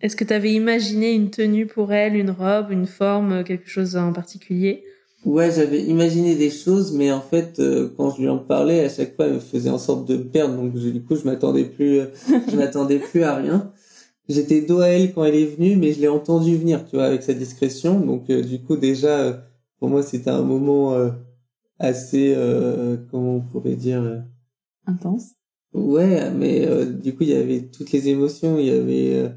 Est-ce 0.00 0.16
que 0.16 0.24
tu 0.24 0.32
avais 0.32 0.52
imaginé 0.52 1.12
une 1.12 1.30
tenue 1.30 1.66
pour 1.66 1.92
elle, 1.92 2.16
une 2.16 2.30
robe, 2.30 2.70
une 2.70 2.86
forme, 2.86 3.44
quelque 3.44 3.68
chose 3.68 3.96
en 3.96 4.12
particulier? 4.12 4.84
Ouais, 5.24 5.50
j'avais 5.50 5.82
imaginé 5.82 6.34
des 6.34 6.50
choses, 6.50 6.92
mais 6.92 7.10
en 7.10 7.22
fait, 7.22 7.58
euh, 7.58 7.88
quand 7.96 8.10
je 8.10 8.20
lui 8.20 8.28
en 8.28 8.38
parlais, 8.38 8.84
à 8.84 8.90
chaque 8.90 9.16
fois, 9.16 9.26
elle 9.26 9.34
me 9.34 9.38
faisait 9.38 9.70
en 9.70 9.78
sorte 9.78 10.06
de 10.06 10.18
me 10.18 10.24
perdre. 10.24 10.54
Donc, 10.54 10.76
je- 10.76 10.90
du 10.90 11.02
coup, 11.02 11.16
je 11.16 11.24
m'attendais 11.24 11.64
plus, 11.64 12.00
euh, 12.00 12.06
je 12.50 12.56
m'attendais 12.56 12.98
plus 12.98 13.22
à 13.22 13.36
rien. 13.36 13.72
J'étais 14.28 14.60
dos 14.60 14.80
à 14.80 14.88
elle 14.88 15.14
quand 15.14 15.24
elle 15.24 15.34
est 15.36 15.46
venue, 15.46 15.76
mais 15.76 15.92
je 15.94 16.00
l'ai 16.00 16.08
entendu 16.08 16.56
venir, 16.56 16.84
tu 16.86 16.96
vois, 16.96 17.06
avec 17.06 17.22
sa 17.22 17.32
discrétion. 17.32 18.00
Donc, 18.00 18.28
euh, 18.28 18.42
du 18.42 18.60
coup, 18.60 18.76
déjà, 18.76 19.18
euh, 19.20 19.32
pour 19.78 19.88
moi, 19.88 20.02
c'était 20.02 20.30
un 20.30 20.42
moment 20.42 20.92
euh, 20.94 21.10
assez, 21.78 22.34
euh, 22.36 22.96
comment 23.10 23.36
on 23.36 23.40
pourrait 23.40 23.76
dire, 23.76 24.02
euh, 24.02 24.18
Intense. 24.86 25.30
Ouais, 25.72 26.30
mais 26.30 26.66
euh, 26.66 26.84
du 26.84 27.14
coup, 27.14 27.22
il 27.22 27.30
y 27.30 27.34
avait 27.34 27.62
toutes 27.62 27.92
les 27.92 28.08
émotions. 28.08 28.58
Il 28.58 28.66
y 28.66 28.70
avait 28.70 29.30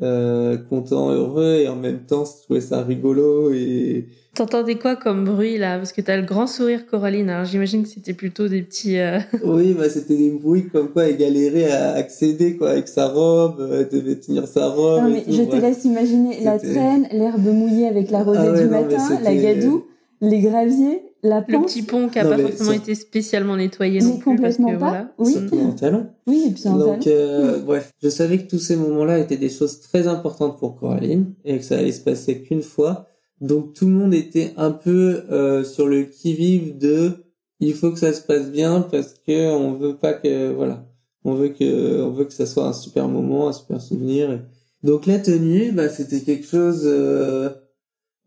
euh, 0.00 0.54
euh, 0.54 0.56
content, 0.56 1.10
heureux, 1.10 1.60
et 1.60 1.68
en 1.68 1.76
même 1.76 2.00
temps, 2.06 2.24
je 2.24 2.42
trouvais 2.44 2.60
ça 2.60 2.82
rigolo. 2.82 3.52
Et 3.52 4.06
T'entendais 4.34 4.76
quoi 4.76 4.96
comme 4.96 5.24
bruit 5.26 5.58
là? 5.58 5.76
Parce 5.76 5.92
que 5.92 6.00
t'as 6.00 6.16
le 6.16 6.22
grand 6.22 6.46
sourire 6.46 6.86
Coraline, 6.86 7.28
alors 7.28 7.44
j'imagine 7.44 7.82
que 7.82 7.88
c'était 7.90 8.14
plutôt 8.14 8.48
des 8.48 8.62
petits... 8.62 8.98
euh, 8.98 9.18
oui, 9.44 9.74
bah, 9.74 9.90
c'était 9.90 10.16
des 10.16 10.30
bruits 10.30 10.68
comme 10.72 10.88
quoi 10.88 11.04
elle 11.04 11.18
galérait 11.18 11.70
à 11.70 11.92
accéder 11.92 12.56
quoi 12.56 12.70
avec 12.70 12.88
sa 12.88 13.08
robe, 13.08 13.60
euh, 13.60 13.82
elle 13.82 14.00
devait 14.00 14.16
tenir 14.16 14.48
sa 14.48 14.68
robe. 14.68 15.02
Non, 15.02 15.08
et 15.08 15.12
mais 15.12 15.22
tout, 15.24 15.32
je 15.32 15.42
te 15.42 15.56
laisse 15.56 15.84
imaginer 15.84 16.40
la 16.42 16.58
traîne, 16.58 17.08
l'herbe 17.12 17.46
mouillée 17.46 17.88
avec 17.88 18.10
la 18.10 18.22
rosée 18.22 18.40
Ah 18.42 18.52
ouais, 18.52 18.62
du 18.62 18.64
non, 18.64 18.70
matin, 18.70 19.20
la 19.22 19.34
gadoue, 19.34 19.84
les 20.22 20.40
graviers, 20.40 21.02
la 21.22 21.44
Le 21.46 21.60
petit 21.62 21.82
pont 21.82 22.08
qui 22.08 22.18
a 22.18 22.24
Non, 22.24 22.30
pas 22.30 22.38
forcément 22.38 22.70
ça- 22.70 22.76
été 22.76 22.94
spécialement 22.94 23.56
nettoyé 23.56 24.00
Mais 24.00 24.06
non 24.06 24.16
plus 24.18 24.36
parce 24.36 24.56
complètement 24.56 24.68
que 24.68 24.72
pas. 24.72 24.88
voilà. 24.88 25.14
Oui. 25.18 25.32
Surtout 25.32 25.58
en 25.60 25.72
talon. 25.72 26.06
Oui, 26.26 26.44
et 26.48 26.50
puis 26.52 26.62
Donc, 26.64 27.06
euh, 27.06 27.60
bref, 27.60 27.92
je 28.02 28.08
savais 28.08 28.38
que 28.38 28.48
tous 28.50 28.58
ces 28.58 28.76
moments-là 28.76 29.18
étaient 29.18 29.36
des 29.36 29.48
choses 29.50 29.80
très 29.80 30.06
importantes 30.08 30.58
pour 30.58 30.76
Coraline 30.78 31.34
et 31.44 31.58
que 31.58 31.64
ça 31.64 31.78
allait 31.78 31.92
se 31.92 32.00
passer 32.00 32.40
qu'une 32.42 32.62
fois. 32.62 33.06
Donc, 33.40 33.72
tout 33.74 33.86
le 33.86 33.92
monde 33.92 34.14
était 34.14 34.52
un 34.56 34.70
peu 34.72 35.22
euh, 35.30 35.64
sur 35.64 35.86
le 35.88 36.02
qui-vive 36.04 36.78
de 36.78 37.12
il 37.60 37.74
faut 37.74 37.92
que 37.92 37.98
ça 37.98 38.12
se 38.12 38.22
passe 38.22 38.50
bien 38.50 38.80
parce 38.90 39.14
que 39.26 39.52
on 39.52 39.74
veut 39.74 39.96
pas 39.96 40.14
que 40.14 40.52
voilà, 40.52 40.84
on 41.24 41.34
veut 41.34 41.50
que 41.50 42.02
on 42.02 42.10
veut 42.10 42.24
que 42.24 42.32
ça 42.32 42.46
soit 42.46 42.66
un 42.66 42.72
super 42.72 43.06
moment, 43.06 43.48
un 43.48 43.52
super 43.52 43.80
souvenir. 43.80 44.40
Donc 44.82 45.06
la 45.06 45.20
tenue, 45.20 45.70
bah 45.70 45.88
c'était 45.88 46.20
quelque 46.22 46.46
chose. 46.46 46.82
euh, 46.84 47.50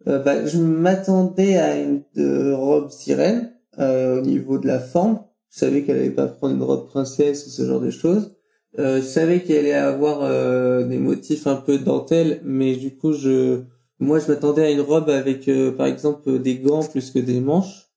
euh, 0.07 0.19
bah, 0.19 0.45
je 0.45 0.57
m'attendais 0.59 1.57
à 1.57 1.79
une 1.79 2.01
euh, 2.17 2.55
robe 2.55 2.89
sirène 2.89 3.51
euh, 3.79 4.19
au 4.19 4.21
niveau 4.21 4.57
de 4.57 4.67
la 4.67 4.79
forme. 4.79 5.19
Je 5.49 5.59
savais 5.59 5.83
qu'elle 5.83 5.97
allait 5.97 6.09
pas 6.09 6.27
prendre 6.27 6.55
une 6.55 6.63
robe 6.63 6.87
princesse 6.87 7.47
ou 7.47 7.49
ce 7.49 7.65
genre 7.65 7.79
de 7.79 7.89
choses. 7.89 8.35
Euh, 8.77 8.97
je 8.97 9.05
savais 9.05 9.41
qu'elle 9.41 9.59
allait 9.59 9.73
avoir 9.73 10.19
euh, 10.21 10.83
des 10.83 10.97
motifs 10.97 11.47
un 11.47 11.55
peu 11.55 11.77
dentelle, 11.77 12.41
mais 12.43 12.75
du 12.75 12.95
coup, 12.95 13.13
je, 13.13 13.61
moi, 13.99 14.19
je 14.19 14.27
m'attendais 14.27 14.63
à 14.63 14.71
une 14.71 14.81
robe 14.81 15.09
avec, 15.09 15.47
euh, 15.47 15.71
par 15.71 15.87
exemple, 15.87 16.39
des 16.39 16.57
gants 16.57 16.83
plus 16.83 17.11
que 17.11 17.19
des 17.19 17.39
manches. 17.39 17.89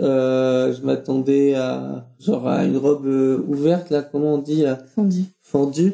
Euh, 0.00 0.72
je 0.72 0.80
m'attendais 0.86 1.54
à, 1.54 2.08
genre, 2.18 2.48
à 2.48 2.64
une 2.64 2.78
robe 2.78 3.06
ouverte, 3.46 3.90
là, 3.90 4.02
comment 4.02 4.34
on 4.34 4.38
dit, 4.38 4.62
là, 4.62 4.78
Fondu. 4.94 5.24
fendue. 5.42 5.92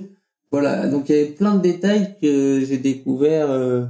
Voilà, 0.50 0.86
donc 0.86 1.08
il 1.08 1.16
y 1.16 1.18
avait 1.18 1.30
plein 1.30 1.56
de 1.56 1.60
détails 1.62 2.14
que 2.22 2.60
j'ai 2.64 2.78
découvert 2.78 3.50
euh, 3.50 3.84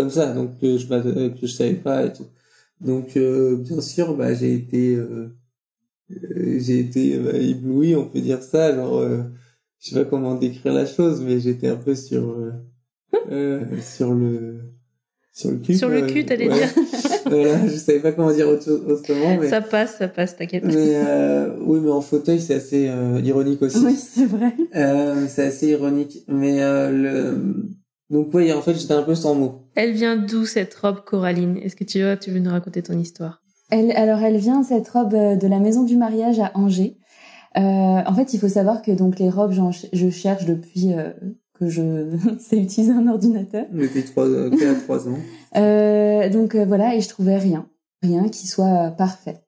comme 0.00 0.10
ça, 0.10 0.32
donc 0.32 0.58
que 0.58 0.78
je 0.78 0.86
euh, 0.90 1.28
que 1.28 1.46
je 1.46 1.52
savais 1.52 1.74
pas 1.74 2.06
et 2.06 2.12
tout. 2.12 2.26
Donc 2.80 3.16
euh, 3.18 3.56
bien 3.56 3.82
sûr, 3.82 4.14
bah 4.16 4.32
j'ai 4.32 4.54
été 4.54 4.94
euh, 4.96 5.28
euh, 6.10 6.58
j'ai 6.58 6.78
été 6.80 7.18
bah, 7.18 7.32
ébloui, 7.36 7.94
on 7.96 8.06
peut 8.06 8.20
dire 8.22 8.42
ça, 8.42 8.74
genre 8.74 8.96
euh, 8.98 9.22
je 9.78 9.90
sais 9.90 9.96
pas 9.96 10.08
comment 10.08 10.34
décrire 10.36 10.72
la 10.72 10.86
chose, 10.86 11.20
mais 11.22 11.38
j'étais 11.38 11.68
un 11.68 11.76
peu 11.76 11.94
sur 11.94 12.30
euh, 12.30 12.52
euh, 13.30 13.60
sur 13.82 14.14
le 14.14 14.60
sur 15.32 15.50
le 15.50 15.58
cul. 15.58 15.74
Sur 15.76 15.90
le 15.90 16.00
cul, 16.06 16.24
t'allais 16.24 16.48
Ouais. 16.48 16.54
dire. 16.54 16.68
voilà, 17.26 17.66
je 17.66 17.76
savais 17.76 18.00
pas 18.00 18.12
comment 18.12 18.32
dire 18.32 18.48
autrement, 18.48 19.36
mais 19.38 19.48
Ça 19.48 19.60
passe, 19.60 19.98
ça 19.98 20.08
passe, 20.08 20.34
t'inquiète. 20.36 20.64
mais 20.64 20.94
euh, 20.96 21.54
oui, 21.60 21.78
mais 21.82 21.90
en 21.90 22.00
fauteuil 22.00 22.40
c'est 22.40 22.54
assez 22.54 22.88
euh, 22.88 23.20
ironique 23.22 23.60
aussi. 23.60 23.84
Oui, 23.84 23.94
c'est 23.96 24.24
vrai. 24.26 24.54
Euh, 24.74 25.26
c'est 25.28 25.42
assez 25.44 25.68
ironique, 25.68 26.24
mais 26.28 26.62
euh, 26.62 26.90
le 26.90 27.36
donc 28.10 28.28
oui, 28.34 28.52
en 28.52 28.60
fait, 28.60 28.74
j'étais 28.74 28.94
un 28.94 29.02
peu 29.02 29.14
sans 29.14 29.34
mots. 29.34 29.62
Elle 29.74 29.92
vient 29.92 30.16
d'où 30.16 30.44
cette 30.44 30.74
robe 30.74 31.00
Coraline? 31.04 31.56
Est-ce 31.58 31.76
que 31.76 31.84
tu 31.84 32.00
veux, 32.00 32.18
tu 32.18 32.30
veux 32.30 32.40
nous 32.40 32.50
raconter 32.50 32.82
ton 32.82 32.98
histoire? 32.98 33.42
Elle, 33.70 33.92
alors, 33.92 34.18
elle 34.20 34.36
vient, 34.36 34.62
cette 34.62 34.88
robe, 34.88 35.14
euh, 35.14 35.36
de 35.36 35.46
la 35.46 35.60
maison 35.60 35.84
du 35.84 35.96
mariage 35.96 36.40
à 36.40 36.50
Angers. 36.54 36.98
Euh, 37.56 37.60
en 37.60 38.14
fait, 38.14 38.34
il 38.34 38.40
faut 38.40 38.48
savoir 38.48 38.82
que 38.82 38.90
donc 38.90 39.18
les 39.18 39.30
robes, 39.30 39.54
je 39.92 40.10
cherche 40.10 40.44
depuis 40.44 40.92
euh, 40.92 41.10
que 41.60 41.68
je 41.68 42.10
sais 42.38 42.56
utiliser 42.56 42.92
un 42.92 43.06
ordinateur. 43.06 43.66
Depuis 43.72 44.04
trois, 44.04 44.26
euh, 44.26 44.50
quatre, 44.50 44.82
trois 44.84 45.08
ans. 45.08 45.18
Euh, 45.56 46.28
donc 46.30 46.54
euh, 46.54 46.64
voilà, 46.64 46.94
et 46.96 47.00
je 47.00 47.08
trouvais 47.08 47.36
rien, 47.36 47.66
rien 48.02 48.28
qui 48.28 48.46
soit 48.46 48.90
parfait. 48.96 49.40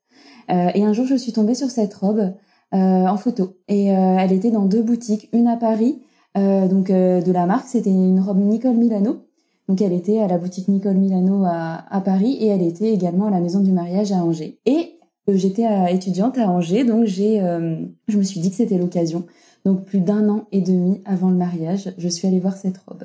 Euh, 0.51 0.69
et 0.75 0.85
un 0.85 0.93
jour, 0.93 1.07
je 1.07 1.15
suis 1.15 1.33
tombée 1.33 1.55
sur 1.55 1.71
cette 1.71 1.95
robe 1.95 2.35
euh, 2.75 2.77
en 2.77 3.17
photo, 3.17 3.57
et 3.69 3.93
euh, 3.93 4.17
elle 4.19 4.33
était 4.33 4.51
dans 4.51 4.65
deux 4.65 4.83
boutiques, 4.83 5.29
une 5.33 5.47
à 5.47 5.57
Paris, 5.57 6.03
donc 6.37 6.91
euh, 6.91 7.21
de 7.21 7.33
la 7.33 7.47
marque, 7.47 7.69
c'était 7.69 7.91
une 7.91 8.21
robe 8.21 8.39
Nicole 8.39 8.77
Milano. 8.77 9.27
Donc 9.69 9.81
elle 9.81 9.93
était 9.93 10.19
à 10.19 10.27
la 10.27 10.39
boutique 10.39 10.69
Nicole 10.69 10.97
Milano 10.97 11.45
à, 11.45 12.03
Paris, 12.05 12.37
et 12.41 12.47
elle 12.49 12.63
était 12.63 12.93
également 12.93 13.27
à 13.27 13.31
la 13.31 13.41
maison 13.41 13.61
du 13.61 13.73
mariage 13.73 14.13
à 14.13 14.17
Angers. 14.17 14.59
Et 14.67 14.99
euh, 15.29 15.37
j'étais 15.37 15.67
euh, 15.67 15.87
étudiante 15.87 16.37
à 16.39 16.49
Angers, 16.51 16.85
donc 16.85 17.05
j'ai, 17.05 17.41
euh, 17.41 17.77
je 18.09 18.19
me 18.19 18.23
suis 18.23 18.41
dit 18.41 18.51
que 18.51 18.57
c'était 18.57 18.79
l'occasion. 18.79 19.25
Donc 19.65 19.85
plus 19.85 20.01
d'un 20.01 20.29
an 20.29 20.47
et 20.51 20.61
demi 20.61 21.01
avant 21.05 21.31
le 21.31 21.37
mariage, 21.37 21.95
je 21.97 22.09
suis 22.09 22.27
allée 22.27 22.41
voir 22.41 22.57
cette 22.57 22.79
robe. 22.79 23.05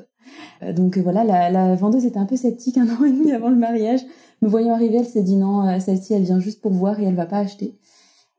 Euh, 0.62 0.72
Donc 0.72 0.96
euh, 0.96 1.02
voilà, 1.02 1.24
la, 1.50 1.74
vendeuse 1.74 2.04
était 2.04 2.18
un 2.18 2.26
peu 2.26 2.36
sceptique 2.36 2.78
un 2.78 2.88
an 2.88 3.04
et 3.04 3.10
demi 3.10 3.32
avant 3.32 3.50
le 3.50 3.56
mariage. 3.56 4.00
Me 4.42 4.48
voyant 4.48 4.74
arriver, 4.74 4.98
elle 4.98 5.06
s'est 5.06 5.22
dit 5.22 5.36
non, 5.36 5.66
euh, 5.66 5.80
celle-ci, 5.80 6.14
elle 6.14 6.22
vient 6.22 6.40
juste 6.40 6.60
pour 6.60 6.72
voir 6.72 7.00
et 7.00 7.04
elle 7.04 7.14
va 7.14 7.26
pas 7.26 7.38
acheter. 7.38 7.78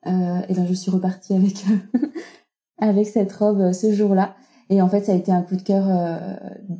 Euh, 0.07 0.39
et 0.47 0.53
ben 0.53 0.65
je 0.67 0.73
suis 0.73 0.91
repartie 0.91 1.33
avec 1.33 1.65
avec 2.77 3.07
cette 3.07 3.31
robe 3.33 3.59
euh, 3.59 3.73
ce 3.73 3.91
jour-là. 3.91 4.35
Et 4.69 4.81
en 4.81 4.87
fait, 4.89 5.03
ça 5.05 5.13
a 5.13 5.15
été 5.15 5.31
un 5.31 5.41
coup 5.41 5.55
de 5.55 5.61
cœur 5.63 5.85
euh, 5.89 6.17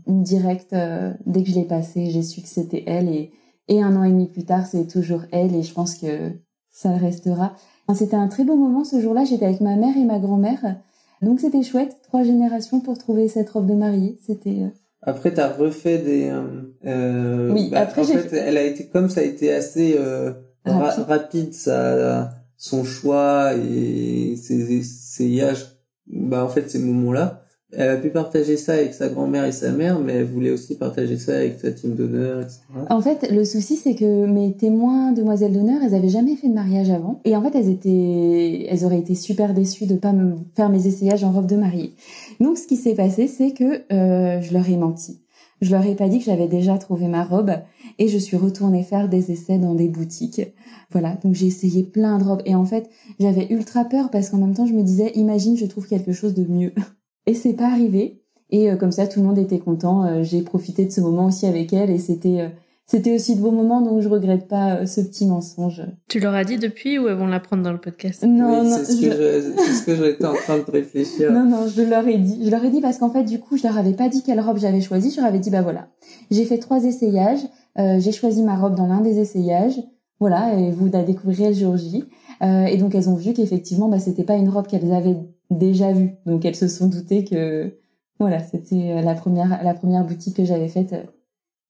direct 0.08 0.74
euh, 0.74 1.12
dès 1.26 1.44
que 1.44 1.50
je 1.50 1.56
l'ai 1.56 1.66
passée. 1.66 2.10
J'ai 2.12 2.22
su 2.22 2.42
que 2.42 2.48
c'était 2.48 2.84
elle 2.88 3.10
et 3.10 3.32
et 3.72 3.84
un 3.84 3.96
an 3.96 4.04
et 4.04 4.10
demi 4.10 4.26
plus 4.28 4.46
tard, 4.46 4.66
c'est 4.66 4.88
toujours 4.88 5.22
elle 5.32 5.54
et 5.56 5.62
je 5.62 5.72
pense 5.74 5.94
que 5.96 6.32
ça 6.72 6.90
le 6.92 6.98
restera. 7.00 7.54
Enfin, 7.88 7.98
C'était 8.00 8.16
un 8.16 8.28
très 8.28 8.44
beau 8.44 8.56
moment 8.56 8.84
ce 8.84 9.00
jour-là. 9.00 9.26
J'étais 9.26 9.46
avec 9.46 9.62
ma 9.62 9.76
mère 9.76 9.96
et 9.96 10.06
ma 10.06 10.18
grand-mère. 10.18 10.78
Donc 11.22 11.40
c'était 11.40 11.62
chouette, 11.62 11.98
trois 12.02 12.24
générations 12.24 12.80
pour 12.80 12.98
trouver 12.98 13.28
cette 13.28 13.50
robe 13.52 13.68
de 13.68 13.76
mariée. 13.76 14.18
C'était 14.26 14.62
euh, 14.64 14.70
Après, 15.04 15.32
t'as 15.34 15.50
refait 15.54 16.00
des. 16.00 16.30
Euh, 16.30 16.62
euh, 16.86 17.54
Oui, 17.54 17.70
bah, 17.72 17.82
après, 17.82 18.02
en 18.02 18.06
fait, 18.06 18.34
elle 18.34 18.58
a 18.58 18.64
été 18.64 18.88
comme 18.88 19.10
ça 19.10 19.22
a 19.22 19.24
été 19.24 19.54
assez 19.54 19.96
euh, 20.00 20.32
ra- 20.66 20.90
Rapide. 20.90 21.04
rapide, 21.08 21.54
ça, 21.54 22.32
son 22.58 22.84
choix 22.84 23.54
et 23.54 24.36
ses 24.36 24.74
essayages. 24.74 25.78
Bah 26.08 26.44
en 26.44 26.50
fait, 26.50 26.72
ces 26.72 26.80
moments-là, 26.80 27.44
elle 27.72 27.90
a 27.90 27.98
pu 27.98 28.10
partager 28.10 28.58
ça 28.58 28.74
avec 28.74 28.94
sa 28.96 29.10
grand-mère 29.10 29.46
et 29.46 29.52
sa 29.52 29.72
mère, 29.72 30.00
mais 30.00 30.14
elle 30.14 30.26
voulait 30.26 30.50
aussi 30.50 30.76
partager 30.76 31.18
ça 31.18 31.36
avec 31.36 31.60
sa 31.60 31.72
team 31.72 31.94
d'honneur, 31.94 32.42
etc. 32.42 32.62
En 32.90 33.02
fait, 33.02 33.30
le 33.32 33.46
souci, 33.46 33.76
c'est 33.76 33.94
que 33.94 34.26
mes 34.26 34.54
témoins 34.54 35.12
demoiselles 35.12 35.54
d'honneur, 35.54 35.80
elles 35.84 35.94
avaient 35.94 36.10
jamais 36.10 36.36
fait 36.36 36.48
de 36.48 36.54
mariage 36.54 36.90
avant. 36.90 37.22
Et 37.26 37.36
en 37.36 37.44
fait, 37.44 37.56
elles 37.56 37.70
étaient, 37.70 38.66
elles 38.70 38.86
auraient 38.86 39.00
été 39.00 39.14
super 39.14 39.54
déçues 39.54 39.86
de 39.86 39.96
pas 39.96 40.14
me 40.14 40.36
faire 40.56 40.70
mes 40.70 40.88
essayages 40.88 41.24
en 41.24 41.32
robe 41.32 41.46
de 41.46 41.58
mariée. 41.58 41.94
Donc, 42.40 42.58
ce 42.58 42.66
qui 42.66 42.76
s'est 42.76 42.96
passé, 42.96 43.28
c'est 43.28 43.52
que 43.52 43.84
euh, 43.94 44.42
je 44.42 44.52
leur 44.54 44.68
ai 44.68 44.78
menti. 44.78 45.20
Je 45.62 45.72
leur 45.72 45.86
ai 45.86 45.94
pas 45.94 46.08
dit 46.08 46.20
que 46.20 46.26
j'avais 46.26 46.48
déjà 46.48 46.78
trouvé 46.78 47.08
ma 47.08 47.24
robe 47.24 47.52
et 47.98 48.08
je 48.08 48.18
suis 48.18 48.38
retournée 48.38 48.82
faire 48.82 49.10
des 49.10 49.32
essais 49.32 49.58
dans 49.58 49.76
des 49.76 49.90
boutiques. 49.90 50.42
Voilà, 50.90 51.18
donc 51.24 51.36
j'ai 51.36 51.48
essayé 51.48 51.84
plein 51.84 52.18
de 52.18 52.24
robes 52.24 52.42
et 52.46 52.56
en 52.56 52.66
fait, 52.66 52.90
j'avais 53.20 53.48
ultra 53.52 53.86
peur 53.86 54.10
parce 54.10 54.30
qu'en 54.30 54.38
même 54.38 54.56
temps, 54.56 54.66
je 54.66 54.74
me 54.74 54.84
disais, 54.84 55.12
imagine, 55.16 55.58
je 55.58 55.66
trouve 55.66 55.86
quelque 55.86 56.14
chose 56.14 56.34
de 56.34 56.46
mieux. 56.46 56.74
Et 57.26 57.34
c'est 57.34 57.54
pas 57.54 57.68
arrivé. 57.68 58.22
Et 58.52 58.72
euh, 58.72 58.76
comme 58.76 58.92
ça, 58.92 59.08
tout 59.08 59.20
le 59.20 59.26
monde 59.28 59.38
était 59.38 59.60
content. 59.60 60.04
Euh, 60.06 60.24
j'ai 60.24 60.42
profité 60.42 60.86
de 60.86 60.92
ce 60.92 61.02
moment 61.02 61.26
aussi 61.28 61.46
avec 61.46 61.72
elle 61.74 61.90
et 61.92 62.00
c'était 62.00 62.42
euh, 62.42 62.50
c'était 62.88 63.14
aussi 63.14 63.36
de 63.36 63.42
beaux 63.42 63.52
moments, 63.52 63.82
donc 63.82 64.02
je 64.02 64.10
regrette 64.10 64.48
pas 64.48 64.78
euh, 64.78 64.86
ce 64.88 65.00
petit 65.02 65.28
mensonge. 65.28 65.84
Tu 66.08 66.20
leur 66.20 66.34
as 66.34 66.44
dit 66.44 66.58
depuis 66.58 66.98
ou 66.98 67.08
elles 67.08 67.16
vont 67.18 67.28
l'apprendre 67.28 67.62
dans 67.62 67.72
le 67.72 67.78
podcast? 67.80 68.24
Non, 68.24 68.62
oui, 68.64 68.68
non, 68.68 68.78
c'est 68.78 68.86
ce, 68.86 69.02
je- 69.04 69.74
ce 69.74 69.86
que 69.86 69.96
j'étais 69.96 70.26
en 70.26 70.34
train 70.34 70.58
de 70.58 70.72
réfléchir. 70.72 71.32
non, 71.32 71.46
non, 71.46 71.68
je 71.68 71.84
leur 71.84 72.08
ai 72.08 72.18
dit. 72.18 72.44
Je 72.46 72.50
leur 72.50 72.66
ai 72.66 72.72
dit 72.72 72.82
parce 72.82 72.98
qu'en 72.98 73.12
fait, 73.12 73.24
du 73.24 73.38
coup, 73.40 73.58
je 73.58 73.64
leur 73.68 73.78
avais 73.78 73.94
pas 73.94 74.10
dit 74.10 74.24
quelle 74.24 74.40
robe 74.40 74.58
j'avais 74.58 74.82
choisie. 74.82 75.12
Je 75.12 75.18
leur 75.18 75.28
avais 75.28 75.38
dit, 75.38 75.52
bah 75.52 75.62
voilà, 75.62 75.90
j'ai 76.32 76.46
fait 76.46 76.58
trois 76.58 76.84
essayages. 76.84 77.42
Euh, 77.78 78.00
j'ai 78.00 78.12
choisi 78.12 78.42
ma 78.42 78.56
robe 78.56 78.74
dans 78.74 78.88
l'un 78.88 79.02
des 79.02 79.20
essayages. 79.20 79.80
Voilà, 80.20 80.56
et 80.60 80.72
vous 80.72 80.90
la 80.92 81.04
découvrirez 81.04 81.50
le 81.50 81.54
jour 81.56 81.78
J. 81.78 82.04
Euh, 82.42 82.66
et 82.66 82.78
donc, 82.78 82.96
elles 82.96 83.08
ont 83.08 83.16
vu 83.16 83.34
qu'effectivement, 83.34 83.88
bah, 83.88 84.00
c'était 84.00 84.24
pas 84.24 84.36
une 84.36 84.50
robe 84.50 84.66
qu'elles 84.66 84.92
avaient 84.92 85.16
déjà 85.50 85.92
vue. 85.94 86.12
Donc, 86.26 86.46
elles 86.46 86.56
se 86.56 86.68
sont 86.68 86.88
doutées 86.88 87.24
que, 87.26 87.74
voilà, 88.20 88.40
c'était 88.44 88.92
euh, 88.98 89.02
la 89.02 89.14
première, 89.16 89.64
la 89.64 89.74
première 89.74 90.04
boutique 90.06 90.36
que 90.38 90.46
j'avais 90.46 90.68
faite 90.68 90.94
euh, 90.94 91.04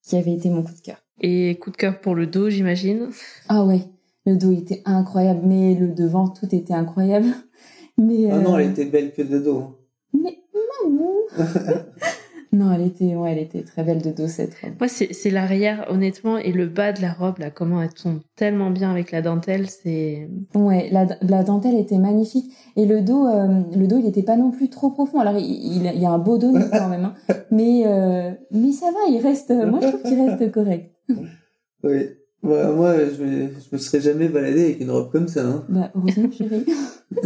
qui 0.03 0.15
avait 0.17 0.33
été 0.33 0.49
mon 0.49 0.63
coup 0.63 0.73
de 0.73 0.81
cœur. 0.81 0.97
Et 1.21 1.57
coup 1.59 1.71
de 1.71 1.77
cœur 1.77 1.99
pour 1.99 2.15
le 2.15 2.27
dos, 2.27 2.49
j'imagine. 2.49 3.09
Ah 3.49 3.65
ouais, 3.65 3.81
le 4.25 4.35
dos 4.37 4.51
était 4.51 4.81
incroyable, 4.85 5.41
mais 5.43 5.75
le 5.75 5.89
devant, 5.89 6.27
tout 6.29 6.53
était 6.53 6.73
incroyable. 6.73 7.27
Mais, 7.97 8.31
Ah 8.31 8.39
non, 8.39 8.55
euh, 8.55 8.59
elle 8.59 8.69
était 8.71 8.85
belle 8.85 9.11
que 9.11 9.21
de 9.21 9.39
dos. 9.39 9.57
hein. 9.57 9.75
Mais 10.13 10.39
maman 10.83 11.11
Non, 12.51 12.73
elle 12.73 12.81
était, 12.81 13.15
ouais, 13.15 13.31
elle 13.31 13.38
était 13.38 13.62
très 13.62 13.83
belle 13.83 14.01
de 14.01 14.09
dos 14.09 14.27
cette 14.27 14.55
robe. 14.55 14.73
Moi, 14.79 14.88
c'est 14.88 15.13
c'est 15.13 15.29
l'arrière, 15.29 15.85
honnêtement, 15.89 16.38
et 16.38 16.51
le 16.51 16.67
bas 16.67 16.91
de 16.93 17.01
la 17.01 17.13
robe, 17.13 17.38
là, 17.38 17.51
comment 17.51 17.81
elle 17.81 17.93
tombe 17.93 18.21
tellement 18.35 18.71
bien 18.71 18.89
avec 18.89 19.12
la 19.12 19.21
dentelle, 19.21 19.69
c'est... 19.69 20.27
Ouais, 20.55 20.89
la, 20.91 21.06
la 21.21 21.43
dentelle 21.43 21.75
était 21.75 22.00
magnifique 22.00 22.52
et 22.75 22.85
le 22.85 23.02
dos, 23.02 23.27
euh, 23.27 23.62
le 23.75 23.87
dos, 23.87 23.97
il 24.00 24.08
était 24.08 24.23
pas 24.23 24.35
non 24.35 24.50
plus 24.50 24.69
trop 24.69 24.89
profond. 24.89 25.19
Alors 25.19 25.37
il, 25.37 25.45
il, 25.45 25.91
il 25.93 26.02
y 26.02 26.06
a 26.06 26.10
un 26.12 26.17
beau 26.17 26.37
dos 26.39 26.54
quand 26.71 26.89
même, 26.89 27.06
hein. 27.06 27.13
mais 27.52 27.83
euh, 27.85 28.31
mais 28.52 28.71
ça 28.71 28.87
va, 28.87 29.12
il 29.12 29.19
reste. 29.21 29.52
Moi, 29.52 29.79
je 29.81 29.87
trouve 29.87 30.02
qu'il 30.02 30.19
reste 30.19 30.52
correct. 30.52 30.91
Oui. 31.83 32.10
Bah, 32.41 32.71
moi, 32.71 32.95
je 32.97 33.23
me, 33.23 33.47
je 33.50 33.67
me 33.73 33.77
serais 33.77 34.00
jamais 34.02 34.29
baladé 34.29 34.63
avec 34.63 34.79
une 34.79 34.91
robe 34.91 35.12
comme 35.12 35.27
ça. 35.27 35.45
Hein. 35.45 35.65
Bah 35.67 35.91
heureusement, 35.93 36.31
chérie. 36.31 36.65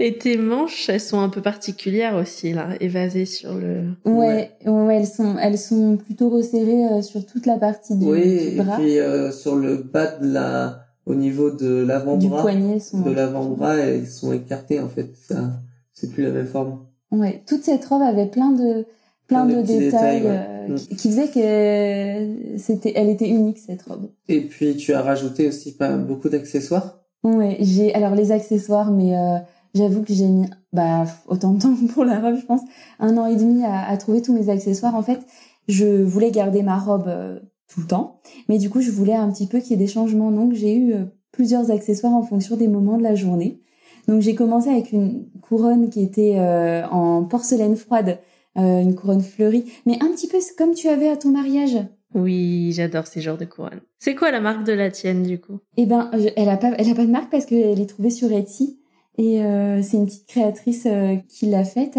Et 0.00 0.18
tes 0.18 0.36
manches, 0.36 0.88
elles 0.88 1.00
sont 1.00 1.20
un 1.20 1.28
peu 1.28 1.40
particulières 1.40 2.16
aussi, 2.16 2.52
là, 2.52 2.70
évasées 2.80 3.26
sur 3.26 3.54
le... 3.54 3.84
Ouais, 4.04 4.50
ouais, 4.66 4.70
ouais, 4.70 4.96
elles 4.96 5.06
sont, 5.06 5.36
elles 5.38 5.56
sont 5.58 5.96
plutôt 5.96 6.30
resserrées 6.30 6.86
euh, 6.86 7.00
sur 7.02 7.24
toute 7.24 7.46
la 7.46 7.58
partie 7.58 7.96
du, 7.96 8.04
Oui, 8.04 8.20
du 8.22 8.26
et 8.48 8.56
bras, 8.56 8.76
puis 8.76 8.98
euh, 8.98 9.30
sur 9.30 9.54
le 9.54 9.76
bas 9.76 10.16
de 10.18 10.32
la, 10.32 10.80
au 11.06 11.14
niveau 11.14 11.50
de 11.52 11.82
du 11.82 11.86
l'avant-bras, 11.86 12.42
poignet. 12.42 12.80
Sont... 12.80 13.02
de 13.02 13.10
l'avant-bras, 13.12 13.76
elles 13.76 14.08
sont 14.08 14.32
écartées 14.32 14.80
en 14.80 14.88
fait. 14.88 15.14
Ça, 15.28 15.60
c'est 15.92 16.10
plus 16.10 16.24
la 16.24 16.30
même 16.30 16.46
forme. 16.48 16.80
Ouais, 17.12 17.42
toute 17.46 17.62
cette 17.62 17.84
robe 17.84 18.02
avait 18.02 18.26
plein 18.26 18.50
de 18.50 18.86
plein 19.28 19.46
Plein 19.46 19.56
de 19.56 19.62
détails, 19.62 19.80
détails, 19.80 20.22
ouais. 20.22 20.28
euh, 20.28 20.68
Mm. 20.68 20.74
qui, 20.76 20.96
qui 20.96 21.08
faisaient 21.08 21.28
que 21.28 22.58
c'était, 22.58 22.92
elle 22.96 23.10
était 23.10 23.28
unique 23.28 23.58
cette 23.58 23.82
robe. 23.82 24.08
Et 24.28 24.40
puis 24.40 24.76
tu 24.76 24.92
as 24.94 25.02
rajouté 25.02 25.46
aussi 25.48 25.76
pas 25.76 25.96
beaucoup 25.96 26.28
d'accessoires. 26.28 27.00
Ouais, 27.22 27.56
j'ai 27.60 27.94
alors 27.94 28.14
les 28.14 28.32
accessoires, 28.32 28.90
mais 28.90 29.16
euh, 29.16 29.36
j'avoue 29.74 30.02
que 30.02 30.12
j'ai 30.12 30.26
mis 30.26 30.46
bah 30.72 31.04
autant 31.28 31.52
de 31.52 31.60
temps 31.60 31.74
pour 31.94 32.04
la 32.04 32.20
robe, 32.20 32.36
je 32.40 32.46
pense, 32.46 32.62
un 32.98 33.16
an 33.16 33.26
et 33.26 33.36
demi 33.36 33.64
à, 33.64 33.86
à 33.86 33.96
trouver 33.96 34.22
tous 34.22 34.32
mes 34.32 34.48
accessoires. 34.48 34.94
En 34.94 35.02
fait, 35.02 35.20
je 35.68 36.02
voulais 36.02 36.30
garder 36.30 36.62
ma 36.62 36.78
robe 36.78 37.08
euh, 37.08 37.38
tout 37.72 37.80
le 37.80 37.86
temps, 37.86 38.20
mais 38.48 38.58
du 38.58 38.70
coup, 38.70 38.80
je 38.80 38.90
voulais 38.90 39.14
un 39.14 39.30
petit 39.30 39.46
peu 39.46 39.58
qu'il 39.60 39.72
y 39.72 39.74
ait 39.74 39.84
des 39.84 39.90
changements. 39.90 40.30
Donc, 40.30 40.52
j'ai 40.52 40.76
eu 40.76 40.92
euh, 40.92 41.04
plusieurs 41.32 41.70
accessoires 41.70 42.12
en 42.12 42.22
fonction 42.22 42.56
des 42.56 42.68
moments 42.68 42.98
de 42.98 43.02
la 43.02 43.14
journée. 43.14 43.60
Donc, 44.08 44.20
j'ai 44.20 44.34
commencé 44.34 44.68
avec 44.68 44.92
une 44.92 45.26
couronne 45.40 45.88
qui 45.88 46.02
était 46.02 46.36
euh, 46.38 46.86
en 46.88 47.24
porcelaine 47.24 47.76
froide, 47.76 48.18
euh, 48.58 48.80
une 48.80 48.94
couronne 48.94 49.22
fleurie, 49.22 49.64
mais 49.86 49.94
un 50.02 50.12
petit 50.12 50.28
peu 50.28 50.38
comme 50.58 50.74
tu 50.74 50.88
avais 50.88 51.08
à 51.08 51.16
ton 51.16 51.30
mariage. 51.30 51.78
Oui, 52.14 52.70
j'adore 52.72 53.06
ces 53.06 53.20
genres 53.20 53.38
de 53.38 53.44
couronnes. 53.44 53.80
C'est 53.98 54.14
quoi 54.14 54.30
la 54.30 54.40
marque 54.40 54.64
de 54.64 54.72
la 54.72 54.90
tienne 54.90 55.24
du 55.24 55.40
coup? 55.40 55.58
Eh 55.76 55.86
ben, 55.86 56.10
elle 56.36 56.48
a 56.48 56.56
pas, 56.56 56.70
elle 56.78 56.88
a 56.88 56.94
pas 56.94 57.06
de 57.06 57.10
marque 57.10 57.30
parce 57.30 57.46
qu'elle 57.46 57.80
est 57.80 57.88
trouvée 57.88 58.10
sur 58.10 58.30
Etsy 58.30 58.78
et 59.18 59.42
euh, 59.42 59.82
c'est 59.82 59.96
une 59.96 60.06
petite 60.06 60.26
créatrice 60.26 60.86
euh, 60.86 61.16
qui 61.28 61.46
l'a 61.46 61.64
faite. 61.64 61.98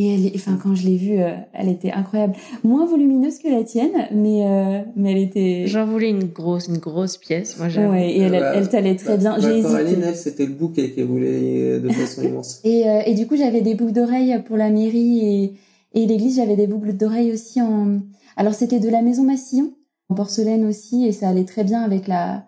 Et 0.00 0.14
elle, 0.14 0.26
est- 0.26 0.32
enfin, 0.36 0.56
quand 0.62 0.76
je 0.76 0.86
l'ai 0.86 0.96
vue, 0.96 1.18
euh, 1.20 1.34
elle 1.52 1.68
était 1.68 1.90
incroyable, 1.90 2.34
moins 2.62 2.86
volumineuse 2.86 3.38
que 3.38 3.48
la 3.48 3.64
tienne, 3.64 4.06
mais 4.12 4.44
euh, 4.46 4.80
mais 4.94 5.10
elle 5.12 5.18
était. 5.18 5.64
J'en 5.66 5.86
voulais 5.86 6.10
une 6.10 6.24
grosse, 6.26 6.68
une 6.68 6.78
grosse 6.78 7.16
pièce. 7.16 7.58
Moi, 7.58 7.68
j'avoue. 7.68 7.92
Ouais, 7.92 8.12
et 8.12 8.20
elle, 8.20 8.30
Bah, 8.32 8.52
elle 8.54 8.68
t'allait 8.68 8.94
très 8.94 9.18
bien. 9.18 9.32
Bah, 9.36 9.40
J'ai 9.40 9.60
Coraline, 9.62 10.02
elle, 10.04 10.14
c'était 10.14 10.46
le 10.46 10.52
bouquet 10.52 10.92
qu'elle 10.92 11.06
voulait 11.06 11.80
de 11.80 11.88
façon 11.90 12.22
immense. 12.22 12.60
Et, 12.64 12.88
euh, 12.88 13.00
et 13.06 13.14
du 13.14 13.26
coup, 13.26 13.36
j'avais 13.36 13.60
des 13.60 13.74
boucles 13.74 13.92
d'oreilles 13.92 14.40
pour 14.46 14.56
la 14.56 14.70
mairie 14.70 15.18
et, 15.26 16.00
et 16.00 16.06
l'église, 16.06 16.36
j'avais 16.36 16.54
des 16.56 16.66
boucles 16.68 16.92
d'oreilles 16.92 17.32
aussi 17.32 17.60
en. 17.60 17.98
Alors 18.36 18.54
c'était 18.54 18.78
de 18.78 18.88
la 18.88 19.02
maison 19.02 19.24
Massillon, 19.24 19.72
en 20.10 20.14
porcelaine 20.14 20.64
aussi, 20.64 21.06
et 21.06 21.12
ça 21.12 21.28
allait 21.28 21.44
très 21.44 21.64
bien 21.64 21.82
avec 21.82 22.06
la 22.06 22.44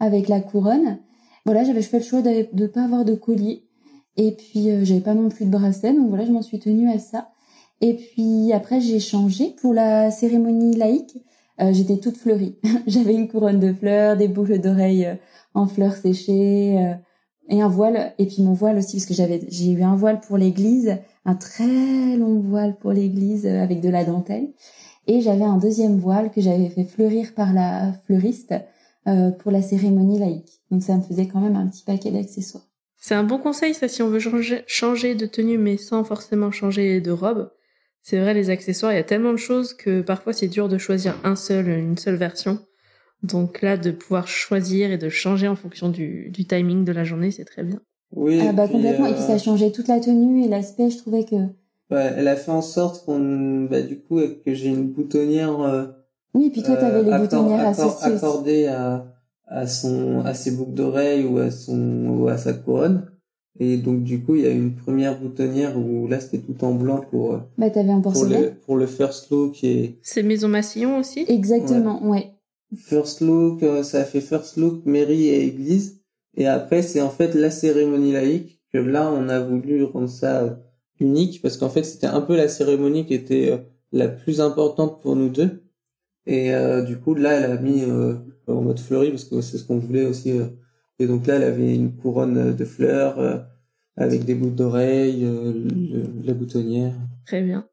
avec 0.00 0.28
la 0.28 0.40
couronne. 0.40 0.98
Voilà, 1.44 1.64
j'avais 1.64 1.82
fait 1.82 1.98
le 1.98 2.04
choix 2.04 2.22
de 2.22 2.46
ne 2.52 2.66
pas 2.66 2.84
avoir 2.84 3.04
de 3.04 3.14
collier. 3.14 3.64
Et 4.16 4.32
puis 4.32 4.70
euh, 4.70 4.84
j'avais 4.84 5.00
pas 5.00 5.14
non 5.14 5.28
plus 5.28 5.44
de 5.46 5.50
bracelet, 5.50 5.92
donc 5.92 6.08
voilà, 6.08 6.24
je 6.24 6.30
m'en 6.32 6.42
suis 6.42 6.58
tenue 6.60 6.90
à 6.90 6.98
ça. 6.98 7.30
Et 7.80 7.94
puis 7.94 8.52
après, 8.52 8.80
j'ai 8.80 9.00
changé 9.00 9.54
pour 9.60 9.74
la 9.74 10.10
cérémonie 10.10 10.76
laïque. 10.76 11.18
Euh, 11.60 11.72
J'étais 11.72 11.98
toute 11.98 12.16
fleurie. 12.16 12.56
j'avais 12.86 13.14
une 13.14 13.28
couronne 13.28 13.60
de 13.60 13.72
fleurs, 13.72 14.16
des 14.16 14.28
boucles 14.28 14.60
d'oreilles 14.60 15.06
euh, 15.06 15.14
en 15.54 15.66
fleurs 15.66 15.96
séchées. 15.96 16.78
euh, 16.78 16.94
et 17.50 17.60
un 17.60 17.68
voile 17.68 18.14
et 18.18 18.24
puis 18.24 18.42
mon 18.42 18.54
voile 18.54 18.78
aussi 18.78 18.96
parce 18.96 19.04
que 19.04 19.12
j'avais 19.12 19.42
j'ai 19.50 19.70
eu 19.72 19.82
un 19.82 19.96
voile 19.96 20.20
pour 20.20 20.38
l'église 20.38 20.96
un 21.26 21.34
très 21.34 22.16
long 22.16 22.40
voile 22.40 22.74
pour 22.78 22.90
l'église 22.92 23.46
avec 23.46 23.82
de 23.82 23.90
la 23.90 24.02
dentelle 24.06 24.48
et 25.06 25.20
j'avais 25.20 25.44
un 25.44 25.58
deuxième 25.58 25.98
voile 25.98 26.30
que 26.30 26.40
j'avais 26.40 26.70
fait 26.70 26.84
fleurir 26.84 27.34
par 27.34 27.52
la 27.52 27.92
fleuriste 28.06 28.54
pour 29.04 29.52
la 29.52 29.60
cérémonie 29.60 30.18
laïque 30.18 30.62
donc 30.74 30.82
ça 30.82 30.96
me 30.96 31.02
faisait 31.02 31.28
quand 31.28 31.40
même 31.40 31.54
un 31.54 31.68
petit 31.68 31.84
paquet 31.84 32.10
d'accessoires 32.10 32.64
C'est 32.98 33.14
un 33.14 33.22
bon 33.22 33.38
conseil, 33.38 33.74
ça, 33.74 33.86
si 33.86 34.02
on 34.02 34.08
veut 34.08 34.18
changer, 34.18 34.62
changer 34.66 35.14
de 35.14 35.24
tenue, 35.26 35.56
mais 35.56 35.76
sans 35.76 36.02
forcément 36.02 36.50
changer 36.50 37.00
de 37.00 37.12
robe. 37.12 37.50
C'est 38.02 38.18
vrai, 38.18 38.34
les 38.34 38.50
accessoires, 38.50 38.92
il 38.92 38.96
y 38.96 38.98
a 38.98 39.04
tellement 39.04 39.30
de 39.32 39.36
choses 39.38 39.72
que 39.72 40.00
parfois 40.02 40.32
c'est 40.32 40.48
dur 40.48 40.68
de 40.68 40.76
choisir 40.78 41.16
un 41.22 41.36
seul, 41.36 41.68
une 41.68 41.96
seule 41.96 42.16
version. 42.16 42.58
Donc 43.22 43.62
là, 43.62 43.76
de 43.76 43.92
pouvoir 43.92 44.26
choisir 44.26 44.90
et 44.90 44.98
de 44.98 45.08
changer 45.08 45.46
en 45.48 45.54
fonction 45.56 45.88
du, 45.90 46.28
du 46.30 46.44
timing 46.44 46.84
de 46.84 46.92
la 46.92 47.04
journée, 47.04 47.30
c'est 47.30 47.44
très 47.44 47.62
bien. 47.62 47.80
Oui. 48.12 48.40
ah 48.42 48.52
bah 48.52 48.64
puis, 48.64 48.74
complètement 48.74 49.06
et 49.06 49.10
euh, 49.10 49.14
puis 49.14 49.22
ça 49.22 49.38
changeait 49.38 49.70
toute 49.70 49.86
la 49.88 50.00
tenue 50.00 50.44
et 50.44 50.48
l'aspect 50.48 50.90
je 50.90 50.98
trouvais 50.98 51.24
que 51.24 51.36
ouais, 51.36 52.12
elle 52.16 52.28
a 52.28 52.36
fait 52.36 52.50
en 52.50 52.62
sorte 52.62 53.04
qu'on, 53.06 53.64
bah, 53.70 53.80
du 53.80 54.00
coup, 54.00 54.20
que 54.44 54.52
j'ai 54.54 54.68
une 54.68 54.88
boutonnière. 54.92 55.60
euh, 55.60 55.86
oui 56.34 56.46
et 56.46 56.50
puis 56.50 56.62
toi 56.62 56.76
t'avais 56.76 56.98
euh, 56.98 57.02
les 57.04 57.18
boutonnières 57.18 57.60
accor- 57.60 57.96
associées 58.04 58.66
à 58.68 59.13
à 59.46 59.66
son 59.66 60.24
à 60.24 60.34
ses 60.34 60.52
boucles 60.52 60.74
d'oreilles 60.74 61.24
ou 61.24 61.38
à 61.38 61.50
son 61.50 62.06
ou 62.08 62.28
à 62.28 62.36
sa 62.38 62.52
couronne. 62.52 63.06
Et 63.60 63.76
donc 63.76 64.02
du 64.02 64.22
coup, 64.22 64.34
il 64.34 64.42
y 64.42 64.46
a 64.46 64.50
une 64.50 64.74
première 64.74 65.20
boutonnière 65.20 65.78
où 65.78 66.08
là 66.08 66.18
c'était 66.18 66.38
tout 66.38 66.64
en 66.64 66.74
blanc 66.74 67.04
pour 67.10 67.34
euh, 67.34 67.38
bah 67.56 67.70
t'avais 67.70 67.90
un 67.90 68.00
pour 68.00 68.24
le 68.24 68.54
pour 68.66 68.76
le 68.76 68.86
first 68.86 69.30
look 69.30 69.62
et 69.62 69.98
C'est 70.02 70.24
Maison 70.24 70.48
Massillon 70.48 70.98
aussi? 70.98 71.24
Exactement 71.28 72.04
ouais. 72.08 72.32
First 72.76 73.20
look 73.20 73.62
euh, 73.62 73.84
ça 73.84 74.00
a 74.00 74.04
fait 74.04 74.20
first 74.20 74.56
look 74.56 74.84
mairie 74.86 75.28
et 75.28 75.44
église. 75.44 76.00
Et 76.36 76.46
après 76.48 76.82
c'est 76.82 77.00
en 77.00 77.10
fait 77.10 77.34
la 77.34 77.50
cérémonie 77.50 78.12
laïque 78.12 78.60
que 78.72 78.78
là 78.78 79.08
on 79.12 79.28
a 79.28 79.38
voulu 79.38 79.84
rendre 79.84 80.08
ça 80.08 80.42
euh, 80.42 80.50
unique 80.98 81.40
parce 81.40 81.56
qu'en 81.56 81.68
fait 81.68 81.84
c'était 81.84 82.08
un 82.08 82.22
peu 82.22 82.34
la 82.34 82.48
cérémonie 82.48 83.06
qui 83.06 83.14
était 83.14 83.64
la 83.92 84.08
plus 84.08 84.40
importante 84.40 85.00
pour 85.00 85.14
nous 85.14 85.28
deux 85.28 85.63
et 86.26 86.54
euh, 86.54 86.82
du 86.82 86.96
coup 86.98 87.14
là 87.14 87.32
elle 87.32 87.50
a 87.50 87.56
mis 87.58 87.82
euh, 87.82 88.14
en 88.46 88.62
mode 88.62 88.78
fleuri 88.80 89.10
parce 89.10 89.24
que 89.24 89.40
c'est 89.40 89.58
ce 89.58 89.64
qu'on 89.64 89.78
voulait 89.78 90.06
aussi 90.06 90.32
euh. 90.32 90.46
et 90.98 91.06
donc 91.06 91.26
là 91.26 91.34
elle 91.36 91.42
avait 91.44 91.74
une 91.74 91.92
couronne 91.96 92.54
de 92.54 92.64
fleurs 92.64 93.18
euh, 93.18 93.38
avec 93.96 94.24
des 94.24 94.34
boucles 94.34 94.54
d'oreilles 94.54 95.24
euh, 95.24 95.52
le- 95.52 96.04
la 96.24 96.32
boutonnière 96.34 96.94
Très 97.26 97.42
bien. 97.42 97.66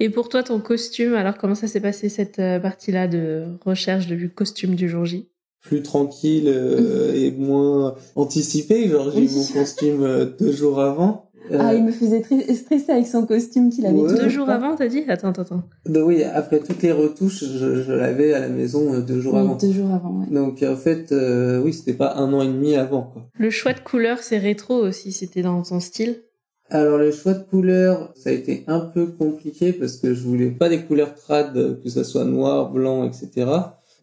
Et 0.00 0.10
pour 0.10 0.28
toi, 0.28 0.42
ton 0.42 0.60
costume, 0.60 1.14
alors 1.14 1.38
comment 1.38 1.54
ça 1.54 1.66
s'est 1.68 1.80
passé 1.80 2.08
cette 2.08 2.40
euh, 2.40 2.58
partie-là 2.58 3.06
de 3.08 3.44
recherche 3.64 4.06
de 4.08 4.26
costume 4.26 4.74
du 4.74 4.88
jour 4.88 5.04
J? 5.06 5.28
Plus 5.62 5.82
tranquille 5.82 6.44
euh, 6.48 7.14
et 7.14 7.30
moins 7.30 7.94
anticipé. 8.16 8.88
Genre, 8.88 9.10
j'ai 9.12 9.20
eu 9.20 9.28
Oui. 9.28 9.34
mon 9.34 9.44
costume 9.60 10.02
euh, 10.02 10.26
deux 10.26 10.50
jours 10.52 10.80
avant. 10.80 11.30
Euh, 11.50 11.58
ah 11.60 11.74
il 11.74 11.82
me 11.84 11.90
faisait 11.90 12.22
stresser 12.54 12.92
avec 12.92 13.06
son 13.06 13.26
costume 13.26 13.70
qu'il 13.70 13.84
avait 13.84 13.98
Ouais. 13.98 14.14
Deux 14.14 14.28
jours 14.28 14.46
pas. 14.46 14.54
avant, 14.54 14.76
t'as 14.76 14.86
dit? 14.86 15.02
Attends, 15.08 15.28
attends, 15.30 15.42
attends. 15.42 15.62
donc 15.86 16.06
oui, 16.06 16.22
après 16.22 16.60
toutes 16.60 16.80
les 16.82 16.92
retouches, 16.92 17.42
je, 17.44 17.82
je 17.82 17.92
l'avais 17.92 18.32
à 18.32 18.38
la 18.40 18.48
maison 18.48 18.94
euh, 18.94 19.00
deux 19.00 19.20
jours 19.20 19.34
Oui, 19.34 19.40
avant. 19.40 19.56
deux 19.56 19.72
jours 19.72 19.90
avant 19.92 20.20
ouais. 20.20 20.26
Donc 20.32 20.62
en 20.62 20.76
fait, 20.76 21.10
euh, 21.12 21.60
oui, 21.60 21.72
c'était 21.72 21.94
pas 21.94 22.14
un 22.16 22.32
an 22.32 22.42
et 22.42 22.46
demi 22.46 22.76
avant. 22.76 23.02
Quoi. 23.02 23.22
Le 23.38 23.50
choix 23.50 23.72
de 23.72 23.80
couleur, 23.80 24.18
c'est 24.20 24.38
rétro 24.38 24.74
aussi, 24.76 25.10
c'était 25.12 25.42
dans 25.42 25.60
ton 25.62 25.80
style? 25.80 26.22
Alors 26.70 26.96
le 26.96 27.10
choix 27.10 27.34
de 27.34 27.42
couleurs, 27.42 28.12
ça 28.14 28.30
a 28.30 28.32
été 28.32 28.64
un 28.66 28.80
peu 28.80 29.06
compliqué 29.06 29.72
parce 29.74 29.96
que 29.96 30.14
je 30.14 30.22
voulais 30.22 30.50
pas 30.50 30.68
des 30.70 30.82
couleurs 30.82 31.14
trad, 31.14 31.54
euh, 31.56 31.74
que 31.82 31.90
ça 31.90 32.04
soit 32.04 32.24
noir, 32.24 32.70
blanc, 32.70 33.04
etc. 33.04 33.50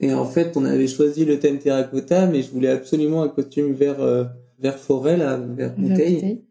Et 0.01 0.13
en 0.13 0.25
fait, 0.25 0.55
on 0.55 0.65
avait 0.65 0.87
choisi 0.87 1.25
le 1.25 1.39
thème 1.39 1.57
terracotta, 1.57 2.27
mais 2.27 2.41
je 2.41 2.51
voulais 2.51 2.69
absolument 2.69 3.23
un 3.23 3.27
costume 3.29 3.73
vert, 3.73 4.01
euh, 4.01 4.25
vert 4.59 4.77
forêt, 4.77 5.17
là, 5.17 5.37
vert 5.37 5.73
bouteille. 5.77 6.43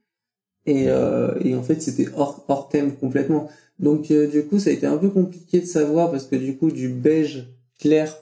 Et, 0.69 0.85
euh, 0.89 1.33
et 1.43 1.55
en 1.55 1.63
fait, 1.63 1.81
c'était 1.81 2.09
hors, 2.15 2.45
hors 2.47 2.69
thème 2.69 2.95
complètement. 2.95 3.49
Donc, 3.79 4.11
euh, 4.11 4.27
du 4.27 4.45
coup, 4.45 4.59
ça 4.59 4.69
a 4.69 4.75
été 4.75 4.85
un 4.87 4.99
peu 4.99 5.09
compliqué 5.09 5.61
de 5.61 5.67
savoir 5.67 6.11
parce 6.11 6.27
que 6.27 6.37
du 6.37 6.59
coup, 6.59 6.71
du 6.71 6.91
beige 6.91 7.49
clair, 7.81 8.15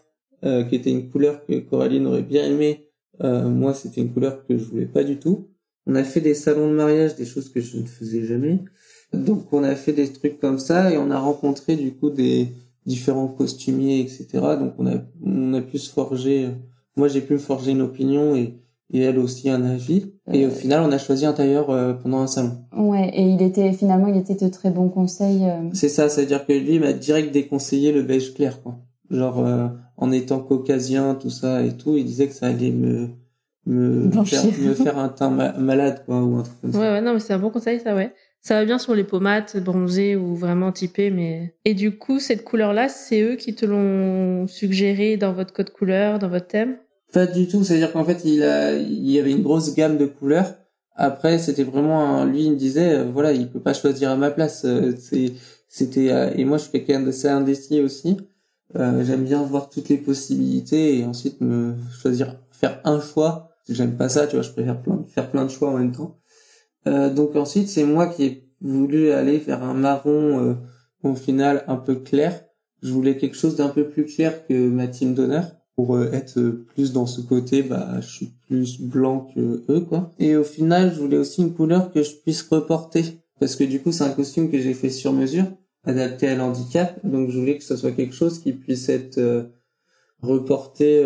euh, 0.45 0.63
qui 0.63 0.77
était 0.77 0.93
une 0.93 1.11
couleur 1.11 1.45
que 1.45 1.59
Coraline 1.59 2.07
aurait 2.07 2.23
bien 2.23 2.47
aimé, 2.47 2.89
euh, 3.25 3.49
moi, 3.49 3.75
c'était 3.75 4.01
une 4.01 4.13
couleur 4.13 4.47
que 4.47 4.57
je 4.57 4.65
voulais 4.65 4.87
pas 4.87 5.03
du 5.03 5.19
tout. 5.19 5.49
On 5.87 5.97
a 5.97 6.05
fait 6.05 6.21
des 6.21 6.35
salons 6.35 6.71
de 6.71 6.77
mariage, 6.77 7.17
des 7.17 7.25
choses 7.25 7.49
que 7.49 7.61
je 7.61 7.79
ne 7.79 7.87
faisais 7.87 8.25
jamais. 8.25 8.61
Donc, 9.13 9.53
on 9.53 9.65
a 9.65 9.75
fait 9.75 9.93
des 9.93 10.13
trucs 10.13 10.39
comme 10.39 10.61
ça 10.61 10.93
et 10.93 10.99
on 10.99 11.11
a 11.11 11.19
rencontré 11.19 11.75
du 11.75 11.95
coup 11.95 12.11
des 12.11 12.49
différents 12.85 13.29
costumiers, 13.29 14.01
etc. 14.01 14.27
Donc, 14.61 14.75
on 14.79 14.87
a, 14.87 15.03
on 15.25 15.53
a 15.53 15.63
pu 15.63 15.79
se 15.79 15.91
forger. 15.91 16.51
Moi, 16.97 17.09
j'ai 17.09 17.23
pu 17.23 17.33
me 17.33 17.39
forger 17.39 17.73
une 17.73 17.83
opinion 17.83 18.37
et, 18.37 18.55
et 18.93 19.01
elle 19.01 19.19
aussi 19.19 19.51
un 19.51 19.65
avis. 19.65 20.13
Et 20.33 20.47
au 20.47 20.51
final, 20.51 20.83
on 20.83 20.93
a 20.93 20.99
choisi 20.99 21.27
un 21.27 21.33
tailleur 21.33 21.71
euh, 21.71 21.93
pendant 21.95 22.19
un 22.21 22.27
salon. 22.27 22.59
Ouais, 22.77 23.11
et 23.15 23.23
il 23.23 23.43
était 23.43 23.73
finalement 23.73 24.07
il 24.09 24.17
était 24.17 24.35
de 24.35 24.49
très 24.51 24.71
bons 24.71 24.89
conseils. 24.89 25.45
euh, 25.45 25.69
C'est 25.73 25.89
ça, 25.89 26.09
c'est-à-dire 26.09 26.47
que 26.47 26.53
lui 26.53 26.75
il 26.75 26.81
m'a 26.81 26.93
direct 26.93 27.33
déconseillé 27.33 27.93
le 27.93 28.03
beige 28.03 28.35
clair, 28.35 28.63
quoi. 28.63 28.77
Genre 29.11 29.39
euh, 29.45 29.69
en 29.97 30.11
étant 30.13 30.41
caucasien, 30.41 31.15
tout 31.15 31.31
ça 31.31 31.63
et 31.63 31.77
tout, 31.77 31.97
il 31.97 32.05
disait 32.05 32.27
que 32.29 32.35
ça 32.35 32.47
allait 32.47 32.71
me 32.73 33.09
me 33.67 34.11
faire, 34.25 34.45
me 34.61 34.75
faire 34.75 34.97
un 34.99 35.09
teint 35.09 35.31
ma- 35.31 35.53
malade, 35.53 36.03
quoi, 36.07 36.23
ou 36.23 36.37
un 36.37 36.43
truc 36.43 36.61
comme 36.61 36.71
Ouais, 36.71 36.77
ça. 36.77 36.93
ouais, 36.93 37.01
non, 37.01 37.15
mais 37.15 37.19
c'est 37.21 37.33
un 37.33 37.39
bon 37.39 37.51
conseil, 37.51 37.81
ça, 37.81 37.95
ouais. 37.97 38.13
Ça 38.41 38.55
va 38.55 38.65
bien 38.65 38.79
sur 38.79 38.95
les 38.95 39.03
peaux 39.03 39.19
mates, 39.19 39.57
bronzées 39.57 40.15
ou 40.15 40.37
vraiment 40.37 40.71
typées, 40.71 41.11
mais... 41.11 41.57
Et 41.65 41.75
du 41.75 41.99
coup, 41.99 42.21
cette 42.21 42.45
couleur-là, 42.45 42.89
c'est 42.89 43.21
eux 43.23 43.35
qui 43.35 43.57
te 43.57 43.67
l'ont 43.67 44.47
suggéré 44.47 45.17
dans 45.17 45.33
votre 45.33 45.53
code 45.53 45.71
couleur, 45.71 46.21
dans 46.21 46.29
votre 46.29 46.47
thème? 46.47 46.77
Pas 47.13 47.27
du 47.27 47.47
tout, 47.49 47.65
c'est-à-dire 47.65 47.93
qu'en 47.93 48.05
fait 48.05 48.23
il 48.25 48.43
a, 48.43 48.77
il 48.77 49.11
y 49.11 49.19
avait 49.19 49.31
une 49.31 49.43
grosse 49.43 49.75
gamme 49.75 49.97
de 49.97 50.07
couleurs. 50.07 50.55
Après 50.95 51.39
c'était 51.39 51.65
vraiment, 51.65 52.01
un- 52.21 52.27
lui 52.27 52.45
il 52.45 52.53
me 52.53 52.57
disait, 52.57 52.95
euh, 52.99 53.05
voilà, 53.05 53.33
il 53.33 53.49
peut 53.51 53.61
pas 53.61 53.75
choisir 53.75 54.11
à 54.11 54.17
ma 54.17 54.31
place. 54.31 54.65
euh, 54.65 54.93
c'est, 54.99 55.33
c'était, 55.69 56.11
euh, 56.11 56.31
et 56.35 56.45
moi 56.45 56.59
je 56.59 56.65
suis 56.65 56.73
quelqu'un 56.73 57.01
d'assez 57.01 57.29
indécis 57.29 57.81
aussi. 57.81 58.17
Euh, 58.77 59.05
j'aime 59.05 59.25
bien 59.25 59.43
voir 59.43 59.71
toutes 59.71 59.89
les 59.89 59.97
possibilités 59.99 60.99
et 60.99 61.05
ensuite 61.05 61.41
me 61.41 61.75
choisir, 62.01 62.37
faire 62.51 62.81
un 62.85 63.01
choix. 63.01 63.51
J'aime 63.69 63.97
pas 63.97 64.09
ça, 64.09 64.27
tu 64.27 64.37
vois, 64.37 64.43
je 64.43 64.51
préfère 64.53 64.81
plein, 64.83 65.05
faire 65.09 65.31
plein 65.31 65.45
de 65.45 65.51
choix 65.51 65.71
en 65.71 65.79
même 65.79 65.93
temps. 65.93 66.19
Euh, 66.87 67.11
donc 67.13 67.37
ensuite, 67.37 67.69
c'est 67.69 67.85
moi 67.85 68.07
qui 68.09 68.25
ai 68.25 68.49
voulu 68.61 69.11
aller 69.13 69.39
vers 69.39 69.63
un 69.63 69.75
marron 69.75 70.41
euh, 70.41 70.55
au 71.03 71.15
final 71.15 71.65
un 71.69 71.77
peu 71.77 71.97
clair. 71.97 72.45
Je 72.83 72.93
voulais 72.93 73.17
quelque 73.17 73.37
chose 73.37 73.57
d'un 73.57 73.69
peu 73.69 73.89
plus 73.89 74.05
clair 74.05 74.47
que 74.47 74.69
ma 74.69 74.87
team 74.87 75.15
d'honneur 75.15 75.47
pour 75.77 75.95
euh, 75.95 76.11
être 76.13 76.39
euh, 76.39 76.67
plus 76.75 76.93
dans 76.93 77.07
ce 77.07 77.21
côté. 77.21 77.63
Bah, 77.63 78.01
je 78.01 78.09
suis 78.09 78.33
plus 78.49 78.81
blanc 78.81 79.29
que 79.35 79.63
eux, 79.69 79.81
quoi. 79.81 80.11
Et 80.19 80.37
au 80.37 80.43
final, 80.43 80.93
je 80.93 81.01
voulais 81.01 81.19
aussi 81.19 81.43
une 81.43 81.53
couleur 81.53 81.93
que 81.93 82.03
je 82.03 82.13
puisse 82.13 82.43
reporter 82.43 83.05
parce 83.39 83.55
que 83.55 83.65
du 83.65 83.81
coup, 83.81 83.93
c'est 83.93 84.05
un 84.05 84.11
costume 84.11 84.51
que 84.51 84.59
j'ai 84.59 84.75
fait 84.75 84.91
sur 84.91 85.13
mesure. 85.13 85.45
adapté 85.85 86.27
à 86.27 86.35
l'handicap. 86.35 86.99
Donc 87.05 87.31
je 87.31 87.39
voulais 87.39 87.59
que 87.59 87.65
ce 87.65 87.77
soit 87.77 87.93
quelque 87.93 88.15
chose 88.15 88.41
qui 88.41 88.53
puisse 88.53 88.89
être 88.89 89.21
reporté 90.23 91.05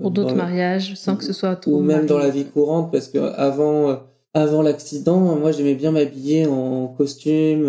pour 0.00 0.10
d'autres 0.10 0.34
mariages 0.34 0.94
sans 0.94 1.14
que 1.16 1.22
ce 1.22 1.34
soit 1.34 1.54
trop 1.56 1.76
ou 1.76 1.80
même 1.82 2.06
dans 2.06 2.18
la 2.18 2.30
vie 2.30 2.46
courante 2.46 2.90
parce 2.90 3.06
que 3.08 3.18
avant 3.18 4.00
avant 4.32 4.62
l'accident, 4.62 5.36
moi 5.36 5.52
j'aimais 5.52 5.74
bien 5.74 5.92
m'habiller 5.92 6.46
en 6.46 6.88
costume. 6.88 7.64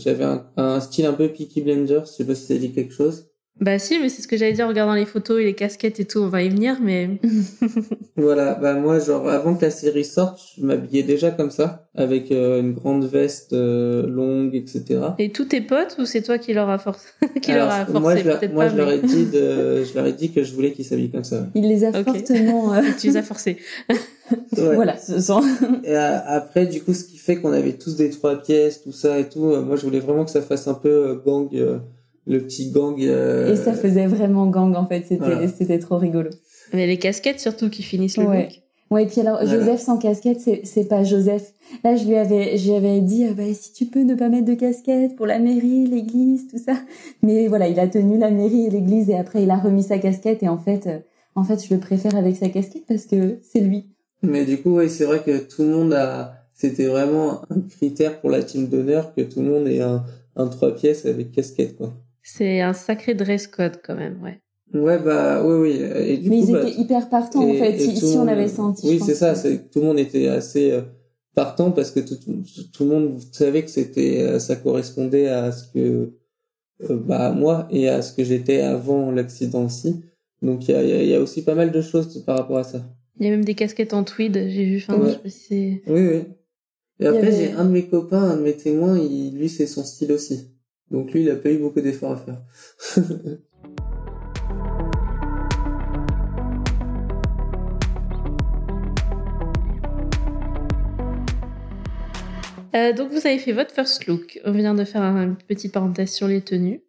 J'avais 0.00 0.24
un, 0.24 0.44
un, 0.56 0.80
style 0.80 1.06
un 1.06 1.12
peu 1.12 1.28
Peaky 1.28 1.62
Blender, 1.62 2.00
je 2.04 2.10
sais 2.10 2.24
pas 2.24 2.34
si 2.34 2.46
ça 2.46 2.56
dit 2.56 2.72
quelque 2.72 2.92
chose. 2.92 3.29
Bah 3.60 3.78
si, 3.78 3.98
mais 3.98 4.08
c'est 4.08 4.22
ce 4.22 4.28
que 4.28 4.38
j'allais 4.38 4.54
dire 4.54 4.64
en 4.64 4.68
regardant 4.68 4.94
les 4.94 5.04
photos 5.04 5.38
et 5.38 5.44
les 5.44 5.54
casquettes 5.54 6.00
et 6.00 6.06
tout, 6.06 6.20
on 6.20 6.28
va 6.28 6.42
y 6.42 6.48
venir, 6.48 6.78
mais... 6.80 7.20
voilà, 8.16 8.54
bah 8.54 8.72
moi, 8.72 8.98
genre, 8.98 9.28
avant 9.28 9.54
que 9.54 9.66
la 9.66 9.70
série 9.70 10.04
sorte, 10.04 10.40
je 10.56 10.64
m'habillais 10.64 11.02
déjà 11.02 11.30
comme 11.30 11.50
ça, 11.50 11.86
avec 11.94 12.32
euh, 12.32 12.58
une 12.58 12.72
grande 12.72 13.04
veste 13.04 13.52
euh, 13.52 14.06
longue, 14.06 14.54
etc. 14.54 15.00
Et 15.18 15.30
tous 15.30 15.44
tes 15.44 15.60
potes, 15.60 15.96
ou 15.98 16.06
c'est 16.06 16.22
toi 16.22 16.38
qui 16.38 16.54
leur 16.54 16.70
a 16.70 16.78
forcé 16.78 17.06
qui 17.42 17.52
leur 17.52 17.68
a 17.68 17.84
forcé 17.84 18.00
Moi, 18.00 18.16
je, 18.16 18.46
moi, 18.48 18.68
je 18.70 18.76
leur 18.76 18.90
ai 18.90 18.98
dit 18.98 19.26
de, 19.26 19.84
je 19.84 19.94
leur 19.94 20.06
ai 20.06 20.14
dit 20.14 20.32
que 20.32 20.42
je 20.42 20.54
voulais 20.54 20.72
qu'ils 20.72 20.86
s'habillent 20.86 21.10
comme 21.10 21.24
ça. 21.24 21.46
Il 21.54 21.68
les 21.68 21.84
a 21.84 21.92
fortement... 21.92 22.72
Euh, 22.72 22.80
tu 22.98 23.08
les 23.08 23.18
as 23.18 23.22
forcés. 23.22 23.58
Voilà, 24.52 24.96
ce 24.96 25.20
sont... 25.20 25.42
et 25.84 25.96
après, 25.96 26.64
du 26.64 26.82
coup, 26.82 26.94
ce 26.94 27.04
qui 27.04 27.18
fait 27.18 27.36
qu'on 27.36 27.52
avait 27.52 27.74
tous 27.74 27.96
des 27.96 28.08
trois 28.08 28.36
pièces, 28.36 28.82
tout 28.82 28.92
ça 28.92 29.18
et 29.18 29.28
tout, 29.28 29.54
moi, 29.62 29.76
je 29.76 29.82
voulais 29.82 30.00
vraiment 30.00 30.24
que 30.24 30.30
ça 30.30 30.40
fasse 30.40 30.66
un 30.66 30.74
peu 30.74 31.20
gang 31.26 31.50
le 32.26 32.40
petit 32.40 32.70
gang. 32.70 32.96
Euh, 33.00 33.52
et 33.52 33.56
ça 33.56 33.72
faisait 33.72 34.06
vraiment 34.06 34.46
gang 34.46 34.74
en 34.74 34.86
fait, 34.86 35.04
c'était 35.08 35.48
c'était 35.48 35.78
trop 35.78 35.98
rigolo. 35.98 36.30
Mais 36.72 36.86
les 36.86 36.98
casquettes 36.98 37.40
surtout 37.40 37.70
qui 37.70 37.82
finissent 37.82 38.16
le 38.16 38.26
ouais. 38.26 38.48
Ouais, 38.90 39.04
et 39.04 39.06
puis 39.06 39.20
alors 39.20 39.46
Joseph 39.46 39.80
sans 39.80 39.98
casquette, 39.98 40.40
c'est 40.40 40.62
c'est 40.64 40.86
pas 40.86 41.04
Joseph. 41.04 41.52
Là, 41.84 41.94
je 41.94 42.06
lui 42.06 42.16
avais 42.16 42.56
je 42.56 42.70
lui 42.70 42.74
avais 42.74 43.00
dit 43.00 43.24
ah 43.24 43.34
bah 43.34 43.44
si 43.54 43.72
tu 43.72 43.86
peux 43.86 44.02
ne 44.02 44.16
pas 44.16 44.28
mettre 44.28 44.46
de 44.46 44.54
casquette 44.54 45.14
pour 45.14 45.26
la 45.26 45.38
mairie, 45.38 45.86
l'église, 45.86 46.48
tout 46.48 46.58
ça. 46.58 46.74
Mais 47.22 47.46
voilà, 47.46 47.68
il 47.68 47.78
a 47.78 47.86
tenu 47.86 48.18
la 48.18 48.32
mairie 48.32 48.66
et 48.66 48.70
l'église 48.70 49.08
et 49.08 49.16
après 49.16 49.44
il 49.44 49.50
a 49.50 49.56
remis 49.56 49.84
sa 49.84 49.98
casquette 49.98 50.42
et 50.42 50.48
en 50.48 50.58
fait 50.58 50.88
euh, 50.88 50.98
en 51.36 51.44
fait, 51.44 51.64
je 51.64 51.72
le 51.72 51.80
préfère 51.80 52.16
avec 52.16 52.36
sa 52.36 52.48
casquette 52.48 52.84
parce 52.86 53.06
que 53.06 53.38
c'est 53.42 53.60
lui. 53.60 53.90
Mais 54.22 54.44
du 54.44 54.60
coup, 54.60 54.78
oui, 54.78 54.90
c'est 54.90 55.04
vrai 55.04 55.22
que 55.22 55.38
tout 55.38 55.62
le 55.62 55.68
monde 55.68 55.92
a 55.94 56.34
c'était 56.52 56.86
vraiment 56.86 57.40
un 57.48 57.60
critère 57.60 58.20
pour 58.20 58.28
la 58.28 58.42
team 58.42 58.66
d'honneur 58.66 59.14
que 59.14 59.22
tout 59.22 59.40
le 59.40 59.48
monde 59.48 59.68
ait 59.68 59.80
un 59.80 60.04
un 60.36 60.46
trois 60.48 60.74
pièces 60.74 61.06
avec 61.06 61.32
casquette 61.32 61.76
quoi. 61.76 61.94
C'est 62.22 62.60
un 62.60 62.72
sacré 62.72 63.14
dress 63.14 63.46
code 63.46 63.80
quand 63.82 63.94
même, 63.94 64.20
ouais. 64.22 64.40
Ouais, 64.72 64.98
bah 64.98 65.44
oui, 65.44 65.54
oui. 65.54 65.82
Et 65.96 66.16
du 66.18 66.30
Mais 66.30 66.40
coup, 66.40 66.46
ils 66.48 66.52
bah, 66.52 66.62
étaient 66.62 66.80
hyper 66.80 67.08
partants 67.08 67.42
en 67.42 67.54
fait. 67.54 67.78
Si, 67.78 68.16
on 68.16 68.28
avait 68.28 68.48
senti. 68.48 68.86
Oui, 68.86 69.00
c'est 69.04 69.14
ça. 69.14 69.34
C'est 69.34 69.70
tout 69.70 69.80
le 69.80 69.86
monde 69.86 69.98
était 69.98 70.28
assez 70.28 70.70
euh, 70.70 70.82
partant 71.34 71.72
parce 71.72 71.90
que 71.90 72.00
tout, 72.00 72.16
tout, 72.72 72.84
le 72.84 72.90
monde 72.90 73.20
savait 73.32 73.64
que 73.64 73.70
c'était, 73.70 74.20
euh, 74.20 74.38
ça 74.38 74.54
correspondait 74.56 75.28
à 75.28 75.50
ce 75.50 75.64
que, 75.72 76.12
euh, 76.88 76.96
bah 76.96 77.32
moi 77.32 77.66
et 77.70 77.88
à 77.88 78.00
ce 78.00 78.12
que 78.12 78.22
j'étais 78.22 78.60
avant 78.60 79.10
l'accident 79.10 79.64
aussi. 79.64 80.04
Donc 80.40 80.68
il 80.68 80.72
y 80.72 80.74
a, 80.74 80.82
y 80.82 81.14
a, 81.14 81.20
aussi 81.20 81.42
pas 81.42 81.56
mal 81.56 81.72
de 81.72 81.82
choses 81.82 82.24
par 82.24 82.38
rapport 82.38 82.58
à 82.58 82.64
ça. 82.64 82.84
Il 83.18 83.26
y 83.26 83.28
a 83.28 83.32
même 83.32 83.44
des 83.44 83.54
casquettes 83.54 83.92
en 83.92 84.04
tweed. 84.04 84.34
J'ai 84.34 84.64
vu. 84.64 84.76
Enfin, 84.76 84.98
ouais. 84.98 85.16
Oui, 85.24 85.80
oui. 85.86 86.22
Et 87.00 87.06
après, 87.06 87.32
j'ai 87.32 87.52
un 87.52 87.64
de 87.64 87.70
mes 87.70 87.86
copains, 87.86 88.22
un 88.22 88.36
de 88.36 88.42
mes 88.42 88.56
témoins, 88.56 88.98
il, 88.98 89.36
lui, 89.36 89.48
c'est 89.48 89.66
son 89.66 89.82
style 89.84 90.12
aussi. 90.12 90.50
Donc 90.90 91.12
lui, 91.12 91.22
il 91.22 91.30
a 91.30 91.36
pas 91.36 91.50
eu 91.50 91.58
beaucoup 91.58 91.80
d'efforts 91.80 92.12
à 92.12 92.16
faire. 92.16 92.42
euh, 102.74 102.92
donc 102.92 103.10
vous 103.10 103.26
avez 103.26 103.38
fait 103.38 103.52
votre 103.52 103.72
first 103.72 104.06
look. 104.06 104.40
On 104.44 104.52
vient 104.52 104.74
de 104.74 104.84
faire 104.84 105.02
une 105.02 105.36
petite 105.36 105.72
parenthèse 105.72 106.10
sur 106.10 106.26
les 106.26 106.40
tenues. 106.40 106.82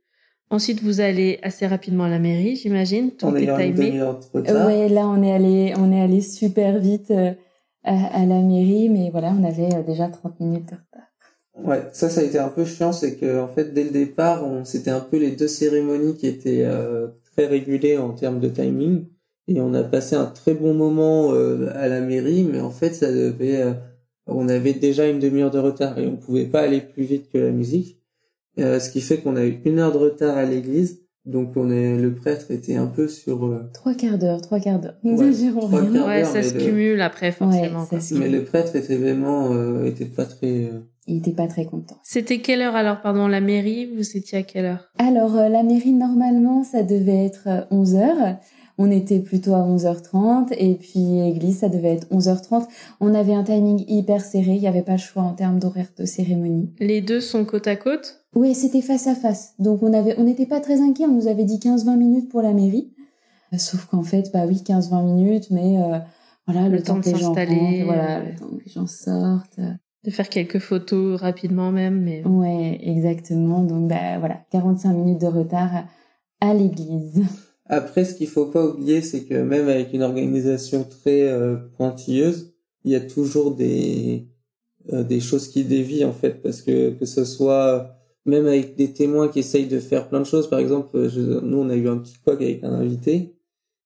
Ensuite, 0.51 0.83
vous 0.83 0.99
allez 0.99 1.39
assez 1.43 1.65
rapidement 1.65 2.03
à 2.03 2.09
la 2.09 2.19
mairie, 2.19 2.57
j'imagine. 2.57 3.11
Tout 3.11 3.27
on 3.27 3.35
est, 3.37 3.45
est 3.45 3.73
timé. 3.73 4.01
Euh, 4.01 4.67
ouais, 4.67 4.89
là 4.89 5.07
on 5.07 5.23
est 5.23 5.31
allé, 5.31 5.73
on 5.77 5.93
est 5.93 6.01
allé 6.01 6.19
super 6.19 6.77
vite 6.77 7.09
euh, 7.11 7.31
à, 7.85 8.21
à, 8.21 8.25
la 8.25 8.41
mairie, 8.41 8.89
mais 8.89 9.11
voilà, 9.11 9.33
on 9.39 9.45
avait 9.45 9.73
euh, 9.73 9.81
déjà 9.81 10.09
30 10.09 10.41
minutes 10.41 10.69
de 10.69 10.75
retard. 10.75 11.10
Ouais, 11.63 11.83
ça, 11.93 12.09
ça 12.09 12.21
a 12.21 12.23
été 12.23 12.39
un 12.39 12.49
peu 12.49 12.65
chiant, 12.65 12.91
c'est 12.91 13.15
que 13.17 13.39
en 13.39 13.47
fait, 13.47 13.73
dès 13.73 13.83
le 13.83 13.91
départ, 13.91 14.45
on 14.45 14.65
c'était 14.65 14.89
un 14.89 14.99
peu 14.99 15.17
les 15.17 15.31
deux 15.31 15.47
cérémonies 15.47 16.15
qui 16.15 16.27
étaient 16.27 16.63
euh, 16.65 17.07
très 17.33 17.45
régulées 17.45 17.97
en 17.97 18.11
termes 18.13 18.39
de 18.39 18.47
timing, 18.49 19.05
et 19.47 19.61
on 19.61 19.73
a 19.73 19.83
passé 19.83 20.15
un 20.15 20.25
très 20.25 20.53
bon 20.55 20.73
moment 20.73 21.33
euh, 21.33 21.69
à 21.75 21.87
la 21.87 22.01
mairie, 22.01 22.43
mais 22.43 22.59
en 22.59 22.71
fait, 22.71 22.93
ça 22.93 23.11
devait, 23.11 23.61
euh, 23.61 23.73
on 24.25 24.49
avait 24.49 24.73
déjà 24.73 25.07
une 25.07 25.19
demi-heure 25.19 25.51
de 25.51 25.59
retard 25.59 25.99
et 25.99 26.07
on 26.07 26.15
pouvait 26.17 26.45
pas 26.45 26.61
aller 26.61 26.81
plus 26.81 27.03
vite 27.03 27.29
que 27.31 27.37
la 27.37 27.51
musique, 27.51 27.99
ce 28.57 28.89
qui 28.89 29.01
fait 29.01 29.17
qu'on 29.17 29.35
a 29.35 29.45
eu 29.45 29.59
une 29.65 29.79
heure 29.79 29.91
de 29.91 29.97
retard 29.97 30.37
à 30.37 30.45
l'église. 30.45 31.00
Donc 31.25 31.55
on 31.55 31.69
est, 31.69 31.97
le 31.97 32.13
prêtre 32.13 32.49
était 32.49 32.75
un 32.75 32.87
peu 32.87 33.07
sur 33.07 33.69
trois 33.73 33.93
quarts 33.93 34.17
d'heure, 34.17 34.41
trois 34.41 34.59
quarts 34.59 34.79
d'heure. 34.79 34.95
Ouais, 35.03 35.13
ouais 35.13 36.23
ça 36.23 36.41
se 36.41 36.53
cumule 36.53 37.01
après 37.01 37.31
forcément. 37.31 37.87
Ouais, 37.91 37.99
mais 38.13 38.29
le 38.29 38.43
prêtre 38.43 38.75
était 38.75 38.97
vraiment, 38.97 39.83
était 39.85 40.05
pas 40.05 40.25
très 40.25 40.71
il 41.07 41.17
était 41.17 41.31
pas 41.31 41.47
très 41.47 41.65
content. 41.65 41.97
C'était 42.03 42.39
quelle 42.39 42.61
heure 42.61 42.75
alors, 42.75 43.01
pardon, 43.01 43.27
la 43.27 43.41
mairie 43.41 43.87
Vous 43.87 44.15
étiez 44.15 44.37
à 44.37 44.43
quelle 44.43 44.65
heure? 44.65 44.91
Alors, 44.97 45.35
euh, 45.35 45.49
la 45.49 45.63
mairie, 45.63 45.93
normalement, 45.93 46.63
ça 46.63 46.83
devait 46.83 47.25
être 47.25 47.47
11h. 47.71 47.97
Euh, 47.97 48.33
On 48.77 48.89
était 48.89 49.19
plutôt 49.19 49.53
à 49.53 49.59
11h30 49.59 50.53
et 50.57 50.75
puis 50.75 51.19
église, 51.19 51.59
ça 51.59 51.69
devait 51.69 51.95
être 51.95 52.07
11h30. 52.11 52.65
On 52.99 53.13
avait 53.13 53.33
un 53.33 53.43
timing 53.43 53.83
hyper 53.87 54.21
serré, 54.21 54.53
il 54.53 54.61
n'y 54.61 54.67
avait 54.67 54.81
pas 54.83 54.93
le 54.93 54.97
choix 54.97 55.23
en 55.23 55.33
termes 55.33 55.59
d'horaire 55.59 55.89
de 55.97 56.05
cérémonie. 56.05 56.71
Les 56.79 57.01
deux 57.01 57.19
sont 57.21 57.45
côte 57.45 57.67
à 57.67 57.75
côte? 57.75 58.20
Oui, 58.35 58.55
c'était 58.55 58.81
face 58.81 59.07
à 59.07 59.15
face. 59.15 59.53
Donc 59.59 59.83
on 59.83 59.93
avait 59.93 60.15
on 60.17 60.23
n'était 60.23 60.45
pas 60.45 60.59
très 60.59 60.81
inquiets, 60.81 61.05
on 61.05 61.13
nous 61.13 61.27
avait 61.27 61.43
dit 61.43 61.57
15-20 61.57 61.97
minutes 61.97 62.29
pour 62.29 62.41
la 62.41 62.53
mairie. 62.53 62.93
Euh, 63.53 63.57
sauf 63.57 63.85
qu'en 63.85 64.03
fait, 64.03 64.31
bah 64.31 64.45
oui, 64.47 64.63
15-20 64.65 65.03
minutes, 65.03 65.47
mais 65.51 65.77
voilà, 66.47 66.69
le, 66.69 66.81
temps, 66.81 67.01
temps, 67.01 67.11
de 67.11 67.17
s'installer, 67.17 67.83
voilà, 67.83 68.23
le 68.23 68.35
temps 68.35 68.47
que 68.47 68.63
les 68.63 68.71
gens 68.71 68.87
sortent 68.87 69.59
de 70.03 70.11
faire 70.11 70.29
quelques 70.29 70.59
photos 70.59 71.19
rapidement 71.19 71.71
même. 71.71 72.01
Mais... 72.01 72.25
Ouais, 72.25 72.79
exactement. 72.81 73.63
Donc 73.63 73.89
bah 73.89 74.19
voilà, 74.19 74.41
45 74.51 74.93
minutes 74.93 75.21
de 75.21 75.27
retard 75.27 75.85
à 76.39 76.53
l'église. 76.53 77.23
Après, 77.67 78.03
ce 78.03 78.15
qu'il 78.15 78.27
faut 78.27 78.47
pas 78.47 78.65
oublier, 78.65 79.01
c'est 79.01 79.23
que 79.23 79.35
même 79.35 79.69
avec 79.69 79.93
une 79.93 80.03
organisation 80.03 80.83
très 80.83 81.21
euh, 81.21 81.55
pointilleuse, 81.77 82.53
il 82.83 82.91
y 82.91 82.95
a 82.95 82.99
toujours 82.99 83.55
des 83.55 84.27
euh, 84.91 85.03
des 85.03 85.19
choses 85.19 85.47
qui 85.47 85.63
dévient 85.63 86.05
en 86.05 86.13
fait, 86.13 86.41
parce 86.41 86.61
que 86.61 86.91
que 86.91 87.05
ce 87.05 87.23
soit 87.23 87.95
même 88.25 88.45
avec 88.45 88.75
des 88.75 88.93
témoins 88.93 89.27
qui 89.27 89.39
essayent 89.39 89.67
de 89.67 89.79
faire 89.79 90.09
plein 90.09 90.19
de 90.19 90.25
choses. 90.25 90.49
Par 90.49 90.59
exemple, 90.59 90.97
nous 91.43 91.57
on 91.57 91.69
a 91.69 91.75
eu 91.75 91.87
un 91.87 91.97
petit 91.97 92.17
couac 92.23 92.41
avec 92.41 92.63
un 92.63 92.73
invité 92.73 93.35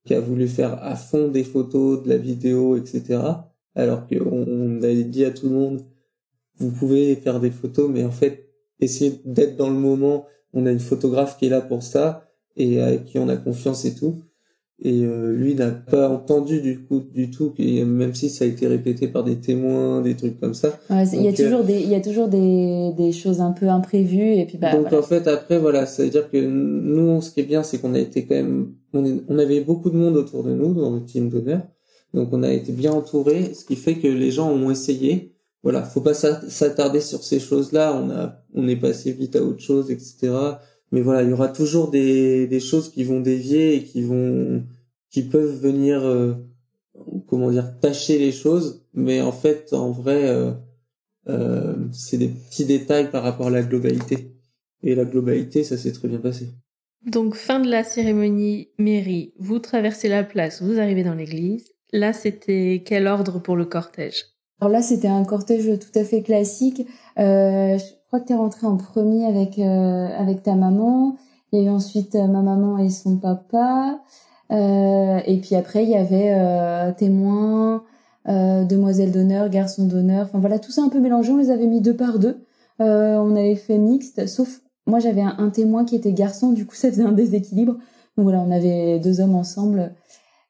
qui 0.05 0.13
a 0.13 0.19
voulu 0.19 0.47
faire 0.47 0.83
à 0.83 0.95
fond 0.95 1.29
des 1.29 1.43
photos, 1.43 2.03
de 2.03 2.09
la 2.09 2.17
vidéo, 2.17 2.75
etc. 2.77 3.19
Alors 3.73 4.07
qu'on 4.07 4.45
on 4.47 4.81
a 4.83 4.93
dit 4.93 5.25
à 5.25 5.31
tout 5.31 5.47
le 5.47 5.53
monde 5.53 5.83
vous 6.57 6.71
pouvez 6.71 7.15
faire 7.15 7.39
des 7.39 7.51
photos, 7.51 7.89
mais 7.89 8.03
en 8.03 8.11
fait, 8.11 8.49
essayez 8.79 9.21
d'être 9.25 9.55
dans 9.55 9.69
le 9.69 9.75
moment. 9.75 10.25
On 10.53 10.65
a 10.65 10.71
une 10.71 10.79
photographe 10.79 11.37
qui 11.37 11.47
est 11.47 11.49
là 11.49 11.61
pour 11.61 11.83
ça 11.83 12.29
et 12.55 12.81
avec 12.81 13.05
qui 13.05 13.19
on 13.19 13.27
a 13.27 13.35
confiance 13.35 13.85
et 13.85 13.95
tout. 13.95 14.21
Et 14.83 15.05
euh, 15.05 15.31
lui 15.31 15.55
n'a 15.55 15.71
pas 15.71 16.09
entendu 16.09 16.59
du 16.59 16.83
coup 16.83 16.99
du 16.99 17.31
tout, 17.31 17.53
même 17.57 18.13
si 18.13 18.29
ça 18.29 18.43
a 18.43 18.47
été 18.47 18.67
répété 18.67 19.07
par 19.07 19.23
des 19.23 19.37
témoins, 19.37 20.01
des 20.01 20.15
trucs 20.15 20.37
comme 20.39 20.53
ça. 20.53 20.77
il 20.89 21.21
y 21.21 21.29
a 21.29 21.33
toujours 21.33 21.63
des, 21.63 21.79
il 21.79 21.89
y 21.89 21.95
a 21.95 22.01
toujours 22.01 22.27
des, 22.27 22.91
des 22.97 23.13
choses 23.13 23.39
un 23.39 23.51
peu 23.51 23.69
imprévues 23.69 24.33
et 24.33 24.45
puis 24.45 24.57
bah. 24.57 24.75
Donc 24.75 24.91
en 24.91 25.01
fait 25.01 25.27
après 25.27 25.59
voilà, 25.59 25.85
ça 25.85 26.03
veut 26.03 26.09
dire 26.09 26.29
que 26.29 26.37
nous, 26.37 27.21
ce 27.21 27.31
qui 27.31 27.39
est 27.39 27.43
bien, 27.43 27.63
c'est 27.63 27.77
qu'on 27.77 27.93
a 27.93 27.99
été 27.99 28.25
quand 28.25 28.35
même, 28.35 28.73
on, 28.93 29.21
on 29.29 29.39
avait 29.39 29.61
beaucoup 29.61 29.89
de 29.89 29.95
monde 29.97 30.17
autour 30.17 30.43
de 30.43 30.53
nous 30.53 30.73
dans 30.73 30.91
le 30.91 31.05
team 31.05 31.29
d'honneur, 31.29 31.61
donc 32.13 32.29
on 32.33 32.43
a 32.43 32.51
été 32.51 32.73
bien 32.73 32.91
entouré, 32.91 33.53
ce 33.53 33.63
qui 33.63 33.77
fait 33.77 33.95
que 33.95 34.07
les 34.07 34.31
gens 34.31 34.51
ont 34.51 34.69
essayé 34.69 35.35
voilà, 35.65 35.81
faut 35.81 36.01
pas 36.01 36.13
s'attarder 36.13 37.01
sur 37.01 37.23
ces 37.23 37.39
choses-là. 37.39 37.99
On 37.99 38.11
a, 38.11 38.37
on 38.53 38.67
est 38.67 38.75
passé 38.75 39.11
vite 39.11 39.35
à 39.35 39.41
autre 39.41 39.61
chose, 39.61 39.89
etc. 39.89 40.31
Mais 40.95 41.01
voilà, 41.01 41.23
il 41.23 41.29
y 41.29 41.33
aura 41.33 41.49
toujours 41.49 41.91
des, 41.91 42.47
des 42.47 42.61
choses 42.61 42.89
qui 42.89 43.03
vont 43.03 43.19
dévier 43.19 43.75
et 43.75 43.83
qui 43.83 44.01
vont, 44.01 44.63
qui 45.11 45.23
peuvent 45.23 45.59
venir, 45.59 46.01
euh, 46.05 46.35
comment 47.27 47.51
dire, 47.51 47.77
tâcher 47.81 48.17
les 48.17 48.31
choses. 48.31 48.85
Mais 48.93 49.19
en 49.19 49.33
fait, 49.33 49.73
en 49.73 49.91
vrai, 49.91 50.29
euh, 50.29 50.51
euh, 51.27 51.75
c'est 51.91 52.17
des 52.17 52.29
petits 52.29 52.63
détails 52.63 53.11
par 53.11 53.23
rapport 53.23 53.47
à 53.47 53.49
la 53.49 53.61
globalité. 53.61 54.31
Et 54.83 54.95
la 54.95 55.03
globalité, 55.03 55.65
ça 55.65 55.75
s'est 55.75 55.91
très 55.91 56.07
bien 56.07 56.19
passé. 56.19 56.47
Donc, 57.05 57.35
fin 57.35 57.59
de 57.59 57.69
la 57.69 57.83
cérémonie 57.83 58.69
mairie, 58.79 59.33
vous 59.37 59.59
traversez 59.59 60.07
la 60.07 60.23
place, 60.23 60.61
vous 60.61 60.79
arrivez 60.79 61.03
dans 61.03 61.13
l'église. 61.13 61.65
Là, 61.91 62.13
c'était 62.13 62.83
quel 62.85 63.07
ordre 63.07 63.39
pour 63.39 63.57
le 63.57 63.65
cortège? 63.65 64.27
Alors 64.61 64.71
là, 64.71 64.81
c'était 64.81 65.09
un 65.09 65.25
cortège 65.25 65.77
tout 65.77 65.99
à 65.99 66.05
fait 66.05 66.21
classique. 66.21 66.87
Euh, 67.19 67.77
crois 68.15 68.23
que 68.23 68.27
tu 68.27 68.33
es 68.33 68.37
rentré 68.37 68.65
en 68.65 68.77
premier 68.77 69.25
avec 69.25 69.59
euh, 69.59 70.07
avec 70.17 70.41
ta 70.41 70.55
maman. 70.55 71.17
Il 71.51 71.59
y 71.59 71.63
a 71.63 71.65
eu 71.65 71.69
ensuite 71.69 72.15
euh, 72.15 72.27
ma 72.27 72.41
maman 72.41 72.77
et 72.77 72.89
son 72.89 73.17
papa. 73.17 73.99
Euh, 74.51 75.19
et 75.25 75.37
puis 75.39 75.55
après, 75.55 75.83
il 75.83 75.89
y 75.89 75.95
avait 75.95 76.93
témoins, 76.93 77.83
demoiselle 78.25 79.11
d'honneur, 79.11 79.49
garçon 79.49 79.85
d'honneur. 79.85 80.27
Enfin 80.27 80.39
voilà, 80.39 80.59
tout 80.59 80.71
ça 80.71 80.81
un 80.81 80.89
peu 80.89 80.99
mélangé. 80.99 81.31
On 81.31 81.37
les 81.37 81.49
avait 81.49 81.67
mis 81.67 81.81
deux 81.81 81.95
par 81.95 82.19
deux. 82.19 82.45
on 82.79 83.35
avait 83.35 83.55
fait 83.55 83.77
mixte, 83.77 84.27
sauf 84.27 84.61
moi 84.87 84.99
j'avais 84.99 85.21
un, 85.21 85.49
témoin 85.49 85.83
qui 85.83 85.95
était 85.95 86.13
garçon, 86.13 86.51
du 86.51 86.65
coup 86.65 86.75
ça 86.75 86.89
faisait 86.89 87.03
un 87.03 87.11
déséquilibre. 87.11 87.73
Donc 88.17 88.23
voilà, 88.23 88.39
on 88.39 88.51
avait 88.51 88.99
deux 88.99 89.19
hommes 89.19 89.35
ensemble 89.35 89.93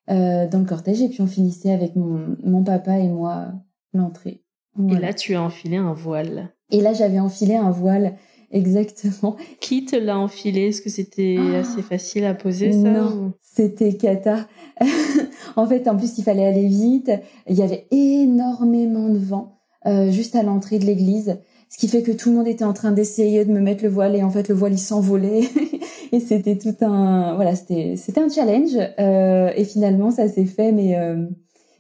dans 0.08 0.60
le 0.60 0.66
cortège 0.66 1.02
et 1.02 1.10
puis 1.10 1.22
on 1.22 1.28
finissait 1.28 1.72
avec 1.72 1.96
mon, 1.96 2.36
mon 2.44 2.64
papa 2.64 3.00
et 3.00 3.08
moi 3.08 3.48
l'entrée. 3.94 4.44
Et 4.90 5.00
là, 5.00 5.14
tu 5.14 5.36
as 5.36 5.42
enfilé 5.42 5.78
un 5.78 5.94
voile. 5.94 6.55
Et 6.72 6.82
là, 6.82 6.94
j'avais 6.94 7.20
enfilé 7.20 7.56
un 7.56 7.72
voile, 7.72 8.16
exactement. 8.52 9.36
Qui 9.60 9.86
te 9.86 9.96
l'a 9.96 10.18
enfilé? 10.18 10.68
Est-ce 10.68 10.82
que 10.82 10.90
c'était 10.90 11.38
ah. 11.40 11.60
assez 11.60 11.82
facile 11.82 12.26
à 12.26 12.34
poser, 12.34 12.72
ça 12.72 12.78
Non, 12.78 13.34
c'était 13.42 13.94
Kata. 13.94 14.48
en 15.56 15.68
fait, 15.68 15.88
en 15.88 15.96
plus, 15.96 16.18
il 16.18 16.24
fallait 16.24 16.46
aller 16.46 16.68
vite. 16.68 17.12
Il 17.48 17.56
y 17.56 17.62
avait 17.62 17.88
énormément 17.92 19.10
de 19.10 19.18
vent 19.18 19.60
euh, 19.86 20.10
juste 20.12 20.36
à 20.36 20.44
l'entrée 20.44 20.80
de 20.80 20.86
l'église. 20.86 21.40
Ce 21.70 21.78
qui 21.78 21.88
fait 21.88 22.04
que 22.04 22.12
tout 22.12 22.30
le 22.30 22.38
monde 22.38 22.48
était 22.48 22.64
en 22.64 22.74
train 22.74 22.92
d'essayer 22.92 23.44
de 23.44 23.52
me 23.52 23.60
mettre 23.60 23.84
le 23.84 23.90
voile 23.90 24.16
et 24.16 24.24
en 24.24 24.30
fait 24.30 24.48
le 24.48 24.56
voile 24.56 24.74
il 24.74 24.80
s'envolait 24.80 25.42
et 26.12 26.20
c'était 26.20 26.58
tout 26.58 26.76
un 26.86 27.34
voilà 27.36 27.56
c'était 27.56 27.96
c'était 27.98 28.22
un 28.22 28.30
challenge 28.30 28.78
euh, 29.00 29.50
et 29.56 29.66
finalement 29.66 30.12
ça 30.12 30.30
s'est 30.30 30.46
fait 30.46 30.72
mais 30.72 30.96
euh, 30.96 31.26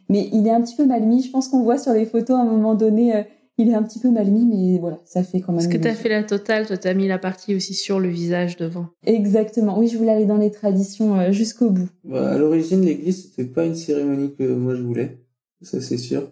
mais 0.09 0.29
il 0.31 0.47
est 0.47 0.51
un 0.51 0.61
petit 0.61 0.75
peu 0.75 0.85
mal 0.85 1.03
mis. 1.03 1.23
Je 1.23 1.31
pense 1.31 1.47
qu'on 1.47 1.63
voit 1.63 1.77
sur 1.77 1.93
les 1.93 2.05
photos 2.05 2.37
à 2.37 2.41
un 2.41 2.45
moment 2.45 2.75
donné, 2.75 3.15
euh, 3.15 3.23
il 3.57 3.69
est 3.69 3.73
un 3.73 3.83
petit 3.83 3.99
peu 3.99 4.09
mal 4.11 4.27
mis, 4.27 4.45
mais 4.45 4.79
voilà, 4.79 4.99
ça 5.05 5.23
fait 5.23 5.39
quand 5.39 5.53
même. 5.53 5.61
Parce 5.61 5.73
que 5.73 5.81
tu 5.81 5.87
as 5.87 5.93
fait 5.93 6.09
la 6.09 6.23
totale, 6.23 6.65
toi, 6.65 6.77
tu 6.77 6.87
as 6.87 6.93
mis 6.93 7.07
la 7.07 7.17
partie 7.17 7.55
aussi 7.55 7.73
sur 7.73 7.99
le 7.99 8.09
visage 8.09 8.57
devant. 8.57 8.87
Exactement. 9.05 9.79
Oui, 9.79 9.87
je 9.87 9.97
voulais 9.97 10.11
aller 10.11 10.25
dans 10.25 10.37
les 10.37 10.51
traditions 10.51 11.17
euh, 11.19 11.31
jusqu'au 11.31 11.69
bout. 11.69 11.89
Bah, 12.03 12.31
à 12.31 12.37
l'origine, 12.37 12.81
l'église, 12.81 13.23
c'était 13.23 13.49
pas 13.49 13.65
une 13.65 13.75
cérémonie 13.75 14.35
que 14.35 14.43
moi 14.43 14.75
je 14.75 14.81
voulais. 14.81 15.19
Ça, 15.61 15.81
c'est 15.81 15.97
sûr. 15.97 16.31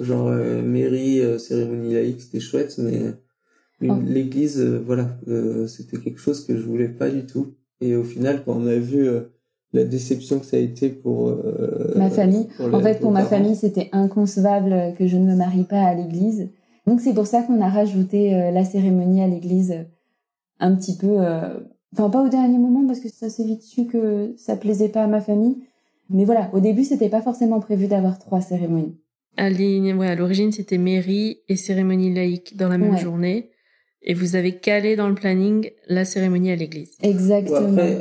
Genre, 0.00 0.28
euh, 0.28 0.62
mairie, 0.62 1.20
cérémonie 1.38 1.94
laïque, 1.94 2.22
c'était 2.22 2.40
chouette, 2.40 2.78
mais 2.78 3.12
oh. 3.88 3.94
l'église, 4.06 4.60
voilà, 4.60 5.18
c'était 5.68 5.98
quelque 5.98 6.18
chose 6.18 6.44
que 6.46 6.56
je 6.56 6.62
voulais 6.62 6.88
pas 6.88 7.10
du 7.10 7.26
tout. 7.26 7.54
Et 7.80 7.96
au 7.96 8.04
final, 8.04 8.42
quand 8.44 8.56
on 8.56 8.66
a 8.66 8.76
vu 8.76 9.08
la 9.74 9.84
déception 9.84 10.38
que 10.38 10.46
ça 10.46 10.56
a 10.56 10.60
été 10.60 10.88
pour 10.88 11.28
euh, 11.28 11.92
ma 11.96 12.08
famille. 12.08 12.46
en 12.60 12.80
fait, 12.80 13.00
pour 13.00 13.10
ma 13.10 13.24
famille, 13.24 13.56
c'était 13.56 13.88
inconcevable 13.92 14.94
que 14.96 15.06
je 15.06 15.16
ne 15.16 15.26
me 15.26 15.34
marie 15.34 15.64
pas 15.64 15.82
à 15.82 15.94
l'église. 15.94 16.48
Donc 16.86 17.00
c'est 17.00 17.12
pour 17.12 17.26
ça 17.26 17.42
qu'on 17.42 17.60
a 17.60 17.68
rajouté 17.68 18.34
euh, 18.34 18.50
la 18.52 18.64
cérémonie 18.64 19.20
à 19.20 19.26
l'église 19.26 19.72
euh, 19.72 19.82
un 20.60 20.74
petit 20.76 20.96
peu, 20.96 21.18
enfin 21.92 22.08
pas 22.10 22.22
au 22.22 22.28
dernier 22.28 22.58
moment 22.58 22.86
parce 22.86 23.00
que 23.00 23.08
ça 23.08 23.28
s'est 23.28 23.44
vite 23.44 23.62
su 23.62 23.86
que 23.86 24.32
ça 24.38 24.56
plaisait 24.56 24.88
pas 24.88 25.02
à 25.02 25.06
ma 25.08 25.20
famille. 25.20 25.56
Mais 26.08 26.24
voilà, 26.24 26.48
au 26.52 26.60
début, 26.60 26.84
c'était 26.84 27.08
pas 27.08 27.20
forcément 27.20 27.58
prévu 27.58 27.88
d'avoir 27.88 28.20
trois 28.20 28.40
cérémonies. 28.40 28.96
À 29.36 29.50
l'origine, 29.50 30.52
c'était 30.52 30.78
mairie 30.78 31.38
et 31.48 31.56
cérémonie 31.56 32.14
laïque 32.14 32.56
dans 32.56 32.68
la 32.68 32.78
même 32.78 32.96
journée 32.96 33.50
et 34.04 34.14
vous 34.14 34.36
avez 34.36 34.52
calé 34.52 34.96
dans 34.96 35.08
le 35.08 35.14
planning 35.14 35.70
la 35.88 36.04
cérémonie 36.04 36.50
à 36.50 36.56
l'église. 36.56 36.90
Exactement. 37.02 37.58
après, 37.58 37.98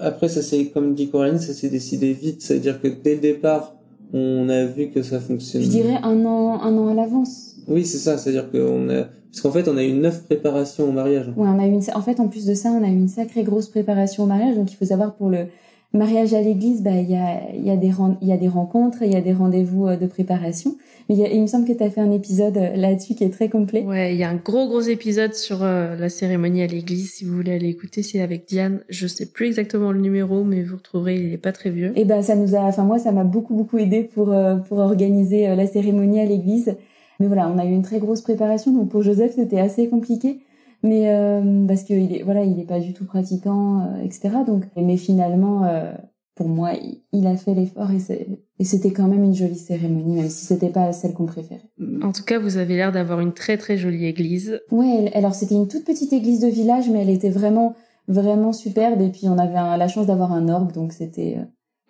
après, 0.00 0.28
ça 0.28 0.42
c'est 0.42 0.66
comme 0.66 0.94
dit 0.94 1.10
Coraline, 1.10 1.38
ça 1.38 1.52
s'est 1.52 1.68
décidé 1.68 2.12
vite. 2.12 2.42
C'est-à-dire 2.42 2.80
que 2.80 2.88
dès 2.88 3.14
le 3.14 3.20
départ, 3.20 3.74
on 4.12 4.48
a 4.48 4.64
vu 4.64 4.90
que 4.90 5.02
ça 5.02 5.20
fonctionnait. 5.20 5.64
Je 5.64 5.70
dirais 5.70 5.98
un 6.02 6.24
an, 6.24 6.60
un 6.62 6.76
an 6.78 6.88
à 6.88 6.94
l'avance. 6.94 7.56
Oui, 7.66 7.84
c'est 7.84 7.98
ça. 7.98 8.16
C'est-à-dire 8.18 8.50
qu'on 8.50 8.88
a, 8.88 9.04
parce 9.30 9.40
qu'en 9.42 9.50
fait, 9.50 9.68
on 9.68 9.76
a 9.76 9.82
eu 9.82 9.92
neuf 9.92 10.22
préparations 10.24 10.88
au 10.88 10.92
mariage. 10.92 11.32
Oui, 11.36 11.48
on 11.48 11.58
a 11.58 11.66
eu 11.66 11.70
une, 11.70 11.82
en 11.94 12.02
fait, 12.02 12.20
en 12.20 12.28
plus 12.28 12.46
de 12.46 12.54
ça, 12.54 12.70
on 12.70 12.82
a 12.84 12.88
eu 12.88 12.92
une 12.92 13.08
sacrée 13.08 13.42
grosse 13.42 13.68
préparation 13.68 14.24
au 14.24 14.26
mariage. 14.26 14.54
Donc, 14.56 14.72
il 14.72 14.76
faut 14.76 14.84
savoir 14.84 15.14
pour 15.14 15.28
le, 15.28 15.46
mariage 15.94 16.34
à 16.34 16.40
l'église, 16.40 16.82
bah 16.82 16.90
il 16.92 17.10
y 17.10 17.16
a 17.16 17.40
il 17.54 17.64
y 17.64 17.70
a 17.70 17.76
des 17.76 17.92
il 18.20 18.28
y 18.28 18.32
a 18.32 18.36
des 18.36 18.48
rencontres, 18.48 19.02
il 19.02 19.12
y 19.12 19.16
a 19.16 19.20
des 19.20 19.32
rendez-vous 19.32 19.86
euh, 19.86 19.96
de 19.96 20.06
préparation. 20.06 20.76
Mais 21.08 21.16
il, 21.16 21.42
me 21.42 21.46
semble 21.46 21.66
que 21.66 21.72
tu 21.72 21.82
as 21.82 21.90
fait 21.90 22.00
un 22.00 22.10
épisode 22.10 22.56
euh, 22.56 22.76
là-dessus 22.76 23.14
qui 23.14 23.24
est 23.24 23.30
très 23.30 23.48
complet. 23.50 23.82
Ouais, 23.82 24.14
il 24.14 24.18
y 24.18 24.24
a 24.24 24.30
un 24.30 24.36
gros 24.36 24.66
gros 24.66 24.80
épisode 24.80 25.34
sur 25.34 25.62
euh, 25.62 25.96
la 25.96 26.08
cérémonie 26.08 26.62
à 26.62 26.66
l'église. 26.66 27.12
Si 27.12 27.24
vous 27.24 27.36
voulez 27.36 27.52
aller 27.52 27.68
écouter, 27.68 28.02
c'est 28.02 28.20
avec 28.20 28.46
Diane. 28.48 28.80
Je 28.88 29.06
sais 29.06 29.26
plus 29.26 29.46
exactement 29.46 29.92
le 29.92 30.00
numéro, 30.00 30.44
mais 30.44 30.62
vous 30.62 30.76
retrouverez. 30.76 31.16
Il 31.16 31.32
est 31.32 31.38
pas 31.38 31.52
très 31.52 31.70
vieux. 31.70 31.92
Et 31.96 32.04
ben 32.04 32.22
ça 32.22 32.34
nous 32.34 32.56
a, 32.56 32.60
enfin 32.60 32.84
moi 32.84 32.98
ça 32.98 33.12
m'a 33.12 33.24
beaucoup 33.24 33.54
beaucoup 33.54 33.78
aidé 33.78 34.02
pour 34.02 34.34
pour 34.68 34.78
organiser 34.78 35.54
la 35.54 35.66
cérémonie 35.66 36.20
à 36.20 36.24
l'église. 36.24 36.76
Mais 37.20 37.28
voilà, 37.28 37.48
on 37.48 37.58
a 37.58 37.64
eu 37.64 37.72
une 37.72 37.82
très 37.82 38.00
grosse 38.00 38.22
préparation. 38.22 38.72
Donc 38.72 38.88
pour 38.88 39.02
Joseph 39.02 39.32
c'était 39.36 39.60
assez 39.60 39.88
compliqué 39.88 40.40
mais 40.84 41.08
euh, 41.08 41.66
parce 41.66 41.82
qu'il 41.82 42.14
est 42.14 42.22
voilà 42.22 42.44
il 42.44 42.60
est 42.60 42.66
pas 42.66 42.78
du 42.78 42.92
tout 42.92 43.06
pratiquant 43.06 43.80
euh, 43.80 44.02
etc 44.04 44.30
donc 44.46 44.64
mais 44.76 44.98
finalement 44.98 45.64
euh, 45.64 45.92
pour 46.36 46.46
moi 46.46 46.72
il, 47.12 47.26
a 47.26 47.36
fait 47.36 47.54
l'effort 47.54 47.88
et 47.90 48.64
c'était 48.64 48.92
quand 48.92 49.08
même 49.08 49.24
une 49.24 49.34
jolie 49.34 49.58
cérémonie 49.58 50.16
même 50.16 50.28
si 50.28 50.44
c'était 50.44 50.68
pas 50.68 50.92
celle 50.92 51.14
qu'on 51.14 51.26
préférait. 51.26 51.70
En 52.02 52.12
tout 52.12 52.24
cas 52.24 52.38
vous 52.38 52.58
avez 52.58 52.76
l'air 52.76 52.92
d'avoir 52.92 53.20
une 53.20 53.32
très 53.32 53.56
très 53.56 53.76
jolie 53.76 54.04
église. 54.04 54.60
Ouais 54.70 55.10
alors 55.14 55.34
c'était 55.34 55.54
une 55.54 55.68
toute 55.68 55.84
petite 55.84 56.12
église 56.12 56.40
de 56.40 56.48
village 56.48 56.90
mais 56.90 57.00
elle 57.02 57.10
était 57.10 57.30
vraiment 57.30 57.74
vraiment 58.06 58.52
superbe. 58.52 59.00
Et 59.00 59.10
puis 59.10 59.28
on 59.28 59.38
avait 59.38 59.54
la 59.54 59.88
chance 59.88 60.06
d'avoir 60.06 60.32
un 60.32 60.48
orgue 60.48 60.72
donc 60.72 60.92
c'était 60.92 61.38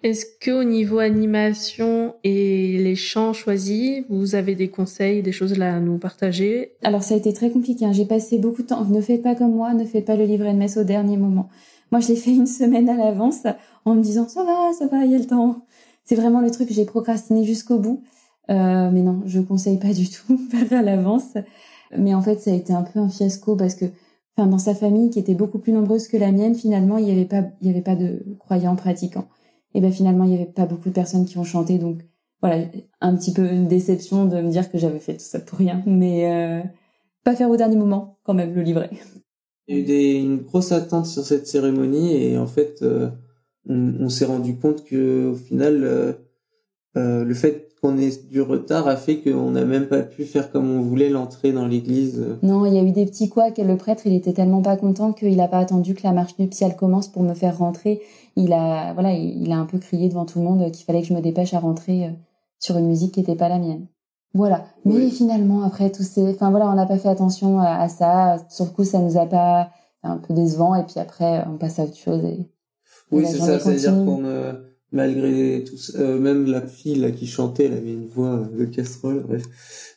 est-ce 0.04 0.26
que 0.38 0.50
au 0.50 0.64
niveau 0.64 0.98
animation 0.98 2.14
et 2.24 2.76
les 2.76 2.94
chants 2.94 3.32
choisis, 3.32 4.04
vous 4.10 4.34
avez 4.34 4.54
des 4.54 4.68
conseils, 4.68 5.22
des 5.22 5.32
choses 5.32 5.56
là 5.56 5.76
à 5.76 5.80
nous 5.80 5.96
partager? 5.96 6.72
Alors 6.82 7.02
ça 7.02 7.14
a 7.14 7.16
été 7.16 7.32
très 7.32 7.48
compliqué. 7.48 7.86
Hein. 7.86 7.92
J'ai 7.92 8.04
passé 8.04 8.36
beaucoup 8.36 8.60
de 8.60 8.66
temps. 8.66 8.84
Ne 8.84 9.00
faites 9.00 9.22
pas 9.22 9.34
comme 9.34 9.54
moi, 9.54 9.72
ne 9.72 9.86
faites 9.86 10.04
pas 10.04 10.16
le 10.16 10.26
livret 10.26 10.52
de 10.52 10.58
messe 10.58 10.76
au 10.76 10.84
dernier 10.84 11.16
moment. 11.16 11.48
Moi, 11.90 12.02
je 12.02 12.08
l'ai 12.08 12.16
fait 12.16 12.32
une 12.32 12.46
semaine 12.46 12.90
à 12.90 12.98
l'avance 12.98 13.46
en 13.86 13.94
me 13.94 14.02
disant 14.02 14.28
ça 14.28 14.44
va, 14.44 14.74
ça 14.78 14.88
va, 14.88 15.06
il 15.06 15.12
y 15.12 15.14
a 15.14 15.18
le 15.18 15.26
temps. 15.26 15.64
C'est 16.04 16.16
vraiment 16.16 16.42
le 16.42 16.50
truc 16.50 16.68
que 16.68 16.74
j'ai 16.74 16.84
procrastiné 16.84 17.44
jusqu'au 17.44 17.78
bout. 17.78 18.02
Euh, 18.50 18.90
mais 18.90 19.00
non, 19.00 19.22
je 19.24 19.40
conseille 19.40 19.78
pas 19.78 19.94
du 19.94 20.10
tout 20.10 20.38
faire 20.50 20.80
à 20.80 20.82
l'avance. 20.82 21.32
Mais 21.96 22.12
en 22.12 22.20
fait, 22.20 22.40
ça 22.40 22.50
a 22.50 22.54
été 22.54 22.74
un 22.74 22.82
peu 22.82 22.98
un 23.00 23.08
fiasco 23.08 23.56
parce 23.56 23.74
que, 23.74 23.86
enfin, 24.36 24.48
dans 24.50 24.58
sa 24.58 24.74
famille 24.74 25.08
qui 25.08 25.18
était 25.18 25.34
beaucoup 25.34 25.60
plus 25.60 25.72
nombreuse 25.72 26.08
que 26.08 26.18
la 26.18 26.30
mienne, 26.30 26.54
finalement, 26.54 26.98
il 26.98 27.06
n'y 27.06 27.12
avait 27.12 27.24
pas, 27.24 27.44
il 27.62 27.68
y 27.68 27.70
avait 27.70 27.80
pas 27.80 27.96
de 27.96 28.22
croyants 28.38 28.76
pratiquants 28.76 29.28
et 29.74 29.80
ben 29.80 29.92
finalement 29.92 30.24
il 30.24 30.32
y 30.32 30.34
avait 30.34 30.46
pas 30.46 30.66
beaucoup 30.66 30.88
de 30.88 30.94
personnes 30.94 31.26
qui 31.26 31.38
ont 31.38 31.44
chanté 31.44 31.78
donc 31.78 32.02
voilà 32.40 32.64
un 33.00 33.16
petit 33.16 33.32
peu 33.32 33.50
une 33.50 33.68
déception 33.68 34.26
de 34.26 34.40
me 34.40 34.50
dire 34.50 34.70
que 34.70 34.78
j'avais 34.78 34.98
fait 34.98 35.14
tout 35.14 35.24
ça 35.24 35.40
pour 35.40 35.58
rien 35.58 35.82
mais 35.86 36.32
euh, 36.32 36.62
pas 37.24 37.34
faire 37.34 37.50
au 37.50 37.56
dernier 37.56 37.76
moment 37.76 38.18
quand 38.22 38.34
même 38.34 38.54
le 38.54 38.62
livret. 38.62 38.90
Il 39.66 39.88
y 39.88 39.92
a 39.92 40.12
eu 40.12 40.20
une 40.20 40.42
grosse 40.42 40.72
attente 40.72 41.06
sur 41.06 41.24
cette 41.24 41.46
cérémonie 41.46 42.14
et 42.14 42.38
en 42.38 42.46
fait 42.46 42.82
euh, 42.82 43.10
on, 43.66 44.10
s'est 44.10 44.26
rendu 44.26 44.56
compte 44.58 44.84
que 44.84 45.30
au 45.30 45.34
final 45.34 45.84
euh 45.84 47.24
le 47.24 47.34
fait 47.34 47.73
qu'on 47.84 47.98
ait 47.98 48.18
du 48.30 48.40
retard 48.40 48.88
a 48.88 48.96
fait 48.96 49.18
qu'on 49.18 49.50
n'a 49.50 49.66
même 49.66 49.88
pas 49.88 50.00
pu 50.00 50.24
faire 50.24 50.50
comme 50.50 50.70
on 50.70 50.80
voulait 50.80 51.10
l'entrée 51.10 51.52
dans 51.52 51.66
l'église. 51.66 52.24
Non, 52.42 52.64
il 52.64 52.72
y 52.72 52.78
a 52.78 52.82
eu 52.82 52.92
des 52.92 53.04
petits 53.04 53.28
couacs 53.28 53.58
et 53.58 53.64
le 53.64 53.76
prêtre, 53.76 54.06
il 54.06 54.14
était 54.14 54.32
tellement 54.32 54.62
pas 54.62 54.78
content 54.78 55.12
qu'il 55.12 55.36
n'a 55.36 55.48
pas 55.48 55.58
attendu 55.58 55.94
que 55.94 56.02
la 56.02 56.12
marche 56.12 56.38
nuptiale 56.38 56.76
commence 56.76 57.08
pour 57.08 57.22
me 57.22 57.34
faire 57.34 57.58
rentrer. 57.58 58.00
Il 58.36 58.54
a, 58.54 58.94
voilà, 58.94 59.12
il 59.12 59.52
a 59.52 59.56
un 59.56 59.66
peu 59.66 59.76
crié 59.76 60.08
devant 60.08 60.24
tout 60.24 60.38
le 60.38 60.46
monde 60.46 60.70
qu'il 60.70 60.86
fallait 60.86 61.02
que 61.02 61.08
je 61.08 61.12
me 61.12 61.20
dépêche 61.20 61.52
à 61.52 61.58
rentrer 61.58 62.06
euh, 62.06 62.10
sur 62.58 62.78
une 62.78 62.86
musique 62.86 63.12
qui 63.12 63.20
n'était 63.20 63.36
pas 63.36 63.50
la 63.50 63.58
mienne. 63.58 63.86
Voilà. 64.32 64.64
Mais 64.86 65.10
finalement, 65.10 65.62
après 65.62 65.92
tout 65.92 66.02
ces, 66.02 66.30
enfin 66.30 66.48
voilà, 66.50 66.70
on 66.70 66.74
n'a 66.74 66.86
pas 66.86 66.96
fait 66.96 67.10
attention 67.10 67.60
à, 67.60 67.90
ça. 67.90 68.38
Sur 68.48 68.64
le 68.64 68.70
coup, 68.70 68.84
ça 68.84 68.98
nous 68.98 69.18
a 69.18 69.26
pas, 69.26 69.68
un 70.02 70.16
peu 70.16 70.32
décevant. 70.32 70.74
Et 70.74 70.84
puis 70.84 70.98
après, 71.00 71.44
on 71.52 71.58
passe 71.58 71.78
à 71.78 71.84
autre 71.84 71.98
chose. 71.98 72.24
Et, 72.24 72.48
oui, 73.12 73.26
c'est 73.26 73.36
ça. 73.36 73.60
C'est-à-dire 73.60 73.92
qu'on 73.92 74.24
malgré 74.94 75.64
tout 75.64 75.76
ça, 75.76 75.98
euh, 75.98 76.18
même 76.18 76.46
la 76.46 76.62
fille 76.62 76.94
là 76.94 77.10
qui 77.10 77.26
chantait, 77.26 77.64
elle 77.64 77.74
avait 77.74 77.92
une 77.92 78.06
voix 78.06 78.48
de 78.56 78.64
casserole. 78.64 79.24
Bref. 79.28 79.42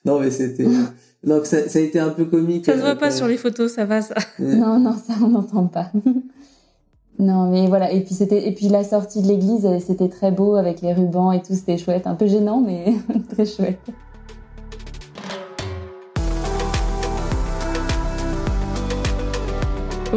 Non, 0.03 0.19
mais 0.19 0.31
c'était 0.31 0.67
donc 1.23 1.45
ça, 1.45 1.69
ça, 1.69 1.79
a 1.79 1.81
été 1.81 1.99
un 1.99 2.09
peu 2.09 2.25
comique. 2.25 2.65
Ça 2.65 2.73
se 2.73 2.81
voit 2.81 2.95
pas 2.95 3.11
sur 3.11 3.27
les 3.27 3.37
photos, 3.37 3.71
ça 3.71 3.85
va 3.85 4.01
ça. 4.01 4.15
Non, 4.39 4.79
non, 4.79 4.95
ça 4.95 5.13
on 5.23 5.29
n'entend 5.29 5.67
pas. 5.67 5.91
non, 7.19 7.49
mais 7.49 7.67
voilà. 7.67 7.91
Et 7.91 8.01
puis 8.03 8.15
c'était 8.15 8.47
et 8.47 8.51
puis 8.51 8.67
la 8.67 8.83
sortie 8.83 9.21
de 9.21 9.27
l'église, 9.27 9.67
c'était 9.85 10.09
très 10.09 10.31
beau 10.31 10.55
avec 10.55 10.81
les 10.81 10.93
rubans 10.93 11.31
et 11.31 11.41
tout, 11.41 11.53
c'était 11.53 11.77
chouette. 11.77 12.07
Un 12.07 12.15
peu 12.15 12.27
gênant, 12.27 12.59
mais 12.59 12.93
très 13.29 13.45
chouette. 13.45 13.79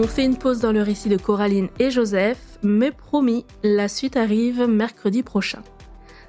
On 0.02 0.06
fait 0.06 0.24
une 0.24 0.38
pause 0.38 0.60
dans 0.60 0.72
le 0.72 0.80
récit 0.80 1.10
de 1.10 1.18
Coraline 1.18 1.68
et 1.78 1.90
Joseph 1.90 2.38
mais 2.62 2.90
promis, 2.90 3.44
la 3.62 3.86
suite 3.86 4.16
arrive 4.16 4.66
mercredi 4.66 5.22
prochain. 5.22 5.62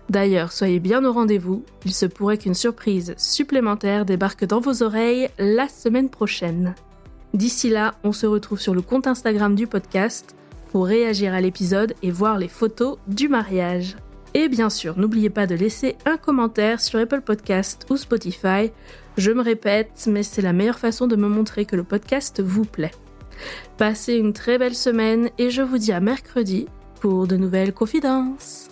D'ailleurs, 0.10 0.52
soyez 0.52 0.82
bien 0.82 1.06
au 1.06 1.14
rendez-vous, 1.14 1.64
il 1.86 1.94
se 1.94 2.06
pourrait 2.06 2.38
qu'une 2.38 2.54
surprise 2.54 3.14
supplémentaire 3.16 4.04
débarque 4.04 4.44
dans 4.44 4.60
vos 4.60 4.84
oreilles 4.84 5.30
la 5.40 5.70
semaine 5.70 6.10
prochaine. 6.10 6.76
D'ici 7.34 7.70
là, 7.70 7.94
on 8.04 8.12
se 8.12 8.28
retrouve 8.28 8.60
sur 8.60 8.76
le 8.76 8.82
compte 8.82 9.08
Instagram 9.08 9.56
du 9.56 9.68
podcast 9.68 10.36
pour 10.74 10.86
réagir 10.86 11.34
à 11.34 11.40
l'épisode 11.40 11.94
et 12.04 12.12
voir 12.12 12.40
les 12.40 12.50
photos 12.50 12.98
du 13.08 13.30
mariage. 13.30 13.96
Et 14.34 14.50
bien 14.50 14.70
sûr, 14.70 15.00
n'oubliez 15.00 15.30
pas 15.30 15.48
de 15.48 15.56
laisser 15.56 15.96
un 16.06 16.18
commentaire 16.18 16.82
sur 16.82 17.00
Apple 17.00 17.22
Podcast 17.22 17.88
ou 17.90 17.96
Spotify. 17.96 18.70
Je 19.16 19.32
me 19.32 19.42
répète, 19.42 20.10
mais 20.12 20.24
c'est 20.24 20.42
la 20.42 20.52
meilleure 20.52 20.80
façon 20.80 21.08
de 21.08 21.16
me 21.16 21.30
montrer 21.30 21.64
que 21.64 21.78
le 21.78 21.86
podcast 21.86 22.42
vous 22.42 22.66
plaît. 22.66 22.92
Passez 23.78 24.16
une 24.16 24.34
très 24.34 24.58
belle 24.58 24.76
semaine 24.76 25.30
et 25.38 25.50
je 25.50 25.62
vous 25.62 25.78
dis 25.78 25.92
à 25.92 26.00
mercredi 26.00 26.68
pour 27.00 27.28
de 27.28 27.38
nouvelles 27.38 27.74
confidences. 27.74 28.71